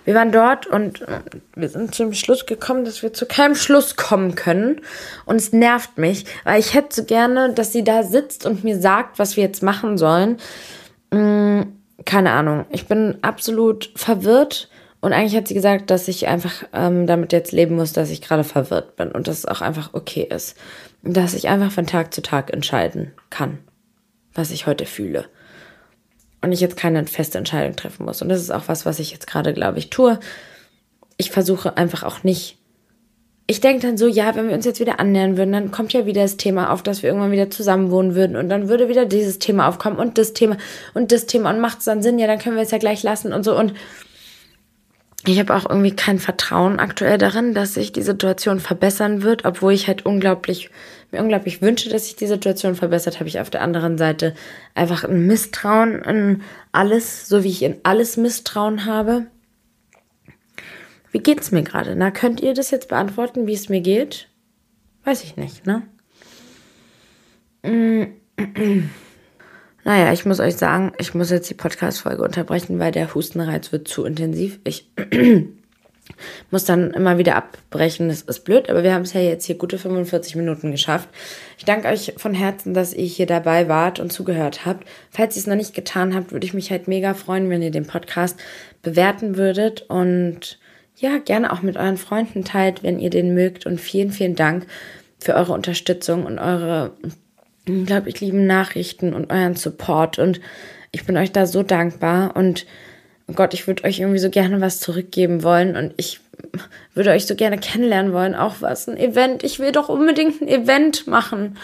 wir 0.04 0.14
waren 0.14 0.30
dort 0.30 0.66
und 0.66 1.02
äh, 1.02 1.20
wir 1.56 1.68
sind 1.68 1.94
zum 1.94 2.12
Schluss 2.12 2.46
gekommen, 2.46 2.84
dass 2.84 3.02
wir 3.02 3.12
zu 3.12 3.26
keinem 3.26 3.56
Schluss 3.56 3.96
kommen 3.96 4.34
können. 4.36 4.82
Und 5.24 5.36
es 5.36 5.52
nervt 5.52 5.98
mich, 5.98 6.26
weil 6.44 6.60
ich 6.60 6.74
hätte 6.74 6.94
so 6.94 7.04
gerne, 7.04 7.52
dass 7.52 7.72
sie 7.72 7.82
da 7.82 8.02
sitzt 8.04 8.46
und 8.46 8.62
mir 8.62 8.78
sagt, 8.78 9.18
was 9.18 9.36
wir 9.36 9.42
jetzt 9.42 9.62
machen 9.62 9.98
sollen. 9.98 10.36
Hm, 11.12 11.72
keine 12.04 12.32
Ahnung. 12.32 12.66
Ich 12.70 12.86
bin 12.86 13.16
absolut 13.22 13.90
verwirrt. 13.96 14.68
Und 15.00 15.12
eigentlich 15.12 15.36
hat 15.36 15.48
sie 15.48 15.54
gesagt, 15.54 15.90
dass 15.90 16.08
ich 16.08 16.26
einfach 16.26 16.64
ähm, 16.72 17.06
damit 17.06 17.32
jetzt 17.32 17.52
leben 17.52 17.76
muss, 17.76 17.92
dass 17.92 18.10
ich 18.10 18.22
gerade 18.22 18.44
verwirrt 18.44 18.96
bin 18.96 19.12
und 19.12 19.28
dass 19.28 19.38
es 19.38 19.46
auch 19.46 19.60
einfach 19.60 19.90
okay 19.92 20.26
ist. 20.28 20.56
Dass 21.02 21.34
ich 21.34 21.48
einfach 21.48 21.70
von 21.70 21.86
Tag 21.86 22.12
zu 22.12 22.22
Tag 22.22 22.52
entscheiden 22.52 23.12
kann, 23.30 23.58
was 24.34 24.50
ich 24.50 24.66
heute 24.66 24.86
fühle 24.86 25.26
und 26.46 26.52
ich 26.52 26.60
jetzt 26.60 26.76
keine 26.76 27.04
feste 27.06 27.38
Entscheidung 27.38 27.76
treffen 27.76 28.06
muss. 28.06 28.22
Und 28.22 28.28
das 28.28 28.40
ist 28.40 28.50
auch 28.50 28.68
was, 28.68 28.86
was 28.86 29.00
ich 29.00 29.10
jetzt 29.10 29.26
gerade, 29.26 29.52
glaube 29.52 29.78
ich, 29.78 29.90
tue. 29.90 30.18
Ich 31.16 31.30
versuche 31.30 31.76
einfach 31.76 32.04
auch 32.04 32.22
nicht. 32.22 32.56
Ich 33.48 33.60
denke 33.60 33.86
dann 33.86 33.96
so, 33.96 34.06
ja, 34.06 34.34
wenn 34.34 34.48
wir 34.48 34.54
uns 34.54 34.64
jetzt 34.64 34.80
wieder 34.80 34.98
annähern 35.00 35.36
würden, 35.36 35.52
dann 35.52 35.70
kommt 35.70 35.92
ja 35.92 36.06
wieder 36.06 36.22
das 36.22 36.36
Thema 36.36 36.72
auf, 36.72 36.82
dass 36.82 37.02
wir 37.02 37.10
irgendwann 37.10 37.32
wieder 37.32 37.50
zusammen 37.50 37.90
wohnen 37.90 38.14
würden 38.14 38.36
und 38.36 38.48
dann 38.48 38.68
würde 38.68 38.88
wieder 38.88 39.06
dieses 39.06 39.38
Thema 39.38 39.68
aufkommen 39.68 39.96
und 39.96 40.18
das 40.18 40.32
Thema 40.32 40.56
und 40.94 41.12
das 41.12 41.26
Thema 41.26 41.50
und 41.50 41.60
macht 41.60 41.78
es 41.78 41.84
dann 41.84 42.02
Sinn, 42.02 42.18
ja, 42.18 42.26
dann 42.26 42.40
können 42.40 42.56
wir 42.56 42.64
es 42.64 42.72
ja 42.72 42.78
gleich 42.78 43.04
lassen 43.04 43.32
und 43.32 43.44
so 43.44 43.56
und 43.56 43.72
ich 45.24 45.38
habe 45.38 45.54
auch 45.54 45.68
irgendwie 45.68 45.94
kein 45.94 46.18
Vertrauen 46.18 46.78
aktuell 46.80 47.18
darin, 47.18 47.54
dass 47.54 47.74
sich 47.74 47.92
die 47.92 48.02
Situation 48.02 48.58
verbessern 48.60 49.22
wird, 49.22 49.44
obwohl 49.44 49.72
ich 49.72 49.86
halt 49.86 50.06
unglaublich, 50.06 50.70
mir 51.12 51.20
unglaublich 51.20 51.62
wünsche, 51.62 51.88
dass 51.88 52.06
sich 52.06 52.16
die 52.16 52.26
Situation 52.26 52.74
verbessert, 52.74 53.18
habe 53.18 53.28
ich 53.28 53.40
auf 53.40 53.50
der 53.50 53.62
anderen 53.62 53.98
Seite 53.98 54.34
einfach 54.74 55.04
ein 55.04 55.26
Misstrauen 55.26 56.02
in 56.02 56.42
alles, 56.72 57.28
so 57.28 57.44
wie 57.44 57.50
ich 57.50 57.62
in 57.62 57.76
alles 57.82 58.16
Misstrauen 58.16 58.84
habe. 58.84 59.26
Wie 61.12 61.20
geht's 61.20 61.52
mir 61.52 61.62
gerade? 61.62 61.96
Na, 61.96 62.10
könnt 62.10 62.40
ihr 62.40 62.54
das 62.54 62.70
jetzt 62.70 62.88
beantworten, 62.88 63.46
wie 63.46 63.54
es 63.54 63.68
mir 63.68 63.80
geht? 63.80 64.28
Weiß 65.04 65.22
ich 65.22 65.36
nicht, 65.36 65.66
ne? 65.66 65.82
Naja, 69.86 70.12
ich 70.12 70.26
muss 70.26 70.40
euch 70.40 70.56
sagen, 70.56 70.92
ich 70.98 71.14
muss 71.14 71.30
jetzt 71.30 71.48
die 71.48 71.54
Podcast-Folge 71.54 72.20
unterbrechen, 72.20 72.80
weil 72.80 72.90
der 72.90 73.14
Hustenreiz 73.14 73.70
wird 73.70 73.86
zu 73.86 74.04
intensiv. 74.04 74.58
Ich 74.64 74.90
muss 76.50 76.64
dann 76.64 76.92
immer 76.92 77.18
wieder 77.18 77.36
abbrechen. 77.36 78.08
Das 78.08 78.22
ist 78.22 78.44
blöd, 78.44 78.70
aber 78.70 78.82
wir 78.82 78.94
haben 78.94 79.02
es 79.02 79.12
ja 79.12 79.20
jetzt 79.20 79.44
hier 79.44 79.56
gute 79.56 79.78
45 79.78 80.36
Minuten 80.36 80.70
geschafft. 80.70 81.08
Ich 81.58 81.64
danke 81.64 81.88
euch 81.88 82.14
von 82.16 82.34
Herzen, 82.34 82.74
dass 82.74 82.94
ihr 82.94 83.04
hier 83.04 83.26
dabei 83.26 83.68
wart 83.68 84.00
und 84.00 84.12
zugehört 84.12 84.64
habt. 84.64 84.86
Falls 85.10 85.36
ihr 85.36 85.40
es 85.40 85.46
noch 85.46 85.56
nicht 85.56 85.74
getan 85.74 86.14
habt, 86.14 86.32
würde 86.32 86.46
ich 86.46 86.54
mich 86.54 86.70
halt 86.70 86.88
mega 86.88 87.14
freuen, 87.14 87.50
wenn 87.50 87.62
ihr 87.62 87.70
den 87.70 87.86
Podcast 87.86 88.38
bewerten 88.82 89.36
würdet 89.36 89.82
und 89.88 90.58
ja, 90.98 91.18
gerne 91.18 91.52
auch 91.52 91.62
mit 91.62 91.76
euren 91.76 91.98
Freunden 91.98 92.44
teilt, 92.44 92.82
wenn 92.82 92.98
ihr 92.98 93.10
den 93.10 93.34
mögt. 93.34 93.66
Und 93.66 93.80
vielen, 93.80 94.10
vielen 94.10 94.34
Dank 94.34 94.66
für 95.18 95.34
eure 95.34 95.52
Unterstützung 95.52 96.24
und 96.24 96.38
eure 96.38 96.92
unglaublich 97.68 98.20
lieben 98.20 98.46
Nachrichten 98.46 99.12
und 99.12 99.30
euren 99.30 99.56
Support. 99.56 100.18
Und 100.18 100.40
ich 100.92 101.04
bin 101.04 101.16
euch 101.16 101.32
da 101.32 101.46
so 101.46 101.62
dankbar. 101.62 102.34
Und 102.34 102.64
oh 103.28 103.32
Gott, 103.34 103.54
ich 103.54 103.66
würde 103.66 103.84
euch 103.84 104.00
irgendwie 104.00 104.18
so 104.18 104.30
gerne 104.30 104.60
was 104.60 104.80
zurückgeben 104.80 105.42
wollen. 105.42 105.76
Und 105.76 105.94
ich 105.96 106.20
würde 106.94 107.10
euch 107.10 107.26
so 107.26 107.34
gerne 107.34 107.58
kennenlernen 107.58 108.12
wollen. 108.12 108.34
Auch 108.34 108.56
was, 108.60 108.88
ein 108.88 108.96
Event. 108.96 109.42
Ich 109.44 109.58
will 109.58 109.72
doch 109.72 109.88
unbedingt 109.88 110.40
ein 110.40 110.48
Event 110.48 111.06
machen. 111.06 111.58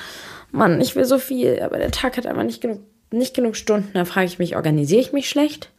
Mann, 0.51 0.81
ich 0.81 0.97
will 0.97 1.05
so 1.05 1.19
viel. 1.19 1.61
Aber 1.63 1.79
der 1.79 1.91
Tag 1.91 2.17
hat 2.17 2.27
einfach 2.27 2.45
nicht 2.45 2.61
genug, 2.61 2.81
nicht 3.11 3.35
genug 3.35 3.57
Stunden. 3.57 3.91
Da 3.95 4.05
frage 4.05 4.27
ich 4.27 4.39
mich, 4.39 4.57
organisiere 4.57 5.01
ich 5.01 5.13
mich 5.13 5.29
schlecht? 5.29 5.71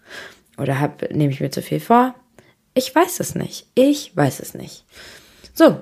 Oder 0.57 0.93
nehme 1.11 1.31
ich 1.31 1.41
mir 1.41 1.51
zu 1.51 1.61
viel 1.61 1.79
vor? 1.79 2.15
Ich 2.73 2.93
weiß 2.93 3.19
es 3.19 3.35
nicht. 3.35 3.67
Ich 3.75 4.15
weiß 4.15 4.39
es 4.39 4.53
nicht. 4.53 4.85
So, 5.53 5.79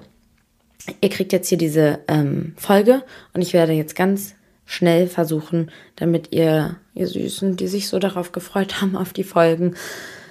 ihr 1.01 1.09
kriegt 1.09 1.31
jetzt 1.31 1.47
hier 1.47 1.57
diese 1.57 1.99
ähm, 2.07 2.53
Folge 2.57 3.03
und 3.33 3.41
ich 3.41 3.53
werde 3.53 3.73
jetzt 3.73 3.95
ganz 3.95 4.35
schnell 4.71 5.07
versuchen, 5.07 5.69
damit 5.97 6.31
ihr, 6.31 6.77
ihr 6.93 7.07
Süßen, 7.07 7.57
die 7.57 7.67
sich 7.67 7.89
so 7.89 7.99
darauf 7.99 8.31
gefreut 8.31 8.81
haben, 8.81 8.95
auf 8.95 9.11
die 9.11 9.25
Folgen, 9.25 9.75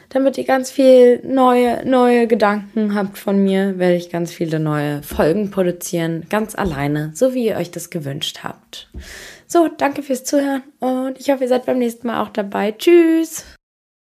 damit 0.08 0.38
ihr 0.38 0.44
ganz 0.44 0.70
viel 0.70 1.20
neue, 1.24 1.86
neue 1.86 2.26
Gedanken 2.26 2.94
habt 2.94 3.18
von 3.18 3.42
mir, 3.42 3.78
werde 3.78 3.96
ich 3.96 4.10
ganz 4.10 4.32
viele 4.32 4.58
neue 4.58 5.02
Folgen 5.02 5.50
produzieren, 5.50 6.26
ganz 6.30 6.54
alleine, 6.54 7.12
so 7.14 7.34
wie 7.34 7.46
ihr 7.46 7.56
euch 7.56 7.70
das 7.70 7.90
gewünscht 7.90 8.40
habt. 8.42 8.88
So, 9.46 9.68
danke 9.68 10.02
fürs 10.02 10.24
Zuhören 10.24 10.62
und 10.78 11.20
ich 11.20 11.30
hoffe, 11.30 11.44
ihr 11.44 11.48
seid 11.48 11.66
beim 11.66 11.78
nächsten 11.78 12.06
Mal 12.06 12.22
auch 12.22 12.30
dabei. 12.30 12.72
Tschüss! 12.72 13.44